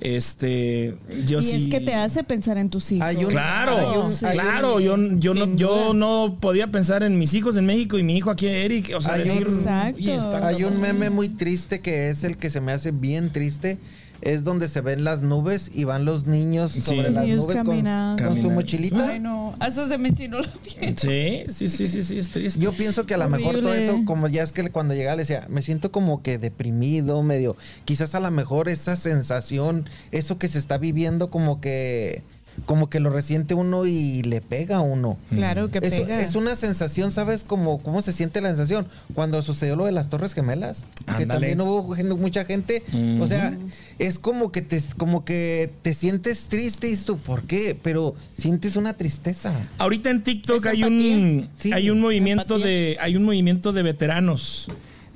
Este, 0.00 0.94
yo 1.26 1.40
y 1.40 1.42
sí. 1.42 1.56
es 1.64 1.68
que 1.70 1.80
te 1.80 1.94
hace 1.94 2.22
pensar 2.22 2.58
en 2.58 2.68
tus 2.70 2.92
hijos. 2.92 3.06
Hay 3.06 3.16
un- 3.24 3.30
Claro, 3.30 3.76
Hay 3.78 3.98
un- 3.98 4.24
hay 4.26 4.32
claro, 4.38 4.76
un- 4.76 4.82
yo, 5.20 5.34
yo, 5.34 5.46
no, 5.46 5.56
yo 5.56 5.68
duda. 5.86 5.94
no 5.94 6.36
podía 6.40 6.66
pensar 6.70 7.02
en 7.02 7.18
mis 7.18 7.34
hijos 7.34 7.56
en 7.56 7.66
México 7.66 7.98
y 7.98 8.02
mi 8.02 8.16
hijo 8.16 8.30
aquí, 8.30 8.46
Eric. 8.46 8.92
O 8.96 9.00
sea, 9.00 9.14
Hay 9.14 9.24
decir, 9.24 9.46
un- 9.46 9.54
Exacto. 9.54 10.00
"Oye, 10.00 10.16
está 10.16 10.46
Hay 10.46 10.56
un 10.64 10.74
cabrón". 10.74 10.80
meme 10.80 11.10
muy 11.10 11.28
triste 11.30 11.80
que 11.80 12.08
es 12.10 12.24
el 12.24 12.36
que 12.36 12.50
se 12.50 12.60
me 12.60 12.72
hace 12.72 12.90
bien 12.90 13.32
triste. 13.32 13.78
Es 14.22 14.44
donde 14.44 14.68
se 14.68 14.80
ven 14.80 15.04
las 15.04 15.22
nubes 15.22 15.70
y 15.74 15.84
van 15.84 16.04
los 16.04 16.26
niños 16.26 16.72
Sí. 16.72 16.80
sobre 16.80 17.02
Los 17.04 17.14
las 17.14 17.24
niños 17.24 17.42
nubes 17.44 17.56
con, 17.56 17.66
caminando. 17.66 18.24
con 18.24 18.40
su 18.40 18.50
mochilita. 18.50 19.08
Ay, 19.08 19.20
no. 19.20 19.54
Hasta 19.60 19.86
se 19.88 19.98
me 19.98 20.12
chinó 20.12 20.40
la 20.40 20.52
piel. 20.52 20.96
Sí, 20.96 21.44
sí, 21.52 21.68
sí, 21.68 21.88
sí, 21.88 22.02
sí, 22.02 22.18
es 22.18 22.30
triste. 22.30 22.60
Yo 22.60 22.72
pienso 22.72 23.06
que 23.06 23.14
a 23.14 23.18
lo 23.18 23.28
mejor 23.28 23.60
todo 23.60 23.74
eso, 23.74 24.00
como 24.04 24.28
ya 24.28 24.42
es 24.42 24.52
que 24.52 24.70
cuando 24.70 24.94
llegaba 24.94 25.16
le 25.16 25.22
decía, 25.22 25.46
me 25.50 25.62
siento 25.62 25.92
como 25.92 26.22
que 26.22 26.38
deprimido, 26.38 27.22
medio, 27.22 27.56
quizás 27.84 28.14
a 28.14 28.20
lo 28.20 28.30
mejor 28.30 28.68
esa 28.68 28.96
sensación, 28.96 29.88
eso 30.12 30.38
que 30.38 30.48
se 30.48 30.58
está 30.58 30.78
viviendo 30.78 31.30
como 31.30 31.60
que, 31.60 32.22
como 32.64 32.88
que 32.88 33.00
lo 33.00 33.10
resiente 33.10 33.54
uno 33.54 33.86
y 33.86 34.22
le 34.22 34.40
pega 34.40 34.76
a 34.76 34.80
uno. 34.80 35.18
Claro 35.30 35.70
que 35.70 35.78
Es, 35.78 35.92
pega. 35.94 36.20
es 36.20 36.34
una 36.34 36.54
sensación, 36.56 37.10
¿sabes? 37.10 37.44
Como, 37.44 37.82
¿Cómo 37.82 38.02
se 38.02 38.12
siente 38.12 38.40
la 38.40 38.48
sensación? 38.48 38.88
Cuando 39.14 39.42
sucedió 39.42 39.76
lo 39.76 39.84
de 39.84 39.92
las 39.92 40.08
Torres 40.08 40.32
Gemelas, 40.32 40.86
que 41.18 41.26
también 41.26 41.60
hubo 41.60 41.94
gente- 41.94 42.14
mucha 42.14 42.44
gente. 42.44 42.82
O 43.20 43.26
sea, 43.26 43.56
es 43.98 44.18
como 44.18 44.50
que 44.52 44.62
te, 44.62 44.82
como 44.96 45.24
que 45.24 45.70
te 45.82 45.92
sientes 45.94 46.48
triste 46.48 46.88
y 46.88 46.96
tú, 46.96 47.18
¿por 47.18 47.42
qué? 47.42 47.78
Pero 47.82 48.14
sientes 48.34 48.76
una 48.76 48.96
tristeza. 48.96 49.52
Ahorita 49.78 50.10
en 50.10 50.22
TikTok 50.22 50.64
¿Es 50.64 50.66
hay 50.72 50.82
un? 50.84 51.48
Sí, 51.58 51.72
hay 51.72 51.90
un 51.90 52.00
movimiento 52.00 52.54
empatía. 52.56 52.66
de 52.66 52.96
hay 53.00 53.16
un 53.16 53.24
movimiento 53.24 53.72
de 53.72 53.82
veteranos. 53.82 54.68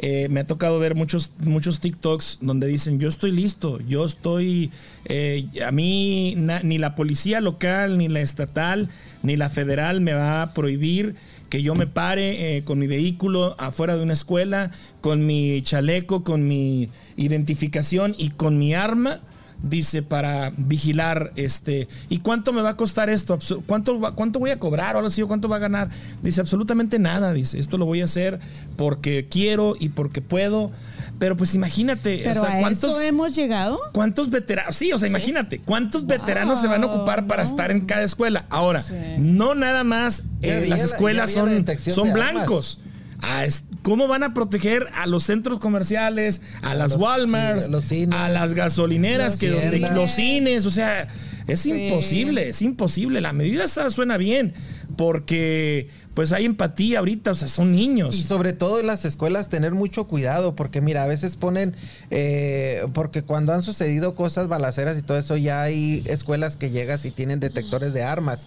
Eh, 0.03 0.29
me 0.31 0.41
ha 0.41 0.47
tocado 0.47 0.79
ver 0.79 0.95
muchos 0.95 1.31
muchos 1.41 1.81
TikToks 1.81 2.39
donde 2.41 2.67
dicen 2.67 2.99
yo 2.99 3.07
estoy 3.07 3.33
listo, 3.33 3.81
yo 3.81 4.07
estoy 4.07 4.71
eh, 5.05 5.47
a 5.63 5.71
mí 5.73 6.35
ni 6.63 6.79
la 6.79 6.95
policía 6.95 7.43
local 7.43 7.99
ni 7.99 8.09
la 8.09 8.23
estatal 8.23 8.89
ni 9.23 9.37
la 9.37 9.51
federal 9.51 10.01
me 10.01 10.15
va 10.15 10.41
a 10.41 10.55
prohibir 10.55 11.17
que 11.51 11.63
yo 11.63 11.75
me 11.75 11.87
pare 11.87 12.57
eh, 12.57 12.65
con 12.65 12.79
mi 12.79 12.87
vehículo 12.87 13.55
afuera 13.59 13.95
de 13.95 14.03
una 14.03 14.15
escuela 14.15 14.71
con 15.03 15.27
mi 15.27 15.61
chaleco, 15.61 16.25
con 16.25 16.49
mi 16.49 16.89
identificación 17.17 18.15
y 18.17 18.31
con 18.31 18.59
mi 18.59 18.73
arma 18.73 19.21
dice 19.63 20.03
para 20.03 20.53
vigilar 20.57 21.33
este 21.37 21.87
y 22.09 22.19
cuánto 22.19 22.53
me 22.53 22.63
va 22.63 22.71
a 22.71 22.77
costar 22.77 23.11
esto 23.11 23.39
cuánto 23.67 24.01
va- 24.01 24.15
cuánto 24.15 24.39
voy 24.39 24.51
a 24.51 24.59
cobrar 24.59 24.95
o 24.95 24.99
algo 24.99 25.09
así 25.09 25.21
cuánto 25.23 25.49
va 25.49 25.57
a 25.57 25.59
ganar 25.61 25.91
dice 26.23 26.41
absolutamente 26.41 26.99
nada 26.99 27.33
dice 27.35 27.59
esto 27.59 27.77
lo 27.77 27.85
voy 27.85 28.01
a 28.01 28.07
hacer 28.07 28.41
porque 28.77 29.27
quiero 29.31 29.77
y 29.79 29.91
porque 29.91 30.23
puedo 30.23 30.71
pero 31.19 31.37
pues 31.37 31.55
imagínate 31.55 32.23
Pero 32.25 32.41
o 32.41 32.45
sea 32.47 32.57
a 32.57 32.61
cuántos 32.61 32.93
eso 32.93 33.01
hemos 33.03 33.35
llegado. 33.37 33.79
¿Cuántos 33.93 34.31
veteranos? 34.31 34.75
Sí, 34.75 34.91
o 34.95 34.97
sea, 34.99 35.07
imagínate, 35.07 35.59
¿cuántos 35.59 36.07
veteranos 36.07 36.63
se 36.63 36.67
van 36.67 36.83
a 36.83 36.87
ocupar 36.87 37.27
para 37.27 37.43
no. 37.45 37.51
estar 37.51 37.71
en 37.71 37.83
cada 37.85 38.05
escuela? 38.05 38.47
Ahora, 38.49 38.83
no 39.19 39.55
nada 39.55 39.85
más 39.85 40.23
eh, 40.41 40.65
las 40.67 40.79
la- 40.79 40.85
escuelas 40.87 41.35
la 41.35 41.43
son, 41.43 41.67
son 41.95 42.15
blancos. 42.15 42.79
Ah, 43.21 43.45
¿Cómo 43.91 44.07
van 44.07 44.23
a 44.23 44.33
proteger 44.35 44.87
a 44.95 45.09
los 45.09 45.25
centros 45.25 45.59
comerciales, 45.59 46.41
a, 46.63 46.77
las 46.77 46.93
los 46.93 47.01
Walmarts, 47.03 47.65
cine- 47.65 47.73
los 47.73 47.85
cines, 47.85 48.15
a 48.21 48.29
las 48.29 48.55
gasolineras, 48.55 49.37
que 49.37 49.49
donde, 49.51 49.81
los 49.81 50.13
cines? 50.13 50.65
O 50.65 50.71
sea, 50.71 51.09
es 51.49 51.67
imposible, 51.67 52.51
es 52.51 52.63
imposible. 52.63 53.21
La 53.21 53.33
medida 53.33 53.65
esa 53.65 53.91
suena 53.91 54.17
bien 54.17 54.55
porque 55.01 55.89
pues 56.13 56.31
hay 56.31 56.45
empatía 56.45 56.99
ahorita, 56.99 57.31
o 57.31 57.35
sea, 57.35 57.49
son 57.49 57.73
niños. 57.73 58.15
Y 58.17 58.23
sobre 58.23 58.53
todo 58.53 58.81
en 58.81 58.87
las 58.87 59.07
escuelas 59.07 59.49
tener 59.49 59.73
mucho 59.73 60.07
cuidado, 60.07 60.55
porque 60.55 60.83
mira, 60.83 61.05
a 61.05 61.07
veces 61.07 61.37
ponen, 61.37 61.75
eh, 62.11 62.87
porque 62.93 63.23
cuando 63.23 63.55
han 63.55 63.63
sucedido 63.63 64.15
cosas 64.15 64.49
balaceras 64.49 64.99
y 64.99 65.03
todo 65.03 65.17
eso, 65.17 65.39
ya 65.39 65.63
hay 65.63 66.03
escuelas 66.05 66.59
que 66.59 66.69
llegas 66.69 67.07
y 67.07 67.13
tienen 67.13 67.41
detectores 67.41 67.95
de 67.95 68.03
armas. 68.03 68.47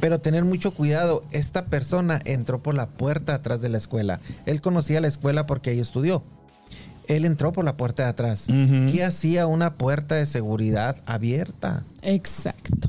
Pero 0.00 0.18
tener 0.18 0.44
mucho 0.44 0.72
cuidado, 0.72 1.22
esta 1.30 1.66
persona 1.66 2.20
entró 2.24 2.64
por 2.64 2.74
la 2.74 2.88
puerta 2.88 3.34
atrás 3.34 3.60
de 3.60 3.68
la 3.68 3.78
escuela. 3.78 4.18
Él 4.44 4.60
conocía 4.60 5.00
la 5.00 5.06
escuela 5.06 5.46
porque 5.46 5.70
ahí 5.70 5.78
estudió. 5.78 6.24
Él 7.06 7.24
entró 7.24 7.52
por 7.52 7.64
la 7.64 7.76
puerta 7.76 8.02
de 8.02 8.08
atrás. 8.08 8.48
Ujú. 8.48 8.90
¿Qué 8.90 9.04
hacía 9.04 9.46
una 9.46 9.74
puerta 9.74 10.16
de 10.16 10.26
seguridad 10.26 10.96
abierta? 11.06 11.84
Exacto. 12.02 12.81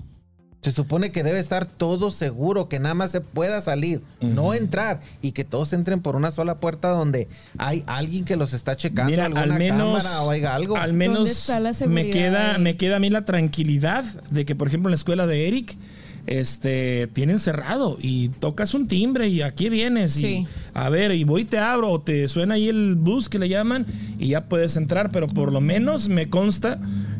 Se 0.63 0.71
supone 0.71 1.11
que 1.11 1.23
debe 1.23 1.39
estar 1.39 1.65
todo 1.65 2.09
seguro, 2.09 2.69
que 2.69 2.79
nada 2.79 2.95
más 2.95 3.11
se 3.11 3.19
pueda 3.21 3.61
salir, 3.61 4.01
no 4.21 4.53
entrar 4.53 5.01
y 5.21 5.33
que 5.33 5.43
todos 5.43 5.73
entren 5.73 5.99
por 6.01 6.15
una 6.15 6.31
sola 6.31 6.59
puerta 6.59 6.89
donde 6.89 7.27
hay 7.57 7.83
alguien 7.85 8.23
que 8.25 8.37
los 8.37 8.53
está 8.53 8.75
checando, 8.77 9.11
Mira, 9.11 9.25
alguna 9.25 9.41
al 9.43 9.53
menos, 9.53 10.01
cámara 10.03 10.21
o 10.23 10.29
haya 10.31 10.55
algo. 10.55 10.77
al 10.77 10.93
menos 10.93 11.17
¿Dónde 11.17 11.31
está 11.31 11.59
la 11.59 11.73
me 11.87 12.09
queda, 12.09 12.55
ahí? 12.55 12.61
me 12.61 12.77
queda 12.77 12.95
a 12.95 12.99
mí 12.99 13.09
la 13.09 13.25
tranquilidad 13.25 14.05
de 14.31 14.45
que, 14.45 14.55
por 14.55 14.69
ejemplo, 14.69 14.87
en 14.87 14.91
la 14.93 14.95
escuela 14.95 15.27
de 15.27 15.47
Eric, 15.49 15.75
este, 16.25 17.07
tienen 17.07 17.37
cerrado 17.39 17.97
y 18.01 18.29
tocas 18.29 18.73
un 18.73 18.87
timbre 18.87 19.27
y 19.27 19.41
aquí 19.41 19.67
vienes 19.67 20.15
y 20.15 20.21
Sí. 20.21 20.47
a 20.73 20.87
ver 20.87 21.11
y 21.11 21.25
voy 21.25 21.41
y 21.41 21.45
te 21.45 21.59
abro 21.59 21.89
o 21.91 21.99
te 22.01 22.29
suena 22.29 22.55
ahí 22.55 22.69
el 22.69 22.95
bus 22.95 23.27
que 23.27 23.39
le 23.39 23.49
llaman 23.49 23.85
y 24.17 24.29
ya 24.29 24.45
puedes 24.45 24.77
entrar, 24.77 25.09
pero 25.11 25.27
por 25.27 25.51
lo 25.51 25.59
menos 25.59 26.07
me 26.07 26.29
consta 26.29 26.77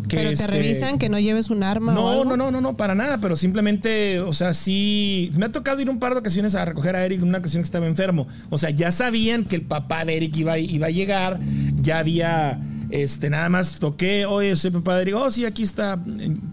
que 0.08 0.18
Pero 0.18 0.30
te 0.30 0.34
este, 0.36 0.48
revisan 0.48 0.98
que 0.98 1.10
no 1.10 1.20
lleves 1.20 1.50
un 1.50 1.64
arma 1.64 1.94
o 1.94 1.96
no, 1.96 2.10
algo. 2.10 2.26
no, 2.26 2.38
no, 2.38 2.52
no, 2.52 2.62
no, 2.62 2.78
para 2.78 2.96
nada, 2.96 3.20
pero 3.20 3.36
simplemente, 3.38 4.20
o 4.20 4.34
sea, 4.34 4.54
sí, 4.54 5.32
me 5.36 5.46
ha 5.46 5.52
tocado 5.52 5.82
ir 5.82 5.90
un 5.90 6.00
par 6.00 6.14
de 6.14 6.20
ocasiones 6.20 6.56
a 6.56 6.66
recoger 6.66 6.96
a 6.96 7.06
Eric 7.06 7.22
en 7.22 7.30
una 7.30 7.40
ocasión 7.40 7.62
que 7.64 7.66
estaba 7.66 7.88
enfermo. 7.88 8.28
O 8.50 8.58
sea, 8.58 8.70
ya 8.70 8.92
sabían 8.92 9.46
que 9.46 9.56
el 9.56 9.64
papá 9.64 10.06
de 10.06 10.18
Eric 10.18 10.36
iba, 10.38 10.58
iba 10.58 10.88
a 10.88 10.92
llegar, 10.92 11.40
ya 11.82 12.00
había, 12.00 12.60
este, 12.96 13.32
nada 13.32 13.50
más 13.50 13.80
toqué, 13.80 14.28
oye, 14.28 14.56
soy 14.56 14.70
papá 14.70 14.98
de 15.00 15.16
oh, 15.16 15.32
sí, 15.32 15.46
aquí 15.46 15.64
está, 15.64 16.00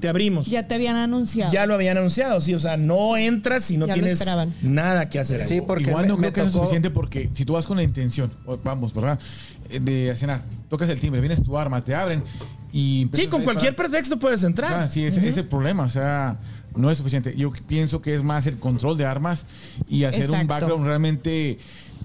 te 0.01 0.09
abrimos. 0.09 0.47
Ya, 0.47 0.63
Ya 0.63 0.69
te 0.69 0.75
habían 0.75 0.97
anunciado. 0.97 1.67
lo 1.67 1.75
habían 1.75 1.99
anunciado, 1.99 2.41
sí, 2.41 2.55
o 2.55 2.59
sea, 2.59 2.79
no 2.79 3.19
entras 3.19 3.63
si 3.65 3.77
no 3.77 3.87
Ya 3.87 3.93
tienes 3.93 4.25
nada 4.63 5.11
que 5.11 5.19
hacer. 5.19 5.43
ahí. 5.43 5.49
Sí, 5.49 5.61
porque 5.61 5.85
Igual 5.85 6.09
no 6.09 6.17
me 6.17 6.33
creo 6.33 6.47
que 6.47 6.51
tocó- 6.51 6.61
suficiente 6.61 6.89
porque 6.91 7.29
si 7.35 7.45
tú 7.45 7.53
vas 7.53 7.67
con 7.67 7.77
la 7.77 7.83
intención, 7.83 8.33
vamos, 8.65 8.95
¿verdad? 8.95 9.21
Eh, 9.69 9.81
De 9.81 10.17
cenar, 10.17 10.43
tocas 10.71 10.89
el 10.89 10.99
timbre, 10.99 11.21
vienes 11.21 11.43
tu 11.43 11.59
arma, 11.59 11.85
te 11.85 11.95
abren 11.95 12.25
y... 12.73 13.11
Sí, 13.13 13.27
con 13.27 13.43
cualquier 13.45 13.77
pretexto 13.77 14.19
puedes 14.19 14.43
entrar. 14.43 14.73
Ah, 14.73 14.89
sí, 14.89 15.05
ese, 15.05 15.19
ese 15.21 15.29
es 15.29 15.37
el 15.37 15.47
problema, 15.47 15.83
o 15.83 15.89
sea, 15.91 16.39
no 16.75 16.91
es 16.91 16.97
suficiente. 16.97 17.35
Yo 17.37 17.53
pienso 17.67 18.01
que 18.01 18.15
es 18.15 18.23
más 18.23 18.47
el 18.47 18.59
control 18.59 18.97
de 18.97 19.05
armas 19.05 19.45
y 19.91 20.05
hacer 20.05 20.31
un 20.31 20.47
background 20.47 20.87
realmente 20.87 21.59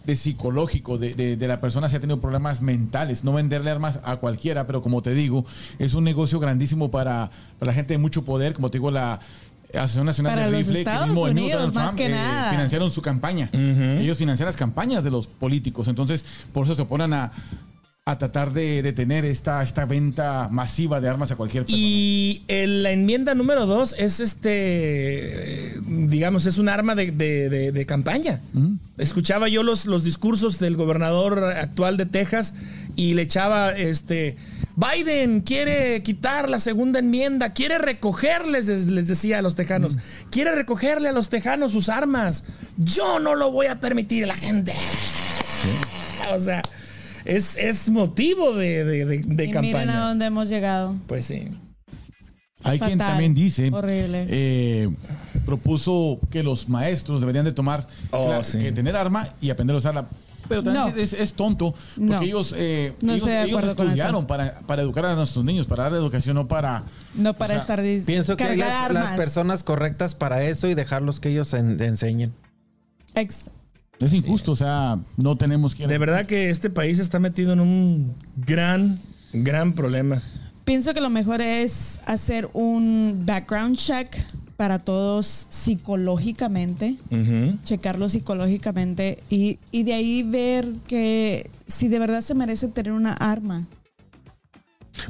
de 0.06 0.16
psicológico 0.16 0.97
de, 0.97 1.14
de- 1.16 1.36
de 1.38 1.47
la 1.47 1.60
persona 1.62 1.89
si 1.89 1.95
ha 1.95 1.99
tenido 1.99 2.20
problemas 2.20 2.62
mentales, 2.62 3.24
no 3.24 3.34
venderle 3.34 3.72
armas 3.72 3.99
a 4.03 4.18
cualquiera, 4.18 4.68
pero 4.68 4.82
como 4.82 5.01
te 5.01 5.14
digo, 5.14 5.45
es 5.80 5.93
un 5.93 6.03
negocio 6.03 6.39
grandísimo 6.39 6.91
para, 6.91 7.30
para 7.60 7.72
la 7.72 7.74
gente 7.74 7.93
de 7.93 7.97
mucho 7.97 8.24
poder, 8.26 8.53
como 8.53 8.70
te 8.72 8.78
digo, 8.78 8.91
la 8.91 9.20
Asociación 9.74 10.06
Nacional 10.06 10.34
Para 10.34 10.45
de 10.45 10.51
los 10.51 10.60
Rifle, 10.60 10.80
Estados 10.80 11.03
que 11.06 11.12
mismo, 11.12 11.22
Unidos, 11.24 11.51
Donald 11.60 11.74
más 11.76 11.86
Trump, 11.88 11.97
que 11.97 12.10
nada. 12.10 12.51
financiaron 12.51 12.91
su 12.91 13.01
campaña. 13.01 13.49
Ellos 13.51 14.18
financian 14.18 14.45
las 14.45 14.56
campañas 14.56 15.03
de 15.03 15.12
los 15.12 15.28
políticos, 15.28 15.88
entonces 15.89 16.24
por 16.53 16.66
eso 16.66 16.76
se 16.76 16.84
oponen 16.84 17.12
a, 17.14 17.32
a 18.08 18.20
tratar 18.20 18.53
de 18.53 18.84
detener 18.84 19.26
esta, 19.26 19.64
esta 19.64 19.86
venta 19.88 20.47
masiva 20.51 21.01
de 21.01 21.10
armas 21.10 21.32
a 21.32 21.36
cualquier 21.38 21.64
persona. 21.66 21.82
Y 21.84 22.43
el- 22.47 22.84
la 22.84 22.91
enmienda 22.91 23.34
número 23.34 23.66
dos 23.66 23.95
es 23.97 24.20
este, 24.20 25.74
digamos, 25.88 26.45
es 26.45 26.60
un 26.60 26.70
arma 26.70 26.93
de, 26.93 27.10
de- 27.12 27.49
de- 27.49 27.72
de 27.72 27.86
campaña. 27.88 28.41
Escuchaba 28.99 29.47
yo 29.49 29.64
los, 29.64 29.88
los 29.88 30.03
discursos 30.03 30.60
del 30.60 30.76
gobernador 30.76 31.43
actual 31.45 31.97
de 31.97 32.06
Texas 32.06 32.53
y 32.95 33.16
le 33.16 33.24
echaba, 33.24 33.72
este, 33.72 34.38
Biden 34.76 35.41
quiere 35.41 36.03
quitar 36.03 36.47
la 36.47 36.60
segunda 36.60 36.99
enmienda, 36.99 37.53
quiere 37.53 37.80
recogerles, 37.80 38.68
les, 38.68 39.08
decía 39.08 39.39
a 39.39 39.41
los 39.41 39.56
tejanos, 39.56 39.97
quiere 40.30 40.53
recogerle 40.53 41.10
a 41.10 41.12
los 41.12 41.30
tejanos 41.30 41.72
sus 41.72 41.89
armas. 41.89 42.43
Yo 42.78 43.18
no 43.20 43.34
lo 43.34 43.51
voy 43.51 43.66
a 43.66 43.80
permitir 43.80 44.26
a 44.26 44.28
la 44.28 44.36
gente. 44.36 44.74
O 46.36 46.39
sea, 46.39 46.62
es, 47.26 47.57
es 47.57 47.89
motivo 47.89 48.53
de, 48.53 48.86
de, 48.86 49.05
de- 49.05 49.17
de 49.19 49.43
y 49.45 49.47
miren 49.47 49.57
a 49.57 49.61
campaña. 49.61 49.99
dónde 50.07 50.26
hemos 50.26 50.49
llegado. 50.49 50.95
Pues 51.07 51.26
sí. 51.26 51.47
Hay 52.63 52.80
quien 52.80 52.97
también 52.97 53.36
dice, 53.36 53.69
Horrible. 53.71 54.26
eh, 54.30 54.89
propuso 55.45 56.19
que 56.32 56.41
los 56.41 56.67
maestros 56.67 57.19
deberían 57.19 57.45
de 57.45 57.51
tomar, 57.51 57.88
Oh, 58.11 58.30
la- 58.30 58.43
sí. 58.43 58.57
que 58.59 58.71
tener 58.71 58.95
arma 58.95 59.30
y 59.39 59.49
aprender 59.51 59.76
a 59.76 59.78
usarla. 59.78 60.07
Pero 60.47 60.61
también 60.63 60.95
No. 60.95 61.01
es, 61.01 61.13
es 61.13 61.34
tonto, 61.34 61.73
porque 61.95 62.05
No. 62.11 62.21
ellos, 62.21 62.53
eh, 62.55 62.93
No 63.01 63.13
ellos, 63.13 63.28
ellos 63.28 63.63
estudiaron 63.63 64.28
para, 64.28 64.59
para 64.59 64.84
educar 64.84 65.05
a 65.07 65.15
nuestros 65.15 65.43
niños, 65.43 65.65
para 65.67 65.84
darle 65.84 65.97
educación, 65.97 66.36
no 66.36 66.47
para... 66.47 66.84
No 67.15 67.34
para 67.34 67.53
O 67.53 67.55
sea, 67.55 67.61
estar 67.61 67.82
dis- 67.82 68.05
Pienso 68.05 68.38
que 68.38 68.43
hay 68.43 68.57
las, 68.57 69.11
personas 69.13 69.63
correctas 69.63 70.13
para 70.13 70.43
eso 70.43 70.67
y 70.67 70.76
dejarlos 70.76 71.19
que 71.19 71.30
ellos 71.30 71.53
en- 71.55 71.82
enseñen. 71.82 72.34
Ex- 73.15 73.49
Es 74.00 74.14
injusto, 74.14 74.52
o 74.52 74.56
sea, 74.56 75.00
no 75.18 75.38
tenemos 75.38 75.74
que... 75.76 75.88
De 75.88 75.98
verdad 75.98 76.26
que 76.26 76.50
este 76.50 76.70
país 76.70 77.00
está 77.00 77.20
metido 77.20 77.54
en 77.54 77.60
un 77.62 78.14
gran, 78.36 79.00
gran 79.34 79.74
problema. 79.74 80.22
Pienso 80.66 80.93
que 80.93 81.02
lo 81.02 81.10
mejor 81.10 81.41
es 81.41 82.00
hacer 82.06 82.50
un 82.54 83.24
background 83.26 83.78
check 83.78 84.16
para 84.58 84.80
todos 84.80 85.48
psicológicamente, 85.50 86.98
Ujú. 87.12 87.58
checarlo 87.64 88.10
psicológicamente 88.10 89.20
y, 89.30 89.60
y 89.72 89.84
de 89.84 89.93
ahí 89.93 90.24
ver 90.24 90.72
que 90.88 91.50
si 91.68 91.88
de 91.88 92.00
verdad 92.00 92.22
se 92.22 92.34
merece 92.36 92.68
tener 92.70 92.93
una 92.93 93.14
arma. 93.14 93.68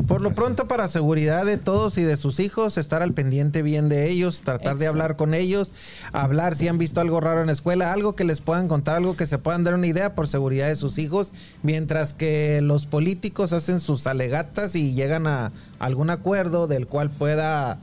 Por 0.07 0.21
lo 0.21 0.33
pronto, 0.33 0.67
para 0.67 0.87
seguridad 0.87 1.45
de 1.45 1.57
todos 1.57 1.97
y 1.97 2.03
de 2.03 2.17
sus 2.17 2.39
hijos, 2.39 2.77
estar 2.77 3.01
al 3.03 3.13
pendiente 3.13 3.61
bien 3.61 3.87
de 3.87 4.09
ellos, 4.09 4.41
tratar 4.41 4.77
de 4.77 4.87
hablar 4.87 5.15
con 5.15 5.33
ellos, 5.33 5.71
hablar 6.11 6.55
si 6.55 6.67
han 6.67 6.77
visto 6.77 7.01
algo 7.01 7.21
raro 7.21 7.41
en 7.41 7.47
la 7.47 7.53
escuela, 7.53 7.93
algo 7.93 8.15
que 8.15 8.23
les 8.23 8.41
puedan 8.41 8.67
contar, 8.67 8.95
algo 8.97 9.15
que 9.15 9.25
se 9.27 9.37
puedan 9.37 9.63
dar 9.63 9.75
una 9.75 9.87
idea 9.87 10.15
por 10.15 10.27
seguridad 10.27 10.67
de 10.67 10.75
sus 10.75 10.97
hijos, 10.97 11.31
mientras 11.61 12.13
que 12.13 12.61
los 12.61 12.85
políticos 12.87 13.53
hacen 13.53 13.79
sus 13.79 14.07
alegatas 14.07 14.75
y 14.75 14.93
llegan 14.95 15.27
a 15.27 15.51
algún 15.79 16.09
acuerdo 16.09 16.67
del 16.67 16.87
cual 16.87 17.11
pueda 17.11 17.77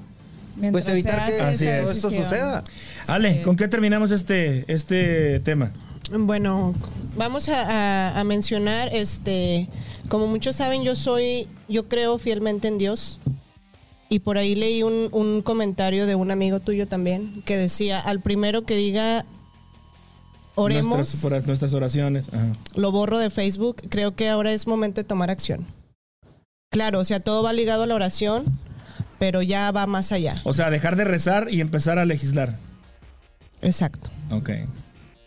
Mientras 0.57 0.85
pues 0.85 0.93
evitar 0.95 1.25
que 1.27 1.83
esto 1.83 2.11
suceda. 2.11 2.63
Ale, 3.07 3.37
Sí. 3.39 3.43
¿con 3.43 3.57
qué 3.57 3.69
terminamos 3.69 4.11
este, 4.11 4.65
este 4.73 5.41
tema? 5.41 5.71
Bueno, 6.15 6.75
vamos 7.17 7.49
a, 7.49 7.63
a- 8.11 8.21
a 8.21 8.25
mencionar, 8.25 8.91
este, 8.93 9.67
como 10.13 10.27
muchos 10.27 10.57
saben, 10.57 10.83
yo 10.83 10.95
soy, 10.95 11.49
yo 11.71 11.89
creo 11.89 12.19
fielmente 12.19 12.69
en 12.69 12.77
Dios. 12.77 13.19
Y 14.11 14.19
por 14.19 14.37
ahí 14.37 14.55
leí 14.55 14.83
un, 14.83 15.09
un 15.11 15.41
comentario 15.41 16.05
de 16.05 16.15
un 16.15 16.31
amigo 16.31 16.61
tuyo 16.61 16.87
también 16.87 17.43
que 17.47 17.57
decía, 17.57 17.99
al 17.99 18.21
primero 18.21 18.67
que 18.67 18.77
diga, 18.77 19.25
oremos, 20.55 20.99
Nuestras, 20.99 21.23
por 21.23 21.47
nuestras 21.47 21.73
oraciones. 21.73 22.29
Ajá. 22.29 22.55
lo 22.75 22.93
borro 22.93 23.19
de 23.19 23.31
Facebook, 23.31 23.77
creo 23.89 24.15
que 24.15 24.29
ahora 24.29 24.53
es 24.53 24.67
momento 24.67 25.01
de 25.01 25.05
tomar 25.05 25.31
acción. 25.31 25.67
Claro, 26.71 26.99
o 26.99 27.05
sea, 27.05 27.21
todo 27.21 27.43
va 27.43 27.55
ligado 27.55 27.85
a 27.85 27.87
la 27.87 27.95
oración, 27.95 28.45
pero 29.19 29.41
ya 29.41 29.71
va 29.73 29.87
más 29.87 30.13
allá. 30.13 30.35
O 30.45 30.53
sea, 30.53 30.69
dejar 30.69 30.97
de 30.97 31.05
rezar 31.05 31.49
y 31.51 31.63
empezar 31.63 31.99
a 31.99 32.05
legislar. 32.05 32.59
Exacto. 33.63 34.11
Ok. 34.31 34.51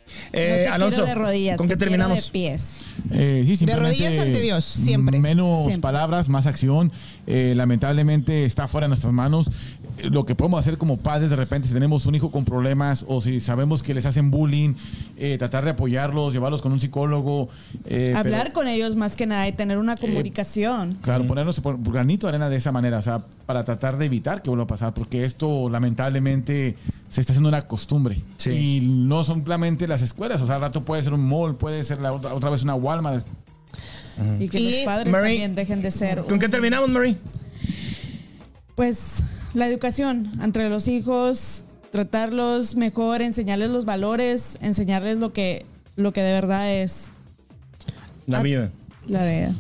No 0.05 0.11
Eh, 0.33 0.61
te 0.65 0.67
Alonso, 0.69 1.05
de 1.05 1.15
rodillas, 1.15 1.57
¿con 1.57 1.67
qué 1.67 1.75
terminamos? 1.77 2.25
De 2.25 2.31
pies. 2.31 2.77
Eh, 3.11 3.43
sí, 3.45 3.57
simplemente 3.57 3.89
rodillas 3.89 4.19
ante 4.19 4.39
Dios, 4.41 4.63
siempre. 4.63 5.19
Menos 5.19 5.59
Siempre. 5.59 5.79
palabras, 5.79 6.29
más 6.29 6.45
acción. 6.45 6.91
Eh, 7.27 7.53
lamentablemente 7.55 8.45
está 8.45 8.67
fuera 8.67 8.85
de 8.85 8.89
nuestras 8.89 9.13
manos. 9.13 9.49
Eh, 9.97 10.09
Lo 10.09 10.25
que 10.25 10.35
podemos 10.35 10.59
hacer 10.59 10.77
como 10.77 10.97
padres 10.97 11.29
de 11.29 11.35
repente, 11.35 11.67
si 11.67 11.73
tenemos 11.73 12.05
un 12.05 12.15
hijo 12.15 12.31
con 12.31 12.43
problemas 12.45 13.05
o 13.07 13.21
si 13.21 13.39
sabemos 13.39 13.81
que 13.83 13.93
les 13.93 14.05
hacen 14.05 14.29
bullying, 14.31 14.73
eh, 15.17 15.37
tratar 15.37 15.63
de 15.63 15.71
apoyarlos, 15.71 16.33
llevarlos 16.33 16.61
con 16.61 16.71
un 16.71 16.79
psicólogo. 16.79 17.49
eh, 17.85 18.13
Hablar 18.15 18.41
pero- 18.43 18.53
con 18.53 18.67
ellos 18.67 18.95
más 18.95 19.15
que 19.15 19.25
nada 19.25 19.47
y 19.47 19.51
tener 19.53 19.77
una 19.77 19.95
comunicación. 19.95 20.97
Claro, 21.01 21.25
ponernos 21.27 21.59
por 21.59 21.81
granito 21.81 22.27
de 22.27 22.31
arena 22.31 22.49
de 22.49 22.55
esa 22.57 22.71
manera, 22.71 22.99
o 22.99 23.01
sea, 23.01 23.19
para 23.45 23.63
tratar 23.63 23.97
de 23.97 24.05
evitar 24.05 24.41
que 24.41 24.49
vuelva 24.49 24.63
a 24.65 24.67
pasar, 24.67 24.93
porque 24.93 25.25
esto 25.25 25.69
lamentablemente 25.69 26.75
se 27.09 27.21
está 27.21 27.33
haciendo 27.33 27.49
una 27.49 27.61
costumbre. 27.63 28.21
Sí. 28.37 28.51
Y 28.81 28.87
no 28.87 29.23
solamente 29.23 29.87
las 29.87 30.01
escuelas, 30.01 30.41
o 30.41 30.45
sea, 30.47 30.55
al 30.55 30.61
rato 30.61 30.83
puede 30.83 31.03
ser 31.03 31.13
un 31.13 31.25
mall, 31.27 31.55
puede 31.55 31.83
ser 31.83 31.99
la 32.01 32.11
otra, 32.13 32.33
otra 32.33 32.49
vez 32.49 32.63
una 32.63 32.75
Walmart. 32.75 33.25
y 34.39 34.47
que 34.49 34.59
Y, 34.59 34.71
los 34.77 34.85
padres 34.85 35.11
también 35.13 35.55
dejen 35.55 35.81
de 35.81 35.91
ser. 35.91 36.23
¿Con 36.25 36.39
qué 36.39 36.47
terminamos, 36.49 36.89
Mary? 36.89 37.17
Pues 38.75 39.23
la 39.55 39.67
educación 39.67 40.31
entre 40.41 40.69
los 40.69 40.87
hijos, 40.87 41.63
tratarlos 41.91 42.75
mejor, 42.75 43.21
enseñarles 43.21 43.69
los 43.69 43.85
valores, 43.85 44.57
enseñarles 44.61 45.17
lo 45.17 45.33
que, 45.33 45.65
lo 45.95 46.13
que 46.13 46.21
de 46.21 46.33
verdad 46.33 46.69
es 46.71 47.07
La 48.27 48.41
vida. 48.41 48.71
la 49.07 49.25
vida. 49.25 49.55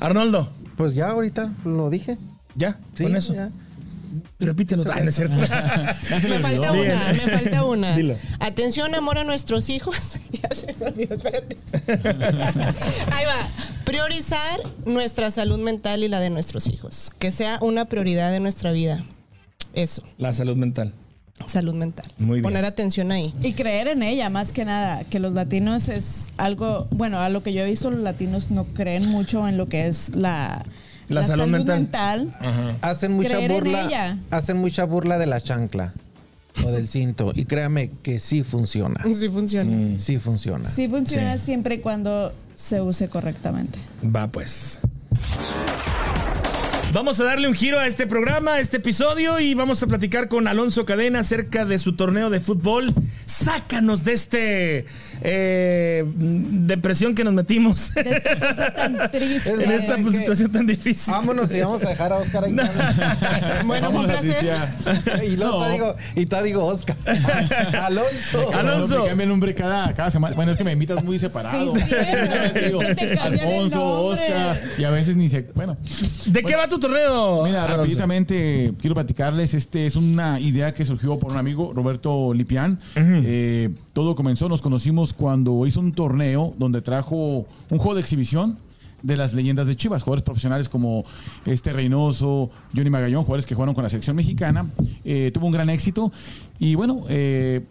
Arnoldo, 0.00 0.52
Pues 0.76 0.94
ya 0.94 1.10
ahorita 1.10 1.52
lo 1.64 1.90
dije. 1.90 2.18
¿ya? 2.54 2.78
Sí, 2.94 3.04
con 3.04 3.16
eso. 3.16 3.34
ya. 3.34 3.50
Repítelo. 4.38 4.84
Ay, 4.92 5.04
no 5.04 5.08
es 5.10 5.16
cierto. 5.16 5.36
Me 5.38 5.46
falta 5.46 6.72
una, 6.72 7.06
me 7.08 7.14
falta 7.38 7.64
una. 7.64 7.96
Dilo. 7.96 8.16
Atención, 8.40 8.94
amor 8.94 9.18
a 9.18 9.24
nuestros 9.24 9.68
hijos. 9.70 10.16
ya 10.30 10.48
se 10.54 10.74
me 10.78 10.86
olvidó, 10.86 11.14
espérate. 11.14 11.56
Ahí 13.12 13.24
va. 13.24 13.48
Priorizar 13.84 14.60
nuestra 14.84 15.30
salud 15.30 15.58
mental 15.58 16.02
y 16.04 16.08
la 16.08 16.20
de 16.20 16.30
nuestros 16.30 16.68
hijos. 16.68 17.10
Que 17.18 17.30
sea 17.32 17.58
una 17.62 17.84
prioridad 17.86 18.30
de 18.32 18.40
nuestra 18.40 18.72
vida. 18.72 19.04
Eso, 19.74 20.02
La 20.18 20.32
salud 20.32 20.56
mental. 20.56 20.92
salud 21.46 21.74
mental. 21.74 22.06
Muy 22.18 22.36
bien. 22.36 22.42
Poner 22.44 22.64
atención 22.64 23.10
ahí. 23.10 23.32
Y 23.42 23.52
creer 23.54 23.88
en 23.88 24.02
ella, 24.02 24.28
más 24.30 24.52
que 24.52 24.64
nada, 24.64 25.04
que 25.04 25.18
los 25.18 25.32
latinos 25.32 25.88
es 25.88 26.30
algo, 26.36 26.86
bueno, 26.90 27.18
a 27.20 27.28
lo 27.30 27.42
que 27.42 27.52
yo 27.52 27.62
he 27.62 27.66
visto, 27.66 27.90
los 27.90 28.00
latinos 28.00 28.50
no 28.50 28.64
creen 28.66 29.08
mucho 29.08 29.48
en 29.48 29.56
lo 29.56 29.66
que 29.66 29.86
es 29.86 30.14
la, 30.14 30.64
La 31.08 31.24
salud 31.24 31.46
mental. 31.48 32.32
Hacen 32.82 33.12
mucha 33.12 33.30
Creer 33.30 33.50
en 33.50 33.56
burla. 33.58 33.84
ella. 33.86 34.18
Hacen 34.30 34.56
mucha 34.58 34.84
burla 34.84 35.18
de 35.18 35.26
la 35.26 35.40
chancla 35.40 35.92
o 36.64 36.70
del 36.70 36.86
cinto. 36.86 37.32
Y 37.34 37.46
créame 37.46 37.90
que 38.02 38.20
sí 38.20 38.42
funciona. 38.44 39.02
Sí 39.14 39.28
funciona. 39.28 39.98
Sí 39.98 40.18
funciona. 40.18 40.68
Sí 40.68 40.86
funciona 40.86 41.38
Sí. 41.38 41.46
siempre 41.46 41.76
y 41.76 41.78
cuando 41.78 42.32
se 42.54 42.80
use 42.82 43.08
correctamente. 43.08 43.78
Va 44.04 44.28
pues. 44.28 44.78
Vamos 46.92 47.18
a 47.20 47.24
darle 47.24 47.48
un 47.48 47.54
giro 47.54 47.78
a 47.78 47.86
este 47.86 48.06
programa, 48.06 48.54
a 48.54 48.60
este 48.60 48.76
episodio, 48.76 49.40
y 49.40 49.54
vamos 49.54 49.82
a 49.82 49.86
platicar 49.86 50.28
con 50.28 50.46
Alonso 50.46 50.84
Cadena 50.84 51.20
acerca 51.20 51.64
de 51.64 51.78
su 51.78 51.94
torneo 51.96 52.28
de 52.28 52.38
fútbol. 52.38 52.92
Sácanos 53.24 54.04
de 54.04 54.12
este 54.12 54.84
eh, 55.22 56.04
depresión 56.14 57.14
que 57.14 57.24
nos 57.24 57.32
metimos 57.32 57.94
De 57.94 58.10
esta 58.10 58.38
cosa 58.38 58.74
tan 58.74 58.96
triste. 59.10 59.52
Es 59.52 59.58
en 59.60 59.70
esta 59.70 59.86
¿saben 59.86 60.04
pues, 60.04 60.16
situación 60.18 60.52
tan 60.52 60.66
difícil. 60.66 61.14
Vámonos 61.14 61.50
y 61.54 61.60
vamos 61.60 61.82
a 61.82 61.88
dejar 61.88 62.12
a 62.12 62.16
Oscar 62.18 62.44
ahí. 62.44 62.56
Bueno, 63.64 63.88
un 63.90 64.06
placer. 64.06 64.44
Y 65.26 65.36
luego 65.36 65.60
No. 65.60 65.66
te 65.66 65.72
digo, 65.72 65.96
y 66.16 66.26
te 66.26 66.42
digo 66.42 66.66
Oscar. 66.66 66.96
Alonso. 67.82 68.52
Alonso. 68.52 69.00
Me 69.00 69.06
cambia 69.08 69.24
el 69.24 69.30
nombre 69.30 69.54
cada, 69.54 69.94
cada 69.94 70.10
semana. 70.10 70.36
Bueno, 70.36 70.52
es 70.52 70.58
que 70.58 70.64
me 70.64 70.72
invitas 70.72 71.02
muy 71.02 71.18
separado. 71.18 71.74
Sí, 71.74 72.60
digo, 72.66 72.80
cambian 72.80 73.18
Alfonso. 73.18 74.02
Oscar, 74.02 74.60
y 74.76 74.84
a 74.84 74.90
veces 74.90 75.16
ni 75.16 75.30
se. 75.30 75.42
Bueno. 75.54 75.78
¿De 76.26 76.42
qué 76.42 76.54
va 76.54 76.68
tu 76.68 76.81
torneo? 76.82 77.44
Mira, 77.44 77.64
Alonso? 77.64 77.82
rápidamente 77.82 78.72
quiero 78.78 78.94
platicarles. 78.94 79.54
Este 79.54 79.86
es 79.86 79.96
una 79.96 80.38
idea 80.38 80.74
que 80.74 80.84
surgió 80.84 81.18
por 81.18 81.32
un 81.32 81.38
amigo, 81.38 81.72
Roberto 81.74 82.34
Lipián. 82.34 82.78
Eh, 82.96 83.70
todo 83.92 84.14
comenzó, 84.14 84.48
nos 84.48 84.60
conocimos 84.60 85.12
cuando 85.14 85.66
hizo 85.66 85.80
un 85.80 85.92
torneo 85.92 86.54
donde 86.58 86.82
trajo 86.82 87.46
un 87.70 87.78
juego 87.78 87.94
de 87.94 88.00
exhibición 88.02 88.58
de 89.02 89.16
las 89.16 89.34
leyendas 89.34 89.66
de 89.66 89.76
Chivas, 89.76 90.02
jugadores 90.02 90.22
profesionales 90.22 90.68
como 90.68 91.04
este 91.44 91.72
Reynoso, 91.72 92.50
Johnny 92.74 92.90
Magallón, 92.90 93.24
jugadores 93.24 93.46
que 93.46 93.54
jugaron 93.54 93.74
con 93.74 93.84
la 93.84 93.90
selección 93.90 94.16
mexicana. 94.16 94.70
Eh, 95.04 95.30
tuvo 95.32 95.46
un 95.46 95.52
gran 95.52 95.70
éxito 95.70 96.12
y 96.58 96.74
bueno, 96.74 97.04
eh, 97.08 97.64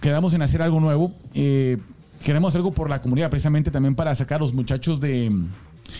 quedamos 0.00 0.34
en 0.34 0.42
hacer 0.42 0.62
algo 0.62 0.80
nuevo. 0.80 1.12
Eh, 1.34 1.78
queremos 2.22 2.50
hacer 2.50 2.60
algo 2.60 2.72
por 2.72 2.90
la 2.90 3.00
comunidad, 3.00 3.30
precisamente 3.30 3.70
también 3.70 3.94
para 3.94 4.14
sacar 4.14 4.36
a 4.36 4.40
los 4.40 4.52
muchachos 4.52 5.00
de, 5.00 5.32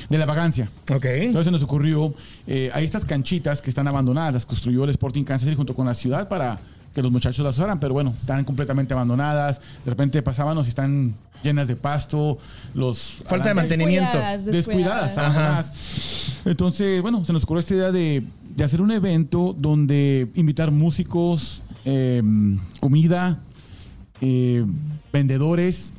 de 0.09 0.19
la 0.19 0.27
vagancia. 0.27 0.71
Ok. 0.91 1.05
Entonces 1.05 1.47
se 1.47 1.51
nos 1.51 1.63
ocurrió, 1.63 2.15
eh, 2.47 2.71
hay 2.73 2.85
estas 2.85 3.05
canchitas 3.05 3.63
que 3.63 3.71
están 3.71 3.89
abandonadas, 3.89 4.33
las 4.35 4.47
construyó 4.47 4.85
el 4.85 4.91
Sporting 4.91 5.25
Kansas 5.25 5.45
City 5.47 5.57
junto 5.57 5.75
con 5.75 5.87
la 5.87 5.95
ciudad 5.95 6.29
para 6.29 6.59
que 6.95 7.03
los 7.03 7.13
muchachos 7.13 7.45
las 7.45 7.57
usaran, 7.57 7.79
pero 7.79 7.95
bueno, 7.95 8.15
están 8.21 8.45
completamente 8.45 8.95
abandonadas. 8.95 9.61
De 9.85 9.91
repente 9.91 10.23
pasábamos 10.23 10.67
y 10.67 10.71
están 10.71 11.15
llenas 11.43 11.69
de 11.69 11.77
pasto, 11.77 12.39
los 12.75 13.23
Falta 13.25 13.49
de 13.49 13.55
mantenimiento. 13.55 14.19
Descuidadas, 14.19 14.45
descuidadas. 14.45 15.15
descuidadas. 15.15 15.19
abandonadas. 15.19 15.73
Entonces, 16.45 17.03
bueno, 17.03 17.25
se 17.25 17.33
nos 17.33 17.45
ocurrió 17.45 17.61
esta 17.61 17.75
idea 17.75 17.93
de, 17.93 18.25
de 18.57 18.65
hacer 18.65 18.83
un 18.83 18.91
evento 18.91 19.55
donde 19.57 20.29
invitar 20.35 20.71
músicos, 20.71 21.63
eh, 21.85 22.23
comida, 22.81 23.39
eh, 24.21 24.65
vendedores 25.13 25.95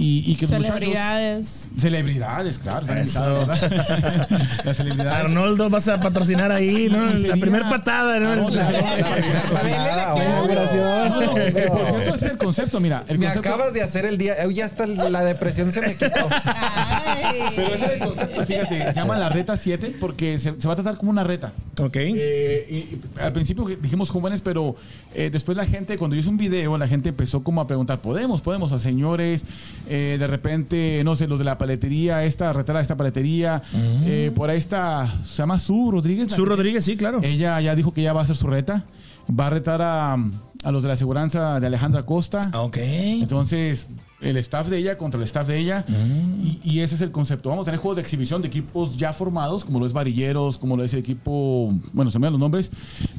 y, 0.00 0.24
y 0.32 0.34
que 0.36 0.46
los 0.46 0.52
muchachos- 0.52 0.74
Celebridades. 0.74 1.68
Celebridades, 1.78 2.58
claro. 2.58 2.92
Eso. 2.94 3.46
Las 4.64 4.76
celebridades. 4.76 5.24
Arnoldo, 5.26 5.68
vas 5.70 5.88
a 5.88 6.00
patrocinar 6.00 6.50
ahí, 6.52 6.88
¿no? 6.90 7.04
La 7.28 7.36
primera 7.36 7.68
patada, 7.68 8.18
¿no? 8.18 8.34
No, 8.36 8.50
la- 8.50 8.70
la- 8.72 8.80
la 8.80 9.16
primera 9.16 9.42
Nada, 9.86 10.14
patada. 10.14 10.24
inauguración. 10.24 11.08
No, 11.10 11.20
no, 11.20 11.30
por 11.32 11.40
cierto, 11.86 12.14
ese 12.14 12.26
es 12.26 12.32
el 12.32 12.38
concepto, 12.38 12.80
mira. 12.80 13.04
El 13.08 13.18
Me 13.18 13.26
concepto, 13.26 13.48
acabas 13.48 13.72
de 13.74 13.82
hacer 13.82 14.04
el 14.06 14.16
día. 14.18 14.34
Ya 14.52 14.64
está 14.66 14.86
la 14.86 15.22
depresión 15.24 15.70
se 15.72 15.80
me 15.80 15.92
quitó. 15.94 16.28
Ay, 16.44 17.40
Pero 17.54 17.74
ese 17.74 17.84
es 17.86 17.92
el 17.92 17.98
concepto, 17.98 18.46
fíjate, 18.46 18.86
se 18.86 18.92
llama 18.94 19.18
la 19.18 19.28
reta 19.28 19.56
7 19.56 19.96
porque 20.00 20.38
se, 20.38 20.54
se 20.60 20.66
va 20.66 20.72
a 20.72 20.76
tratar 20.76 20.96
como 20.96 21.10
una 21.10 21.24
reta. 21.24 21.52
Ok. 21.78 21.96
Eh, 21.96 22.66
y, 22.68 22.74
y 22.74 23.00
al 23.20 23.32
principio 23.32 23.64
dijimos 23.80 24.10
jóvenes, 24.10 24.40
pero 24.40 24.76
eh, 25.14 25.30
después 25.30 25.56
la 25.56 25.66
gente, 25.66 25.96
cuando 25.98 26.16
hizo 26.16 26.30
un 26.30 26.36
video, 26.36 26.76
la 26.78 26.88
gente 26.88 27.08
empezó 27.10 27.42
como 27.42 27.60
a 27.60 27.66
preguntar, 27.66 28.00
¿podemos? 28.00 28.42
¿Podemos? 28.42 28.72
A 28.72 28.78
señores, 28.78 29.44
eh, 29.90 30.16
de 30.18 30.26
repente, 30.26 31.02
no 31.04 31.16
sé, 31.16 31.26
los 31.26 31.38
de 31.38 31.44
la 31.44 31.58
paletería, 31.58 32.24
esta 32.24 32.52
retar 32.52 32.76
a 32.76 32.80
esta 32.80 32.96
paletería, 32.96 33.60
eh, 34.06 34.30
por 34.34 34.48
ahí 34.48 34.58
está, 34.58 35.06
se 35.26 35.38
llama 35.38 35.58
Su 35.58 35.90
Rodríguez. 35.90 36.28
Su 36.32 36.46
Rodríguez, 36.46 36.84
sí, 36.84 36.96
claro. 36.96 37.20
Ella 37.22 37.60
ya 37.60 37.74
dijo 37.74 37.92
que 37.92 38.02
ya 38.02 38.12
va 38.12 38.20
a 38.20 38.22
hacer 38.22 38.36
su 38.36 38.46
reta. 38.46 38.84
Va 39.28 39.46
a 39.46 39.50
retar 39.50 39.82
a, 39.82 40.14
a 40.14 40.72
los 40.72 40.82
de 40.82 40.88
la 40.88 40.94
aseguranza 40.94 41.60
de 41.60 41.66
Alejandra 41.66 42.04
Costa. 42.04 42.40
Ok. 42.54 42.78
Entonces, 42.78 43.86
el 44.20 44.36
staff 44.38 44.66
de 44.68 44.78
ella 44.78 44.98
contra 44.98 45.18
el 45.18 45.24
staff 45.24 45.46
de 45.46 45.58
ella. 45.58 45.84
Mm. 45.86 46.46
Y, 46.46 46.60
y 46.64 46.80
ese 46.80 46.94
es 46.96 47.00
el 47.00 47.12
concepto. 47.12 47.48
Vamos 47.48 47.62
a 47.62 47.66
tener 47.66 47.78
juegos 47.78 47.96
de 47.96 48.02
exhibición 48.02 48.42
de 48.42 48.48
equipos 48.48 48.96
ya 48.96 49.12
formados, 49.12 49.64
como 49.64 49.78
lo 49.78 49.86
es 49.86 49.92
Varilleros, 49.92 50.58
como 50.58 50.76
lo 50.76 50.82
es 50.82 50.92
el 50.94 51.00
equipo. 51.00 51.72
Bueno, 51.92 52.10
se 52.10 52.18
me 52.18 52.26
dan 52.26 52.32
los 52.32 52.40
nombres. 52.40 52.70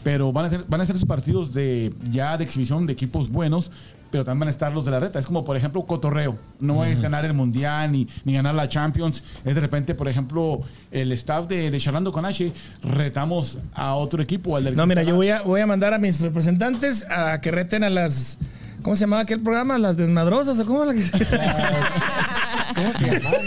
Pero 0.03 0.33
van 0.33 0.45
a 0.45 0.49
ser, 0.49 0.65
van 0.67 0.81
a 0.81 0.85
ser 0.85 0.97
sus 0.97 1.05
partidos 1.05 1.53
de 1.53 1.93
ya 2.11 2.37
de 2.37 2.43
exhibición 2.43 2.85
de 2.87 2.93
equipos 2.93 3.29
buenos. 3.29 3.71
Pero 4.11 4.25
también 4.25 4.41
van 4.41 4.47
a 4.49 4.51
estar 4.51 4.73
los 4.73 4.85
de 4.85 4.91
la 4.91 4.99
reta. 4.99 5.19
Es 5.19 5.25
como, 5.25 5.45
por 5.45 5.55
ejemplo, 5.55 5.81
cotorreo. 5.83 6.37
No 6.59 6.83
es 6.83 6.99
ganar 7.01 7.23
el 7.25 7.33
mundial 7.33 7.91
ni, 7.91 8.07
ni 8.25 8.33
ganar 8.33 8.53
la 8.53 8.67
Champions. 8.67 9.23
Es 9.45 9.55
de 9.55 9.61
repente, 9.61 9.95
por 9.95 10.07
ejemplo, 10.09 10.61
el 10.91 11.11
staff 11.13 11.47
de, 11.47 11.71
de 11.71 11.79
Charlando 11.79 12.11
con 12.11 12.25
H. 12.25 12.51
Retamos 12.83 13.59
a 13.73 13.95
otro 13.95 14.21
equipo. 14.21 14.57
Al 14.57 14.65
del 14.65 14.75
No, 14.75 14.85
mira, 14.85 15.03
yo 15.03 15.15
voy 15.15 15.29
a, 15.29 15.41
voy 15.41 15.61
a 15.61 15.67
mandar 15.67 15.93
a 15.93 15.97
mis 15.97 16.19
representantes 16.19 17.05
a 17.09 17.39
que 17.41 17.51
reten 17.51 17.83
a 17.83 17.89
las. 17.89 18.37
¿Cómo 18.83 18.95
se 18.95 19.01
llamaba 19.01 19.21
aquel 19.21 19.41
programa? 19.41 19.77
¿Las 19.77 19.95
desmadrosas 19.95 20.59
o 20.59 20.65
cómo? 20.65 20.83
La 20.85 20.93
que... 20.95 21.01
¿Cómo 22.75 22.93
se 22.99 23.19
llaman? 23.19 23.41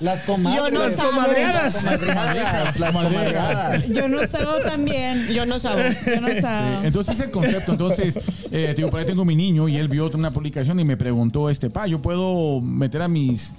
Las 0.00 0.22
comadres. 0.22 0.62
Yo 0.64 0.70
no 0.70 0.84
Las 0.86 0.94
sabo. 0.96 1.10
comadreadas. 1.10 1.84
Las 1.84 2.00
comadreadas. 2.00 2.78
Las 2.80 2.92
comadreadas. 2.92 3.88
Yo 3.88 4.08
no 4.08 4.26
sabo 4.26 4.58
también. 4.64 5.26
Yo 5.28 5.44
no 5.46 5.58
sabo. 5.58 5.80
Yo 6.06 6.20
no 6.20 6.28
sabo. 6.40 6.84
Entonces 6.84 7.14
es 7.16 7.20
el 7.22 7.30
concepto. 7.30 7.72
Entonces, 7.72 8.16
eh, 8.50 8.66
te 8.68 8.74
digo, 8.74 8.90
por 8.90 9.00
ahí 9.00 9.06
tengo 9.06 9.24
mi 9.24 9.34
niño 9.36 9.68
y 9.68 9.76
él 9.76 9.88
vio 9.88 10.08
una 10.14 10.30
publicación 10.30 10.78
y 10.80 10.84
me 10.84 10.96
preguntó, 10.96 11.50
este, 11.50 11.70
pa, 11.70 11.86
¿yo 11.86 12.00
puedo 12.00 12.60
meter 12.60 13.02
a 13.02 13.08
mis 13.08 13.52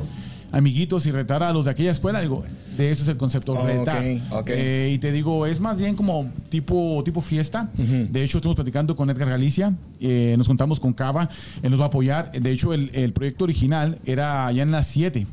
amiguitos 0.52 1.06
y 1.06 1.12
retar 1.12 1.44
a 1.44 1.52
los 1.52 1.66
de 1.66 1.72
aquella 1.72 1.92
escuela? 1.92 2.22
Digo, 2.22 2.44
de 2.78 2.92
eso 2.92 3.04
es 3.04 3.10
el 3.10 3.18
concepto, 3.18 3.54
retar. 3.66 4.02
Eh, 4.48 4.92
y 4.94 4.98
te 5.00 5.12
digo, 5.12 5.46
es 5.46 5.60
más 5.60 5.80
bien 5.80 5.96
como 5.96 6.32
tipo, 6.50 7.02
tipo 7.04 7.20
fiesta. 7.22 7.70
De 7.76 8.24
hecho, 8.24 8.38
estuvimos 8.38 8.56
platicando 8.56 8.96
con 8.96 9.10
Edgar 9.10 9.30
Galicia, 9.30 9.74
eh, 10.00 10.36
nos 10.38 10.48
contamos 10.48 10.80
con 10.80 10.94
Cava, 10.94 11.30
él 11.62 11.70
nos 11.70 11.80
va 11.80 11.84
a 11.86 11.88
apoyar. 11.88 12.32
De 12.32 12.52
hecho, 12.52 12.74
el, 12.74 12.90
el 12.94 13.12
proyecto 13.12 13.44
original 13.44 14.00
era 14.06 14.48
allá 14.48 14.64
en 14.64 14.72
las 14.72 14.88
7. 14.88 15.28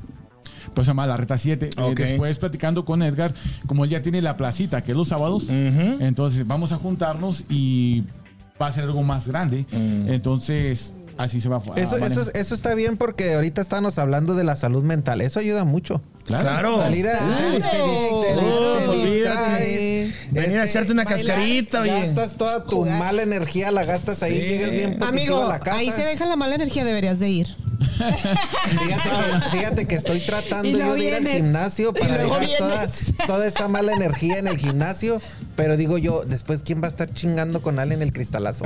Pues 0.75 0.87
se 0.87 0.91
llama 0.91 1.07
La 1.07 1.17
Reta 1.17 1.39
7. 1.39 1.67
Eh, 1.67 1.83
Ok. 1.83 1.97
después 1.99 2.39
platicando 2.39 2.85
con 2.85 3.03
Edgar, 3.03 3.35
como 3.67 3.85
él 3.85 3.91
ya 3.91 4.03
tiene 4.03 4.21
la 4.23 4.37
placita, 4.37 4.83
que 4.83 4.93
es 4.93 4.97
los 4.97 5.09
sábados, 5.09 5.49
entonces 5.51 6.47
vamos 6.47 6.73
a 6.73 6.77
juntarnos 6.77 7.45
y 7.49 8.05
va 8.61 8.69
a 8.69 8.73
ser 8.73 8.85
algo 8.85 9.03
más 9.03 9.27
grande. 9.29 9.67
Entonces, 9.73 10.95
así 11.19 11.41
se 11.41 11.49
va 11.49 11.57
a 11.75 11.81
Eso, 11.81 11.97
eso, 11.97 12.23
eso 12.35 12.55
está 12.55 12.75
bien 12.75 12.97
porque 12.97 13.35
ahorita 13.35 13.61
estamos 13.61 13.99
hablando 13.99 14.35
de 14.35 14.45
la 14.45 14.57
salud 14.57 14.83
mental. 14.85 15.21
Eso 15.21 15.41
ayuda 15.41 15.65
mucho. 15.65 16.03
Claro. 16.27 16.79
Salir 16.79 17.07
a, 17.09 17.21
Venir 20.31 20.59
a 20.61 20.65
echarte 20.65 20.93
una 20.93 21.05
cascarita, 21.05 21.83
oye. 21.83 21.91
Gastas 21.91 22.37
toda 22.37 22.65
tu 22.65 22.85
mala 22.85 23.23
energía, 23.23 23.71
la 23.71 23.85
gastas 23.85 24.23
ahí, 24.23 24.39
llegas 24.39 24.73
bien 24.73 24.99
positivo 24.99 25.09
Amigo, 25.09 25.45
a 25.45 25.49
la 25.49 25.61
casa. 25.61 25.79
ahí 25.79 25.93
se 25.93 26.03
deja 26.03 26.27
la 26.27 26.37
mala 26.37 26.55
energía, 26.57 26.85
deberías 26.85 27.19
de 27.21 27.29
ir. 27.31 27.47
Fíjate 27.97 29.11
que, 29.11 29.57
fíjate 29.57 29.87
que 29.87 29.95
estoy 29.95 30.21
tratando 30.21 30.79
yo 30.79 30.95
de 30.95 31.05
ir 31.05 31.15
al 31.15 31.27
gimnasio 31.27 31.93
para 31.93 32.19
dejar 32.19 32.47
toda, 32.59 32.87
toda 33.27 33.47
esa 33.47 33.69
mala 33.69 33.93
energía 33.93 34.39
en 34.39 34.49
el 34.49 34.59
gimnasio. 34.59 35.21
Pero 35.57 35.79
digo 35.79 35.97
yo, 35.97 36.23
después, 36.27 36.63
¿quién 36.63 36.83
va 36.83 36.87
a 36.87 36.89
estar 36.89 37.13
chingando 37.13 37.63
con 37.63 37.79
alguien 37.79 38.03
el 38.03 38.13
cristalazo? 38.13 38.65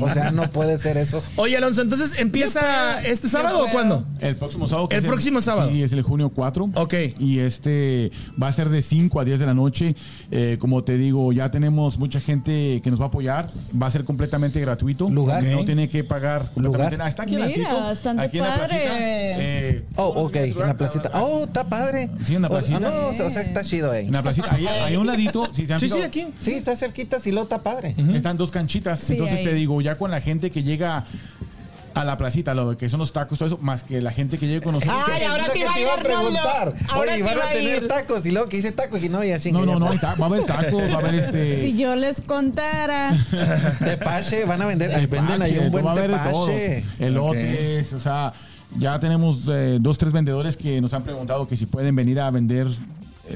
O 0.00 0.12
sea, 0.12 0.30
no 0.30 0.50
puede 0.50 0.78
ser 0.78 0.96
eso. 0.96 1.22
Oye, 1.36 1.56
Alonso, 1.56 1.82
entonces 1.82 2.18
empieza 2.18 3.00
este 3.02 3.28
sábado 3.28 3.64
o 3.64 3.68
cuándo? 3.68 4.04
El 4.20 4.36
próximo 4.36 4.66
sábado. 4.66 4.88
El 4.90 5.00
es 5.00 5.04
próximo 5.04 5.40
sábado. 5.40 5.70
Sí, 5.70 5.82
es 5.82 5.92
el 5.92 6.02
junio 6.02 6.30
4. 6.30 6.70
Ok. 6.76 6.94
Y 7.18 7.40
este 7.40 8.10
va 8.40 8.48
a 8.48 8.52
ser 8.52 8.70
de 8.70 8.80
5 8.80 9.20
a 9.20 9.24
10 9.24 9.40
de 9.40 9.46
la 9.46 9.54
noche. 9.54 9.96
Eh, 10.30 10.56
como 10.58 10.82
te 10.82 10.96
digo, 10.96 11.32
ya 11.32 11.50
tenemos 11.50 11.98
mucha 11.98 12.20
gente 12.20 12.80
que 12.82 12.90
nos 12.90 13.00
va 13.00 13.04
a 13.04 13.08
apoyar. 13.08 13.46
Va 13.80 13.86
a 13.86 13.90
ser 13.90 14.04
completamente 14.04 14.60
gratuito. 14.60 15.10
Lugar. 15.10 15.42
No 15.42 15.64
tiene 15.64 15.88
que 15.88 16.04
pagar. 16.04 16.50
Lugar. 16.56 16.94
Está 16.94 17.24
aquí 17.24 17.32
Mira, 17.34 17.44
adelantito, 17.44 17.80
bastante 17.80 18.37
aquí 18.38 18.44
en 18.44 18.44
la 18.44 18.54
placita. 18.56 18.98
Eh, 18.98 19.84
Oh, 19.96 20.14
¿cómo 20.14 20.26
ok, 20.26 20.36
en 20.36 20.58
la 20.58 20.74
placita. 20.76 21.10
Oh, 21.14 21.44
está 21.44 21.64
padre. 21.68 22.08
Sí, 22.24 22.34
en 22.36 22.42
la 22.42 22.48
O 22.48 22.60
sea, 22.60 22.78
placita. 22.78 22.90
no, 22.90 23.08
o 23.26 23.30
sea, 23.30 23.40
está 23.42 23.64
chido 23.64 23.90
ahí. 23.90 24.06
En 24.06 24.12
la 24.12 24.22
placita. 24.22 24.54
Ahí, 24.54 24.66
ahí 24.66 24.94
a 24.94 25.00
un 25.00 25.06
ladito. 25.06 25.48
Si 25.52 25.66
se 25.66 25.74
han 25.74 25.80
Sí, 25.80 25.88
sí, 25.88 26.00
aquí. 26.02 26.28
Sí, 26.38 26.52
está 26.54 26.76
cerquita, 26.76 27.18
sí, 27.20 27.32
lo 27.32 27.42
está 27.42 27.62
padre. 27.62 27.94
Están 28.14 28.36
dos 28.36 28.50
canchitas. 28.50 29.00
Sí, 29.00 29.14
Entonces 29.14 29.38
ahí. 29.38 29.44
te 29.44 29.54
digo, 29.54 29.80
ya 29.80 29.96
con 29.98 30.10
la 30.10 30.20
gente 30.20 30.50
que 30.50 30.62
llega 30.62 31.04
a 32.00 32.04
la 32.04 32.16
placita, 32.16 32.54
lo 32.54 32.76
que 32.76 32.88
son 32.88 33.00
los 33.00 33.12
tacos, 33.12 33.38
todo 33.38 33.46
eso, 33.46 33.58
más 33.58 33.82
que 33.82 34.00
la 34.00 34.12
gente 34.12 34.38
que 34.38 34.46
llegue 34.46 34.60
con 34.60 34.74
nosotros. 34.74 34.98
Ay, 35.10 35.24
ahora 35.24 35.44
sí 35.52 35.62
va 35.62 35.74
a 35.74 35.80
ir 35.80 35.88
a 35.88 35.96
preguntar. 36.02 36.74
Ahora 36.90 37.12
Oye, 37.12 37.16
sí 37.16 37.22
van 37.22 37.38
va 37.38 37.44
a 37.48 37.52
tener 37.52 37.82
ir. 37.82 37.88
tacos 37.88 38.26
y 38.26 38.30
luego 38.30 38.48
que 38.48 38.56
dice 38.56 38.72
tacos 38.72 39.02
y 39.02 39.08
no, 39.08 39.22
ya 39.24 39.38
chingue. 39.38 39.60
No, 39.60 39.66
no, 39.66 39.78
no, 39.78 39.86
va 39.86 40.12
a 40.18 40.24
haber 40.26 40.44
tacos, 40.44 40.82
va 40.82 40.94
a 40.94 40.98
haber 40.98 41.14
este. 41.16 41.62
Si 41.68 41.76
yo 41.76 41.96
les 41.96 42.20
contara. 42.20 43.16
Tepache, 43.78 44.44
van 44.44 44.62
a 44.62 44.66
vender, 44.66 44.94
ahí 44.94 45.06
venden 45.06 45.42
ahí 45.42 45.52
tepache, 45.52 45.66
un 45.66 45.72
buen 45.72 45.84
va 45.86 45.90
a 45.90 45.92
haber 45.92 46.10
de 46.10 46.18
todo. 46.30 46.46
tepache. 46.46 46.84
Elotes, 46.98 47.92
o 47.92 48.00
sea, 48.00 48.32
ya 48.76 48.98
tenemos 49.00 49.48
eh, 49.50 49.78
dos, 49.80 49.98
tres 49.98 50.12
vendedores 50.12 50.56
que 50.56 50.80
nos 50.80 50.92
han 50.94 51.02
preguntado 51.02 51.46
que 51.48 51.56
si 51.56 51.66
pueden 51.66 51.96
venir 51.96 52.20
a 52.20 52.30
vender 52.30 52.68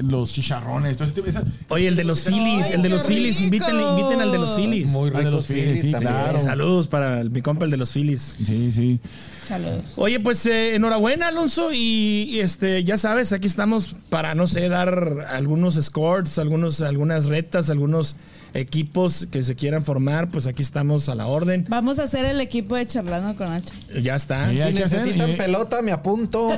los 0.01 0.31
chicharrones. 0.33 0.97
todo 0.97 1.05
ese 1.05 1.13
tipo- 1.15 1.27
esa- 1.27 1.43
Oye, 1.69 1.87
el 1.87 1.95
de 1.95 2.03
los 2.03 2.21
Phillies, 2.23 2.71
el 2.71 2.81
de 2.81 2.89
los 2.89 3.03
Phillies, 3.03 3.41
inviten, 3.41 3.77
rico. 3.77 3.89
inviten 3.97 4.21
al 4.21 4.31
de 4.31 4.37
los 4.37 4.55
Phillies. 4.55 4.87
Muy 4.89 5.11
Ah, 5.13 5.19
de 5.19 5.31
los 5.31 5.45
Phillies, 5.45 5.81
Phillies 5.81 5.95
sí, 5.97 6.01
claro. 6.01 6.39
Saludos 6.39 6.87
para 6.87 7.21
el- 7.21 7.29
mi 7.31 7.41
compa, 7.41 7.65
el 7.65 7.71
de 7.71 7.77
los 7.77 7.91
Phillies. 7.91 8.35
Sí, 8.45 8.71
sí. 8.71 8.99
Saludos. 9.47 9.81
Oye, 9.97 10.19
pues 10.19 10.45
eh, 10.45 10.75
enhorabuena, 10.75 11.27
Alonso. 11.27 11.73
Y, 11.73 12.27
y, 12.29 12.39
este, 12.39 12.83
ya 12.83 12.97
sabes, 12.97 13.33
aquí 13.33 13.47
estamos 13.47 13.95
para, 14.09 14.35
no 14.35 14.47
sé, 14.47 14.69
dar 14.69 15.17
algunos 15.31 15.75
scores, 15.75 16.37
algunos, 16.39 16.79
algunas 16.81 17.25
retas, 17.25 17.69
algunos 17.69 18.15
equipos 18.53 19.27
que 19.31 19.43
se 19.43 19.55
quieran 19.55 19.83
formar. 19.83 20.29
Pues 20.29 20.47
aquí 20.47 20.61
estamos 20.61 21.09
a 21.09 21.15
la 21.15 21.27
orden. 21.27 21.65
Vamos 21.69 21.99
a 21.99 22.03
hacer 22.03 22.25
el 22.25 22.39
equipo 22.41 22.75
de 22.75 22.85
charlando 22.87 23.35
con 23.35 23.51
H. 23.51 23.73
Ya 24.01 24.15
está. 24.15 24.49
Sí, 24.49 24.61
Si 24.61 24.73
que 24.73 24.83
hacer, 24.83 24.99
necesitan 25.01 25.35
pelota, 25.37 25.81
me 25.81 25.91
apunto. 25.91 26.49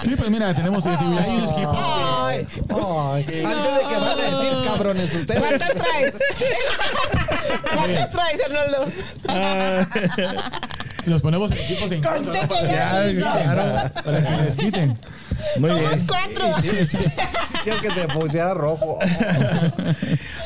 Sí, 0.00 0.14
pues 0.16 0.30
mira, 0.30 0.54
tenemos 0.54 0.84
hay 0.86 0.94
unos 1.04 1.20
equipos 1.22 1.54
que- 1.56 1.62
Ay, 1.66 2.46
ay. 2.68 3.44
Antes 3.44 3.74
de 3.74 3.80
que 3.88 3.96
van 3.96 4.18
a 4.20 4.22
decir 4.22 4.64
cabrones 4.64 5.14
ustedes. 5.14 5.40
¿Cuántas 5.40 5.72
traes? 5.74 6.14
¿Cuántas 7.74 8.10
traes, 8.10 8.40
Arnoldo? 8.44 8.86
los 11.06 11.22
ponemos 11.22 11.50
en 11.52 11.58
equipos 11.58 11.90
en 11.92 12.00
¿no? 12.00 12.48
Para, 12.48 12.72
Ya, 12.72 13.14
claro. 13.16 13.92
para 14.04 14.22
que 14.22 14.42
les 14.44 14.56
quiten. 14.56 14.98
Muy 15.58 15.70
bien. 15.70 15.90
Cuatro. 16.06 16.52
Sí, 17.64 17.70
aunque 17.70 17.90
se 17.90 18.08
pusiera 18.08 18.54
rojo. 18.54 18.98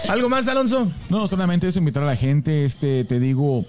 ¿Algo 0.09 0.28
más, 0.28 0.48
Alonso? 0.48 0.90
No, 1.09 1.26
solamente 1.26 1.68
eso, 1.68 1.78
invitar 1.78 2.03
a 2.03 2.07
la 2.07 2.16
gente, 2.16 2.64
este, 2.64 3.05
te 3.05 3.20
digo, 3.20 3.64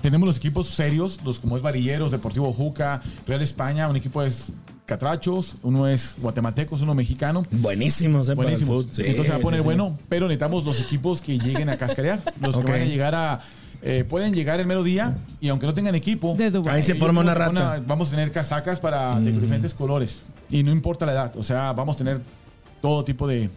tenemos 0.00 0.26
los 0.26 0.36
equipos 0.36 0.68
serios, 0.68 1.20
los 1.24 1.38
como 1.38 1.56
es 1.56 1.62
Varilleros, 1.62 2.10
Deportivo 2.10 2.52
Juca, 2.52 3.02
Real 3.26 3.42
España, 3.42 3.88
un 3.88 3.96
equipo 3.96 4.22
es 4.22 4.52
Catrachos, 4.86 5.56
uno 5.62 5.86
es 5.88 6.16
guatemaltecos, 6.20 6.82
uno 6.82 6.94
mexicano. 6.94 7.46
Buenísimos, 7.50 8.28
eh, 8.28 8.36
para 8.36 8.48
el 8.50 8.54
Buenísimos. 8.56 8.82
fútbol. 8.84 8.94
Sí, 8.94 9.02
Entonces 9.02 9.26
se 9.26 9.32
va 9.32 9.38
a 9.38 9.40
poner 9.40 9.60
sí, 9.60 9.62
sí. 9.62 9.66
bueno, 9.66 9.98
pero 10.08 10.26
necesitamos 10.26 10.64
los 10.64 10.80
equipos 10.80 11.22
que 11.22 11.38
lleguen 11.38 11.68
a 11.70 11.76
cascarear. 11.76 12.20
Los 12.40 12.56
que 12.58 12.70
van 12.70 12.82
a 12.82 12.84
llegar 12.84 13.14
a. 13.14 13.40
eh, 13.82 14.04
pueden 14.08 14.34
llegar 14.34 14.60
el 14.60 14.66
mero 14.66 14.82
día 14.82 15.16
y 15.40 15.48
aunque 15.48 15.66
no 15.66 15.72
tengan 15.74 15.94
equipo. 15.94 16.36
Ahí 16.68 16.82
se 16.82 16.94
forma 16.96 17.20
una 17.22 17.34
rata. 17.34 17.82
vamos 17.86 18.08
a 18.08 18.10
tener 18.12 18.30
casacas 18.32 18.78
para 18.80 19.18
de 19.20 19.32
diferentes 19.32 19.72
colores. 19.72 20.22
Y 20.54 20.62
no 20.62 20.70
importa 20.70 21.04
la 21.04 21.12
edad. 21.12 21.36
O 21.36 21.42
sea, 21.42 21.72
vamos 21.72 21.96
a 21.96 21.98
tener 21.98 22.20
todo 22.80 23.04
tipo 23.04 23.26
de, 23.26 23.50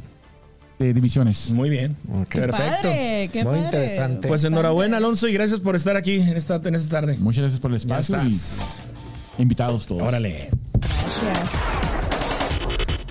de 0.79 0.93
divisiones. 0.95 1.51
Muy 1.51 1.69
bien. 1.69 1.95
Perfecto. 2.27 2.57
padre, 2.57 3.29
qué 3.31 3.43
Muy 3.43 3.53
padre. 3.53 3.65
interesante. 3.65 4.27
Pues 4.27 4.43
enhorabuena, 4.43 4.97
Alonso, 4.97 5.27
y 5.27 5.33
gracias 5.33 5.59
por 5.59 5.75
estar 5.75 5.95
aquí 5.95 6.15
en 6.15 6.35
esta, 6.35 6.55
en 6.63 6.73
esta 6.73 6.89
tarde. 6.89 7.15
Muchas 7.19 7.41
gracias 7.43 7.59
por 7.59 7.71
el 7.71 7.77
Ya 7.79 7.99
espacio 7.99 8.27
y 9.37 9.41
invitados 9.43 9.85
todos. 9.85 10.01
Órale. 10.01 10.49
Gracias. 10.73 11.51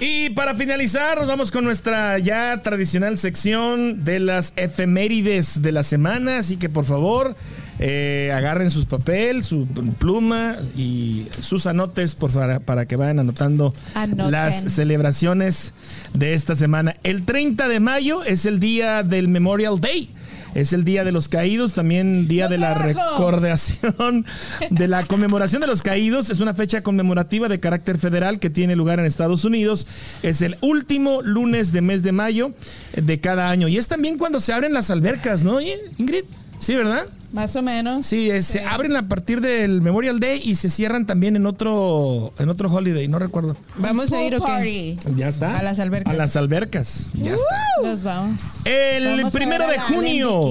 Y 0.01 0.31
para 0.31 0.55
finalizar, 0.55 1.19
nos 1.19 1.29
vamos 1.29 1.51
con 1.53 1.65
nuestra 1.65 2.19
ya 2.19 2.61
tradicional 2.63 3.19
sección 3.19 4.05
de 4.05 4.19
las 4.21 4.53
efemérides 4.57 5.63
de 5.63 5.73
la 5.73 5.83
semana. 5.85 6.39
Así 6.39 6.57
que 6.57 6.69
por 6.69 6.85
favor, 6.85 7.37
eh, 7.79 8.33
agarren 8.35 8.71
sus 8.71 8.87
papel, 8.87 9.45
su 9.45 9.67
pluma 9.67 10.57
y 10.77 11.27
sus 11.41 11.67
anotes 11.67 12.15
por, 12.15 12.31
para, 12.31 12.61
para 12.61 12.87
que 12.87 12.97
vayan 12.97 13.19
anotando 13.19 13.75
Anoten. 13.95 14.31
las 14.31 14.73
celebraciones 14.73 15.75
de 16.15 16.35
esta 16.35 16.57
semana. 16.57 16.95
El 17.03 17.25
30 17.25 17.69
de 17.69 17.81
mayo 17.81 18.23
es 18.25 18.47
el 18.47 18.61
día 18.61 19.03
del 19.03 19.29
Memorial 19.29 19.81
Day. 19.81 20.11
Es 20.55 20.73
el 20.73 20.85
Día 20.85 21.05
de 21.05 21.13
los 21.13 21.29
Caídos, 21.29 21.75
también 21.75 22.29
Día 22.29 22.49
de 22.49 22.57
la 22.57 22.73
Recordación 22.73 24.25
de 24.71 24.89
la 24.89 25.05
Conmemoración 25.07 25.61
de 25.61 25.67
los 25.67 25.83
Caídos. 25.83 26.31
Es 26.31 26.41
una 26.41 26.55
fecha 26.55 26.83
conmemorativa 26.83 27.49
de 27.49 27.61
carácter 27.61 27.99
federal 27.99 28.39
que 28.39 28.49
tiene 28.49 28.75
lugar 28.75 28.99
en 28.99 29.05
Estados 29.05 29.45
Unidos. 29.45 29.87
Es 30.23 30.41
el 30.41 30.57
último 30.63 31.21
lunes 31.21 31.73
de 31.73 31.83
mes 31.83 32.03
de 32.03 32.13
mayo 32.13 32.55
de 32.95 33.21
cada 33.21 33.51
año. 33.51 33.69
Y 33.69 33.77
es 33.77 33.89
también 33.89 34.17
cuando 34.17 34.41
se 34.41 34.55
abren 34.55 34.73
las 34.73 34.91
albercas, 34.91 35.45
¿no, 35.45 35.61
Ingrid? 35.61 36.25
Sí, 36.59 36.75
¿verdad? 36.75 37.07
Más 37.33 37.55
o 37.57 37.61
menos. 37.61 38.07
Sí, 38.07 38.31
eh, 38.31 38.41
se 38.41 38.63
abren 38.65 38.95
a 38.97 39.09
partir 39.09 39.41
del 39.41 39.83
Memorial 39.83 40.21
Day 40.21 40.41
y 40.43 40.55
se 40.55 40.71
cierran 40.71 41.07
también 41.07 41.37
en 41.37 41.45
otro 41.45 42.33
en 42.39 42.49
otro 42.49 42.73
holiday, 42.73 43.09
no 43.09 43.19
recuerdo. 43.19 43.57
Vamos 43.77 44.13
a 44.13 44.23
ir 44.23 44.37
o 44.37 44.39
qué? 44.39 44.45
Party. 44.47 44.99
Ya 45.17 45.29
está. 45.29 45.59
A 45.59 45.63
las 45.63 45.79
albercas. 45.81 46.15
A 46.15 46.17
las 46.17 46.37
albercas. 46.37 47.11
Ya 47.15 47.33
está. 47.35 47.57
Nos 47.83 48.05
vamos. 48.05 48.41
El 48.65 49.05
Vamos 49.17 49.25
a 49.27 49.31
primero 49.33 49.65
a 49.67 49.71
de 49.71 49.79
junio. 49.79 50.45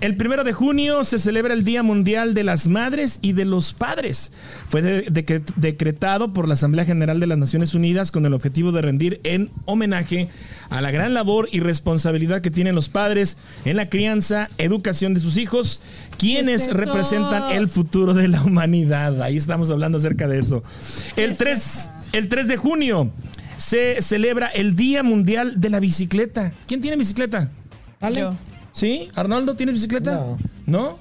El 0.00 0.16
primero 0.16 0.42
de 0.42 0.52
junio 0.52 1.04
se 1.04 1.18
celebra 1.20 1.52
el 1.54 1.64
Día 1.64 1.82
Mundial 1.84 2.34
de 2.34 2.42
las 2.44 2.66
Madres 2.66 3.18
y 3.22 3.34
de 3.34 3.44
los 3.44 3.72
Padres. 3.74 4.32
Fue 4.66 4.82
de- 4.82 5.02
de- 5.02 5.42
decretado 5.56 6.32
por 6.32 6.48
la 6.48 6.54
Asamblea 6.54 6.86
General 6.86 7.20
de 7.20 7.26
las 7.26 7.38
Naciones 7.38 7.74
Unidas 7.74 8.10
con 8.10 8.26
el 8.26 8.32
objetivo 8.32 8.72
de 8.72 8.82
rendir 8.82 9.20
en 9.22 9.50
homenaje 9.66 10.28
a 10.70 10.80
la 10.80 10.90
gran 10.90 11.12
labor 11.14 11.48
y 11.52 11.60
responsabilidad 11.60 12.40
que 12.40 12.50
tienen 12.50 12.74
los 12.74 12.88
padres 12.88 13.36
en 13.66 13.76
la 13.76 13.88
crianza, 13.90 14.48
educación 14.58 15.12
de 15.14 15.20
sus 15.20 15.36
hijos, 15.36 15.51
quienes 16.18 16.72
representan 16.72 17.52
el 17.52 17.68
futuro 17.68 18.14
de 18.14 18.28
la 18.28 18.42
humanidad. 18.42 19.20
Ahí 19.22 19.36
estamos 19.36 19.70
hablando 19.70 19.98
acerca 19.98 20.28
de 20.28 20.38
eso. 20.38 20.62
El 21.16 21.36
3, 21.36 21.90
el 22.12 22.28
3 22.28 22.48
de 22.48 22.56
junio 22.56 23.10
se 23.56 24.02
celebra 24.02 24.48
el 24.48 24.74
Día 24.74 25.02
Mundial 25.02 25.60
de 25.60 25.70
la 25.70 25.80
Bicicleta. 25.80 26.52
¿Quién 26.66 26.80
tiene 26.80 26.96
bicicleta? 26.96 27.50
¿Ale? 28.00 28.20
Yo. 28.20 28.34
¿Sí? 28.72 29.08
¿Arnoldo 29.14 29.54
tiene 29.54 29.72
bicicleta? 29.72 30.24
¿No? 30.66 30.98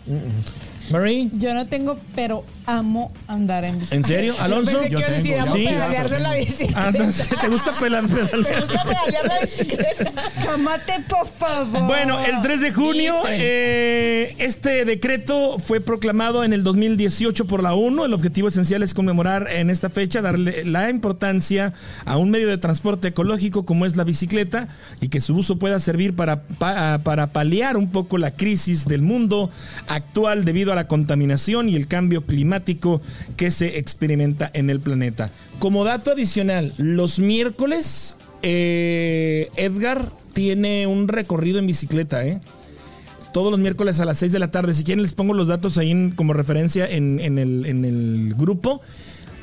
¿Marie? 0.92 1.30
Yo 1.34 1.54
no 1.54 1.68
tengo, 1.68 1.98
pero 2.16 2.46
amo 2.66 3.12
andar 3.28 3.64
en 3.66 3.80
bicicleta. 3.80 3.96
¿En 3.96 4.04
serio? 4.04 4.36
¿Alonso? 4.40 4.80
Pensé 4.82 4.90
que 4.90 4.96
ibas 5.00 5.10
a 5.10 5.14
decir, 5.14 5.40
amo 5.40 5.56
Sí. 5.56 5.66
pedalear 5.66 6.10
de 6.10 6.20
la 6.20 6.34
bicicleta. 6.36 6.84
Ah, 6.88 6.92
¿te 7.42 7.48
gusta 7.48 7.74
pelar? 7.80 8.04
Me 8.04 8.10
gusta 8.22 8.84
pedalear 8.84 9.26
la 9.28 9.40
bicicleta. 9.42 10.12
Cámate, 10.46 10.94
por 11.10 11.28
favor. 11.28 11.88
Bueno, 11.88 12.24
el 12.26 12.42
3 12.42 12.62
de 12.62 12.72
junio, 12.72 13.16
eh, 13.30 14.36
este 14.40 14.86
decreto 14.86 15.58
fue 15.60 15.82
proclamado 15.82 16.44
en 16.44 16.54
el 16.54 16.64
2018 16.64 17.46
por 17.48 17.64
la 17.64 17.74
ONU. 17.74 18.06
El 18.06 18.14
objetivo 18.14 18.48
esencial 18.48 18.84
es 18.84 18.94
conmemorar 18.94 19.48
en 19.52 19.70
esta 19.70 19.90
fecha, 19.90 20.22
darle 20.22 20.64
la 20.66 20.90
importancia 20.90 21.74
a 22.06 22.18
un 22.18 22.30
medio 22.32 22.48
de 22.48 22.58
transporte 22.58 23.10
ecológico 23.10 23.66
como 23.66 23.86
es 23.86 23.96
la 23.96 24.04
bicicleta 24.04 24.68
y 25.02 25.10
que 25.10 25.22
su 25.22 25.36
uso 25.36 25.58
pueda 25.58 25.80
servir 25.80 26.16
para, 26.16 26.44
pa- 26.44 27.00
para 27.04 27.28
paliar 27.28 27.78
un 27.78 27.90
poco 27.92 28.18
la 28.18 28.32
crisis 28.32 28.86
del 28.86 29.02
mundo 29.02 29.50
actual 29.88 30.46
debido 30.46 30.72
a 30.72 30.76
la 30.76 30.81
contaminación 30.88 31.70
y 31.70 31.76
el 31.76 31.88
cambio 31.88 32.26
climático 32.26 33.02
que 33.38 33.52
se 33.52 33.78
experimenta 33.78 34.50
en 34.54 34.70
el 34.70 34.80
planeta. 34.80 35.32
Como 35.60 35.84
dato 35.84 36.12
adicional, 36.12 36.74
los 36.78 37.20
miércoles 37.20 38.18
eh, 38.44 39.50
Edgar 39.56 40.12
tiene 40.34 40.88
un 40.88 41.08
recorrido 41.08 41.60
en 41.60 41.68
bicicleta, 41.68 42.26
¿eh? 42.26 42.40
Todos 43.34 43.52
los 43.52 43.60
miércoles 43.60 44.00
a 44.00 44.06
las 44.06 44.18
6 44.20 44.34
de 44.34 44.40
la 44.40 44.52
tarde. 44.52 44.74
Si 44.74 44.84
quieren 44.84 45.04
les 45.04 45.14
pongo 45.14 45.34
los 45.34 45.48
datos 45.48 45.78
ahí 45.78 46.12
como 46.16 46.34
referencia 46.34 46.86
en, 46.86 47.20
en 47.20 47.38
el, 47.38 47.66
en 47.66 47.86
el 47.86 48.34
grupo. 48.36 48.82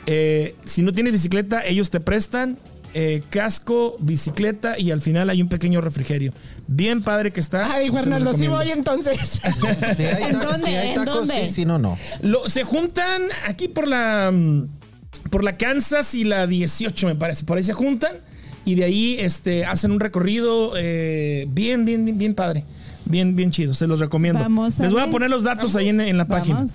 Eh, 0.07 0.55
si 0.65 0.83
no 0.83 0.93
tienes 0.93 1.13
bicicleta, 1.13 1.65
ellos 1.65 1.91
te 1.91 2.01
prestan 2.01 2.59
eh, 3.01 3.23
casco, 3.31 3.97
bicicleta 4.01 4.77
y 4.79 4.91
al 4.91 5.01
final 5.01 5.31
hay 5.31 5.41
un 5.41 5.49
pequeño 5.49 5.81
refrigerio. 5.81 6.33
Bien 6.67 7.01
padre 7.03 7.33
que 7.33 7.39
está. 7.39 7.73
Ay, 7.73 7.91
Fernando, 7.91 8.37
sí 8.37 8.49
voy 8.49 8.71
entonces. 8.73 9.41
Si 9.97 10.03
hay, 10.05 10.25
¿En 10.31 10.39
dónde? 10.41 10.67
si 10.67 10.75
hay 10.75 10.89
¿En 10.89 10.95
tacos, 10.97 11.15
dónde? 11.15 11.45
sí, 11.45 11.51
si 11.51 11.65
no, 11.65 11.79
no. 11.79 11.97
Lo- 12.23 12.49
se 12.49 12.65
juntan 12.65 13.23
aquí 13.47 13.69
por 13.69 13.87
la 13.87 14.31
mm, 14.35 14.67
por 15.31 15.45
la 15.45 15.57
Kansas 15.57 16.15
y 16.15 16.25
la 16.25 16.47
18 16.49 17.07
me 17.07 17.15
parece. 17.15 17.45
Por 17.45 17.57
ahí 17.59 17.65
se 17.65 17.73
juntan 17.73 18.17
y 18.65 18.75
de 18.75 18.85
ahí 18.85 19.17
este, 19.21 19.65
hacen 19.65 19.93
un 19.93 20.01
recorrido 20.01 20.73
eh, 20.77 21.47
bien, 21.51 21.85
bien, 21.85 22.05
bien, 22.05 22.19
bien 22.19 22.35
padre. 22.35 22.65
Bien, 23.05 23.35
bien 23.37 23.51
chido. 23.53 23.73
Se 23.75 23.87
los 23.87 24.01
recomiendo. 24.01 24.41
Vamos 24.41 24.81
a 24.81 24.83
Les 24.83 24.93
voy 24.93 25.01
a 25.03 25.07
poner 25.11 25.31
los 25.31 25.43
datos 25.45 25.77
ahí 25.77 25.89
en, 25.89 26.01
en 26.01 26.17
la 26.19 26.27
página. 26.27 26.67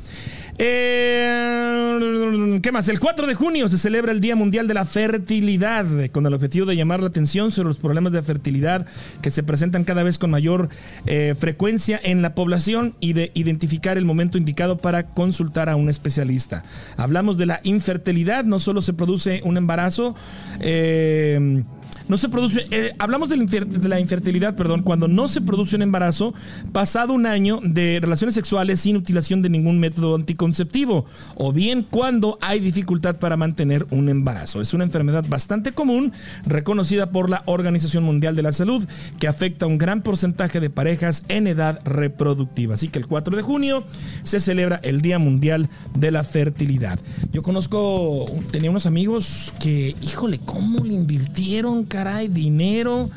Eh, 0.57 2.59
¿Qué 2.61 2.71
más? 2.71 2.87
El 2.87 2.99
4 2.99 3.27
de 3.27 3.33
junio 3.33 3.67
se 3.69 3.77
celebra 3.77 4.11
el 4.11 4.21
Día 4.21 4.35
Mundial 4.35 4.67
de 4.67 4.73
la 4.73 4.85
Fertilidad, 4.85 5.85
con 6.11 6.25
el 6.25 6.33
objetivo 6.33 6.65
de 6.65 6.75
llamar 6.75 7.01
la 7.01 7.07
atención 7.07 7.51
sobre 7.51 7.67
los 7.67 7.77
problemas 7.77 8.13
de 8.13 8.21
fertilidad 8.21 8.85
que 9.21 9.31
se 9.31 9.43
presentan 9.43 9.83
cada 9.83 10.03
vez 10.03 10.17
con 10.17 10.31
mayor 10.31 10.69
eh, 11.05 11.35
frecuencia 11.37 11.99
en 12.03 12.21
la 12.21 12.35
población 12.35 12.95
y 12.99 13.13
de 13.13 13.31
identificar 13.33 13.97
el 13.97 14.05
momento 14.05 14.37
indicado 14.37 14.77
para 14.77 15.07
consultar 15.07 15.69
a 15.69 15.75
un 15.75 15.89
especialista. 15.89 16.63
Hablamos 16.97 17.37
de 17.37 17.47
la 17.47 17.59
infertilidad, 17.63 18.45
no 18.45 18.59
solo 18.59 18.81
se 18.81 18.93
produce 18.93 19.41
un 19.43 19.57
embarazo, 19.57 20.15
eh, 20.59 21.63
no 22.07 22.17
se 22.17 22.29
produce, 22.29 22.67
eh, 22.71 22.93
hablamos 22.99 23.29
de 23.29 23.37
la, 23.37 23.45
de 23.45 23.89
la 23.89 23.99
infertilidad, 23.99 24.55
perdón, 24.55 24.83
cuando 24.83 25.07
no 25.07 25.27
se 25.27 25.41
produce 25.41 25.75
un 25.75 25.81
embarazo 25.81 26.33
pasado 26.71 27.13
un 27.13 27.25
año 27.25 27.59
de 27.63 27.99
relaciones 28.01 28.35
sexuales 28.35 28.81
sin 28.81 28.95
utilización 28.97 29.41
de 29.41 29.49
ningún 29.49 29.79
método 29.79 30.15
anticonceptivo, 30.15 31.05
o 31.35 31.51
bien 31.53 31.85
cuando 31.89 32.37
hay 32.41 32.59
dificultad 32.59 33.17
para 33.17 33.37
mantener 33.37 33.85
un 33.91 34.09
embarazo. 34.09 34.61
Es 34.61 34.73
una 34.73 34.83
enfermedad 34.83 35.25
bastante 35.27 35.73
común, 35.73 36.11
reconocida 36.45 37.11
por 37.11 37.29
la 37.29 37.43
Organización 37.45 38.03
Mundial 38.03 38.35
de 38.35 38.41
la 38.41 38.51
Salud, 38.51 38.85
que 39.19 39.27
afecta 39.27 39.65
a 39.65 39.69
un 39.69 39.77
gran 39.77 40.01
porcentaje 40.01 40.59
de 40.59 40.69
parejas 40.69 41.23
en 41.27 41.47
edad 41.47 41.79
reproductiva. 41.85 42.75
Así 42.75 42.87
que 42.87 42.99
el 42.99 43.07
4 43.07 43.35
de 43.35 43.41
junio 43.41 43.83
se 44.23 44.39
celebra 44.39 44.79
el 44.83 45.01
Día 45.01 45.19
Mundial 45.19 45.69
de 45.95 46.11
la 46.11 46.23
Fertilidad. 46.23 46.99
Yo 47.31 47.41
conozco, 47.41 48.25
tenía 48.51 48.69
unos 48.69 48.85
amigos 48.85 49.53
que, 49.59 49.95
híjole, 50.01 50.39
¿cómo 50.39 50.83
le 50.83 50.93
invirtieron, 50.93 51.85
caray, 51.93 52.27
dinero, 52.27 53.07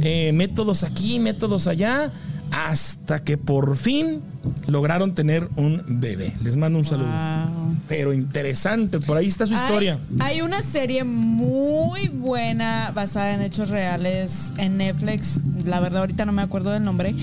eh, 0.00 0.32
métodos 0.32 0.82
aquí, 0.82 1.18
métodos 1.18 1.66
allá, 1.66 2.10
hasta 2.50 3.22
que 3.22 3.36
por 3.36 3.76
fin 3.76 4.22
lograron 4.66 5.14
tener 5.14 5.46
un 5.56 5.82
bebé? 5.86 6.32
Les 6.42 6.56
mando 6.56 6.78
un 6.78 6.86
saludo. 6.86 7.10
Pero 7.86 8.14
interesante, 8.14 8.98
por 8.98 9.18
ahí 9.18 9.26
está 9.26 9.46
su 9.46 9.52
historia. 9.52 9.98
Hay, 10.20 10.40
una 10.40 10.62
serie 10.62 11.04
muy 11.04 12.08
buena 12.08 12.92
basada 12.94 13.34
en 13.34 13.42
hechos 13.42 13.68
reales 13.68 14.54
en 14.56 14.78
Netflix. 14.78 15.42
La 15.66 15.80
verdad, 15.80 16.00
ahorita 16.00 16.24
no 16.24 16.32
me 16.32 16.40
acuerdo 16.40 16.70
del 16.70 16.82
nombre, 16.82 17.14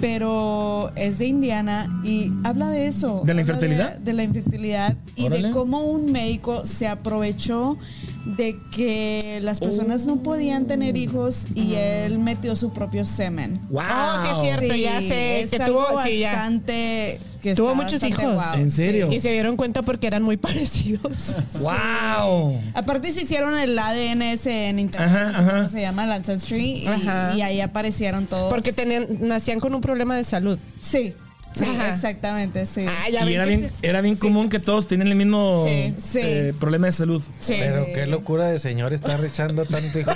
pero 0.00 0.92
es 0.94 1.18
de 1.18 1.26
Indiana 1.26 2.00
y 2.04 2.30
habla 2.44 2.68
de 2.68 2.86
eso. 2.86 3.22
¿De 3.24 3.34
la 3.34 3.40
infertilidad? 3.40 3.96
De, 3.96 4.12
la 4.12 4.22
infertilidad 4.22 4.96
y 5.16 5.24
Órale. 5.24 5.48
de 5.48 5.50
cómo 5.52 5.82
un 5.82 6.12
médico 6.12 6.64
se 6.64 6.86
aprovechó 6.86 7.76
de 8.24 8.58
que 8.74 9.40
las 9.42 9.60
personas 9.60 10.06
no 10.06 10.16
podían 10.22 10.66
tener 10.66 10.96
hijos 10.96 11.46
y 11.54 11.74
él 11.74 12.18
metió 12.18 12.56
su 12.56 12.72
propio 12.72 13.04
semen. 13.04 13.60
¡Wow! 13.70 13.82
Oh, 13.82 14.22
sí 14.22 14.28
es 14.32 14.40
cierto, 14.58 14.74
ya 14.74 14.98
sé, 15.00 15.40
es 15.42 15.50
que 15.50 15.56
algo 15.62 15.84
tuvo- 15.86 16.02
sí, 16.04 16.22
bastante... 16.22 17.20
que 17.42 17.54
Tuvo 17.54 17.74
muchos 17.74 18.00
bastante 18.00 18.22
hijos. 18.22 18.34
guau. 18.34 18.58
¿En 18.58 18.70
serio? 18.70 19.12
Y 19.12 19.20
se 19.20 19.30
dieron 19.30 19.56
cuenta 19.56 19.82
porque 19.82 20.06
eran 20.06 20.22
muy 20.22 20.36
parecidos. 20.38 21.36
¡Wow! 21.60 22.60
Aparte 22.74 23.10
se 23.12 23.22
hicieron 23.22 23.56
el 23.58 23.78
ADN 23.78 24.22
ese 24.22 24.68
en 24.70 24.78
internet, 24.78 25.10
Ajá, 25.10 25.24
no 25.26 25.32
sé 25.32 25.38
cómo 25.44 25.50
ajá. 25.58 25.68
se 25.68 25.80
llama, 25.82 26.04
el 26.04 26.12
Ancestry, 26.12 26.86
y, 26.86 27.36
y 27.36 27.42
ahí 27.42 27.60
aparecieron 27.60 28.26
todos. 28.26 28.52
Porque 28.52 28.72
tenían, 28.72 29.06
nacían 29.20 29.60
con 29.60 29.74
un 29.74 29.80
problema 29.82 30.16
de 30.16 30.24
salud. 30.24 30.58
Sí, 30.80 31.12
sí, 31.54 31.64
Ajá. 31.64 31.92
exactamente, 31.92 32.66
sí. 32.66 32.86
Ah, 32.88 33.08
ya 33.10 33.24
Y 33.24 33.34
era 33.34 33.44
bien, 33.44 33.70
sí. 33.70 33.76
era 33.82 34.00
bien 34.00 34.16
común 34.16 34.48
que 34.48 34.58
todos 34.58 34.86
tenían 34.88 35.08
el 35.08 35.16
mismo 35.16 35.64
Sí, 35.66 35.94
sí. 35.98 36.18
eh, 36.22 36.54
problema 36.58 36.86
de 36.86 36.92
salud. 36.92 37.22
Sí. 37.40 37.56
Pero 37.58 37.86
qué 37.94 38.06
locura 38.06 38.48
de 38.48 38.58
señor 38.58 38.92
estar 38.92 39.24
echando 39.24 39.64
tanto 39.66 39.98
hijo. 39.98 40.10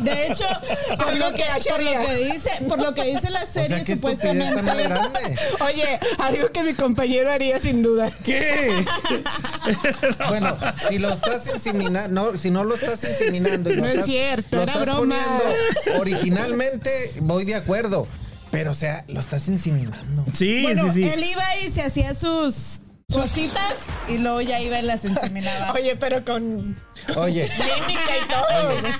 De 0.00 0.26
hecho, 0.26 0.44
por 0.98 1.08
Algo 1.08 1.26
lo 1.30 1.34
que 1.34 1.44
por 1.68 1.82
lo 1.82 2.06
que 2.06 2.24
dice, 2.32 2.50
por 2.68 2.78
lo 2.78 2.94
que 2.94 3.04
dice 3.04 3.30
la 3.30 3.42
O 3.42 3.46
sea, 3.46 3.66
serie, 3.66 3.84
supuestamente. 3.84 4.54
tan 4.54 4.64
más 4.64 4.76
grande. 4.78 5.20
Oye, 5.60 5.98
algo 6.18 6.48
que 6.52 6.62
mi 6.62 6.74
compañero 6.74 7.30
haría 7.32 7.58
sin 7.60 7.82
duda. 7.82 8.10
¿Qué? 8.24 8.84
Bueno, 10.28 10.58
si 10.88 10.98
lo 10.98 11.10
estás 11.12 11.46
inseminando, 11.54 12.32
no, 12.32 12.38
si 12.38 12.50
no 12.50 12.64
lo 12.64 12.74
estás 12.74 13.02
inseminando 13.04 13.70
y 13.70 13.76
lo 13.76 13.82
No 13.82 13.88
es 13.88 13.94
estás- 13.94 14.06
cierto, 14.06 14.56
lo 14.58 14.62
era 14.64 14.72
estás 14.72 14.86
broma. 14.86 15.16
poniendo 15.16 16.00
originalmente 16.00 17.12
voy 17.20 17.44
de 17.44 17.54
acuerdo, 17.54 18.06
pero 18.54 18.70
o 18.70 18.74
sea, 18.74 19.04
lo 19.08 19.20
estás 19.20 19.46
inseminando. 19.48 20.24
Sí, 20.32 20.62
Bueno, 20.62 20.84
sí, 20.86 20.90
sí. 21.02 21.04
él 21.08 21.24
iba 21.24 21.44
y 21.64 21.68
se 21.68 21.82
hacía 21.82 22.14
sus 22.14 22.80
cositas 23.12 23.74
y 24.08 24.18
luego 24.18 24.40
ya 24.40 24.60
iba 24.60 24.78
y 24.78 24.82
las 24.82 25.04
inseminaba. 25.04 25.72
Oye, 25.72 25.96
pero 25.96 26.24
con 26.24 26.76
Oye, 27.16 27.48
clínica 27.48 28.12
y 28.24 28.28
todo. 28.28 28.90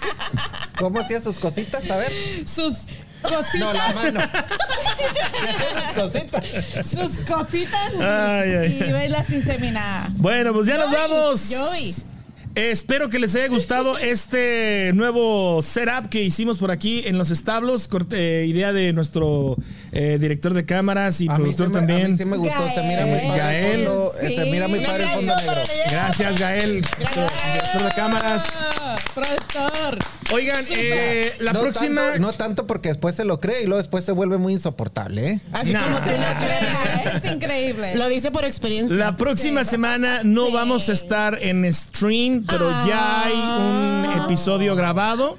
¿cómo 0.78 1.00
hacía 1.00 1.20
sus 1.20 1.38
cositas? 1.38 1.88
A 1.90 1.96
ver. 1.96 2.12
sus 2.46 2.86
cositas. 3.22 3.55
No, 3.61 3.72
la 3.72 3.92
mano. 3.94 4.20
¿Qué 4.98 5.48
hacía 5.50 5.82
sus 5.82 6.02
cositas? 6.02 6.88
Sus 6.88 7.26
cositas 7.26 7.94
Ay, 8.00 8.50
ay. 8.55 8.78
y 8.84 8.88
iba 8.90 9.05
y 9.05 9.09
las 9.09 9.30
inseminaba. 9.30 10.09
Bueno, 10.16 10.52
pues 10.52 10.66
ya 10.66 10.76
nos 10.78 10.92
vamos. 10.92 11.50
Joey. 11.57 11.94
Espero 12.55 13.09
que 13.09 13.18
les 13.18 13.34
haya 13.34 13.48
gustado 13.48 13.98
este 13.98 14.92
nuevo 14.94 15.61
setup 15.61 16.09
que 16.09 16.22
hicimos 16.22 16.59
por 16.59 16.70
aquí 16.70 17.02
en 17.05 17.18
los 17.18 17.32
establos. 17.32 17.88
corte- 17.88 18.42
eh, 18.42 18.46
idea 18.46 18.72
de 18.72 18.92
nuestro 18.92 19.57
eh, 19.90 20.18
director 20.20 20.55
de 20.55 20.64
cámaras 20.64 21.20
y 21.20 21.26
A 21.28 21.32
mí 21.32 21.36
productor 21.52 21.66
sí 21.66 21.72
me- 21.72 21.78
a 21.78 21.80
también. 21.80 22.12
mí 22.12 22.16
sí 22.18 22.24
me 22.24 22.36
gustó, 22.36 22.68
se 22.72 22.82
mira 22.84 23.07
muy 23.07 23.18
padre 23.18 23.38
Gael. 23.38 23.88
se 24.36 24.44
mira 24.46 24.68
muy 24.68 24.80
padre 24.80 25.02
el 25.05 25.11
fondo 25.11 25.36
negro. 25.36 25.62
Gracias, 25.90 26.38
Gael, 26.38 26.72
director 26.98 27.82
de 27.82 27.90
cámaras. 27.96 28.46
Productor. 29.14 29.98
Oigan, 30.32 30.64
eh, 30.70 31.34
la 31.40 31.52
no 31.52 31.60
próxima. 31.60 32.00
Tanto, 32.02 32.18
no 32.20 32.32
tanto 32.32 32.66
porque 32.66 32.88
después 32.88 33.14
se 33.14 33.24
lo 33.24 33.38
cree 33.40 33.62
y 33.62 33.66
luego 33.66 33.78
después 33.78 34.04
se 34.04 34.12
vuelve 34.12 34.38
muy 34.38 34.54
insoportable, 34.54 35.30
¿eh? 35.32 35.40
Así 35.52 35.72
Nah. 35.72 35.82
como 35.84 35.98
tú 35.98 36.10
las 36.18 36.40
vergas. 36.40 37.24
Es 37.24 37.32
increíble. 37.32 37.94
Lo 37.96 38.08
dice 38.08 38.30
por 38.30 38.44
experiencia. 38.44 38.96
La 38.96 39.16
próxima 39.16 39.64
semana 39.64 40.20
no 40.24 40.50
vamos 40.50 40.88
a 40.88 40.92
estar 40.92 41.38
en 41.42 41.72
stream, 41.72 42.44
pero 42.46 42.70
ya 42.86 43.24
hay 43.24 43.34
un 43.34 44.22
episodio 44.24 44.74
grabado, 44.74 45.36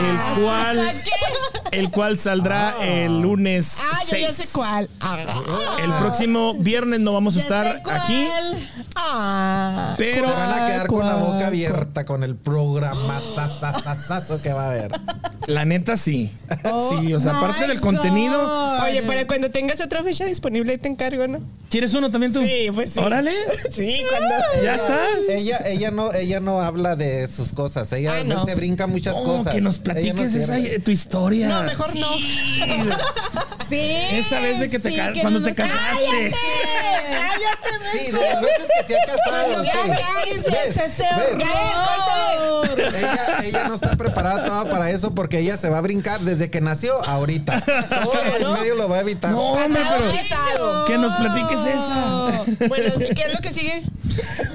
el 0.00 0.42
cual 0.42 0.92
el 1.72 1.90
cual 1.90 2.18
saldrá 2.18 2.74
el 2.82 3.20
lunes 3.20 3.80
Ah, 3.82 3.98
yo 4.10 4.16
ya 4.18 4.32
6. 4.32 4.34
sé 4.36 4.48
cuál. 4.52 4.88
Ah. 5.00 5.18
El 5.82 5.92
próximo 5.94 6.54
viernes 6.54 7.00
no 7.00 7.12
vamos 7.12 7.36
a 7.36 7.40
estar 7.40 7.82
aquí, 7.90 8.28
Ah. 8.94 9.94
pero 9.98 10.26
se 10.26 10.32
van 10.32 10.52
a 10.52 10.66
quedar 10.68 10.86
con 10.86 11.06
la 11.06 11.16
boca 11.16 11.32
cuál, 11.32 11.44
abierta 11.44 12.04
con 12.06 12.22
el 12.24 12.36
programa 12.46 13.20
sasasasazo 13.34 14.40
que 14.40 14.52
va 14.52 14.66
a 14.66 14.70
haber. 14.70 14.92
la 15.48 15.64
neta 15.64 15.96
sí. 15.96 16.30
Oh 16.62 17.00
Sí, 17.02 17.12
o 17.12 17.18
sea, 17.18 17.36
aparte 17.38 17.66
del 17.66 17.80
contenido. 17.80 18.78
Oye, 18.84 19.02
para 19.02 19.26
cuando 19.26 19.50
tengas 19.50 19.80
otra 19.80 20.04
fecha 20.04 20.24
disponible 20.26 20.70
ahí 20.72 20.78
te 20.78 20.86
encargo, 20.86 21.26
¿no? 21.26 21.40
¿quieres 21.68 21.92
uno 21.94 22.08
también 22.10 22.32
tú? 22.32 22.40
Sí, 22.40 22.68
pues 22.72 22.92
sí. 22.92 23.00
Órale. 23.00 23.32
Sí, 23.72 24.00
cuando. 24.08 24.62
¿Ya 24.62 24.76
estás? 24.76 24.98
Ella, 25.28 25.58
ella 25.66 25.90
no, 25.90 26.12
ella 26.14 26.38
no 26.38 26.60
habla 26.60 26.94
de 26.94 27.26
sus 27.26 27.52
cosas. 27.52 27.92
Ella 27.92 28.12
Ah, 28.20 28.24
no. 28.24 28.44
se 28.44 28.54
brinca 28.54 28.86
muchas 28.86 29.14
No, 29.16 29.24
cosas. 29.24 29.52
que 29.52 29.60
nos 29.60 29.76
Ella 29.80 30.12
no 30.12 30.20
platiques 30.22 30.34
esa, 30.34 30.56
tu 30.84 30.92
historia. 30.92 31.48
No, 31.48 31.62
mejor 31.64 31.96
no. 31.96 32.08
Sí. 33.68 33.80
Esa 34.12 34.38
vez 34.38 34.60
de 34.60 34.70
que 34.70 34.78
te 34.78 34.90
sí, 34.90 34.94
que 35.12 35.20
cuando 35.22 35.40
no 35.40 35.46
te 35.46 35.52
casaste. 35.52 36.04
¡Cállate! 36.06 36.36
¡Cállate! 37.10 37.98
Sí, 38.06 38.12
de 38.12 38.20
las 38.20 38.40
veces 38.40 38.66
que 38.80 38.86
se 38.86 39.00
ha 39.00 39.06
casado. 39.06 39.64
Ya 39.64 39.72
sí. 39.72 39.88
cállese, 39.90 40.50
¿Ves? 40.50 40.76
ese 40.86 41.02
¿Ves? 41.02 41.34
horror. 41.34 41.42
Ella, 42.96 43.38
ella 43.44 43.68
no 43.68 43.74
está 43.74 43.96
preparada 43.96 44.44
toda 44.44 44.70
para 44.70 44.90
eso 44.90 45.14
porque 45.14 45.38
ella 45.38 45.56
se 45.56 45.68
va 45.68 45.78
a 45.78 45.80
brincar 45.80 46.20
desde 46.20 46.50
que 46.50 46.60
nació 46.60 46.94
ahorita. 47.04 47.60
Todo 48.02 48.12
el 48.38 48.58
medio 48.58 48.74
lo 48.74 48.88
va 48.88 48.96
a 48.96 49.00
evitar. 49.00 49.32
No, 49.32 49.52
hombre, 49.52 49.82
pero 49.98 50.12
Pasado. 50.12 50.84
que 50.86 50.98
nos 50.98 51.12
platiques 51.14 51.60
esa. 51.66 52.44
Bueno, 52.68 52.94
¿y 52.96 53.14
¿qué 53.14 53.22
es 53.26 53.34
lo 53.34 53.40
que 53.40 53.50
sigue? 53.50 53.82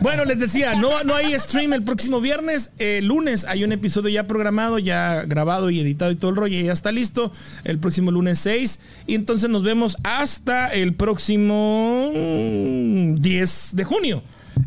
Bueno, 0.01 0.25
les 0.25 0.39
decía, 0.39 0.75
no, 0.75 1.03
no 1.03 1.15
hay 1.15 1.39
stream 1.39 1.73
el 1.73 1.83
próximo 1.83 2.21
viernes. 2.21 2.71
El 2.79 3.05
lunes 3.05 3.45
hay 3.47 3.63
un 3.63 3.71
episodio 3.71 4.09
ya 4.09 4.25
programado, 4.25 4.79
ya 4.79 5.23
grabado 5.27 5.69
y 5.69 5.79
editado 5.79 6.11
y 6.11 6.15
todo 6.15 6.31
el 6.31 6.37
rollo, 6.37 6.57
y 6.57 6.63
ya 6.63 6.73
está 6.73 6.91
listo. 6.91 7.31
El 7.63 7.77
próximo 7.79 8.11
lunes 8.11 8.39
6. 8.39 8.79
Y 9.07 9.15
entonces 9.15 9.49
nos 9.49 9.63
vemos 9.63 9.97
hasta 10.03 10.69
el 10.69 10.95
próximo 10.95 12.11
mm, 12.15 13.15
10 13.15 13.69
de 13.75 13.83
junio. 13.83 14.23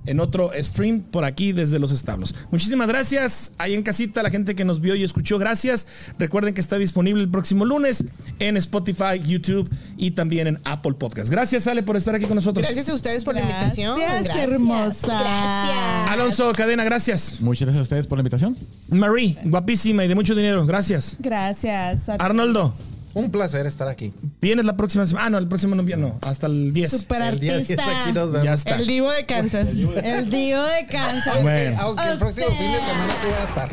En 0.07 0.21
otro 0.21 0.51
stream 0.59 1.01
por 1.01 1.25
aquí 1.25 1.53
desde 1.53 1.79
los 1.79 1.93
establos. 1.93 2.35
Muchísimas 2.51 2.89
gracias. 2.89 3.53
Ahí 3.59 3.75
en 3.75 3.83
casita, 3.83 4.23
la 4.23 4.31
gente 4.31 4.55
que 4.55 4.65
nos 4.65 4.81
vio 4.81 4.95
y 4.95 5.03
escuchó, 5.03 5.39
gracias. 5.39 5.87
Recuerden 6.19 6.55
que 6.55 6.61
está 6.61 6.79
disponible 6.79 7.23
el 7.23 7.31
próximo 7.31 7.65
lunes 7.65 8.05
en 8.39 8.57
Spotify, 8.57 9.21
YouTube 9.25 9.69
y 9.97 10.13
también 10.13 10.47
en 10.47 10.61
Apple 10.65 10.95
Podcast. 10.95 11.31
Gracias, 11.31 11.67
Ale, 11.67 11.83
por 11.83 11.97
estar 11.97 12.15
aquí 12.15 12.27
con 12.27 12.37
nosotros. 12.37 12.65
Gracias 12.65 12.89
a 12.89 12.95
ustedes 12.95 13.25
por 13.25 13.35
la 13.35 13.43
invitación. 13.43 13.99
Gracias, 13.99 14.37
hermosa. 14.37 15.07
Gracias. 15.07 16.11
Alonso 16.11 16.53
Cadena, 16.53 16.85
gracias. 16.85 17.41
Muchas 17.41 17.67
gracias 17.67 17.81
a 17.81 17.83
ustedes 17.83 18.07
por 18.07 18.19
la 18.19 18.21
invitación. 18.21 18.57
Marie, 18.89 19.37
guapísima 19.45 20.05
y 20.05 20.09
de 20.09 20.15
mucho 20.15 20.35
dinero. 20.35 20.67
Gracias. 20.67 21.17
Gracias. 21.19 22.09
Arnoldo, 22.09 22.75
Un 23.15 23.31
placer 23.31 23.65
estar 23.67 23.87
aquí. 23.89 24.13
vienes 24.41 24.65
la 24.65 24.77
próxima 24.77 25.07
semana. 25.07 25.27
Ah, 25.27 25.31
no, 25.31 25.39
el 25.39 25.47
próximo 25.47 25.77
no, 25.77 25.83
no, 25.83 26.19
hasta 26.23 26.49
el 26.49 26.73
10. 26.73 26.91
Super 26.91 27.23
El 27.23 27.39
día 27.41 27.57
10 27.59 27.71
artista. 27.71 28.03
aquí 28.03 28.13
nos 28.13 28.33
vemos. 28.33 28.45
Ya 28.45 28.55
está. 28.55 28.75
El 28.77 28.87
divo 28.87 29.11
de 29.11 29.25
Kansas. 29.25 29.69
El 30.03 30.31
Dio 30.31 30.63
de 30.65 30.87
Kansas. 30.87 31.43
Bueno. 31.43 31.77
Aunque 31.81 32.05
el 32.05 32.19
próximo 32.19 32.49
sea. 32.49 32.59
fin 32.59 32.73
de 32.73 32.79
semana 32.79 33.15
sí 33.23 33.29
va 33.31 33.43
a 33.43 33.45
estar. 33.49 33.71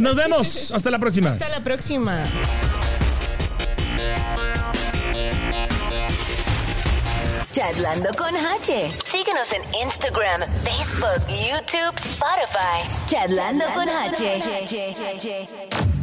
Nos 0.00 0.16
vemos. 0.16 0.72
Hasta 0.72 0.90
la 0.90 0.98
próxima. 0.98 1.30
Hasta 1.30 1.48
la 1.48 1.62
próxima. 1.62 2.24
Chatlando 7.52 8.08
con 8.16 8.34
H. 8.34 8.88
Síguenos 9.04 9.52
en 9.52 9.62
Instagram, 9.84 10.40
Facebook, 10.64 11.26
YouTube, 11.28 11.94
Spotify. 11.96 12.88
Chatlando 13.06 13.64
con 13.74 13.88
H. 13.88 14.40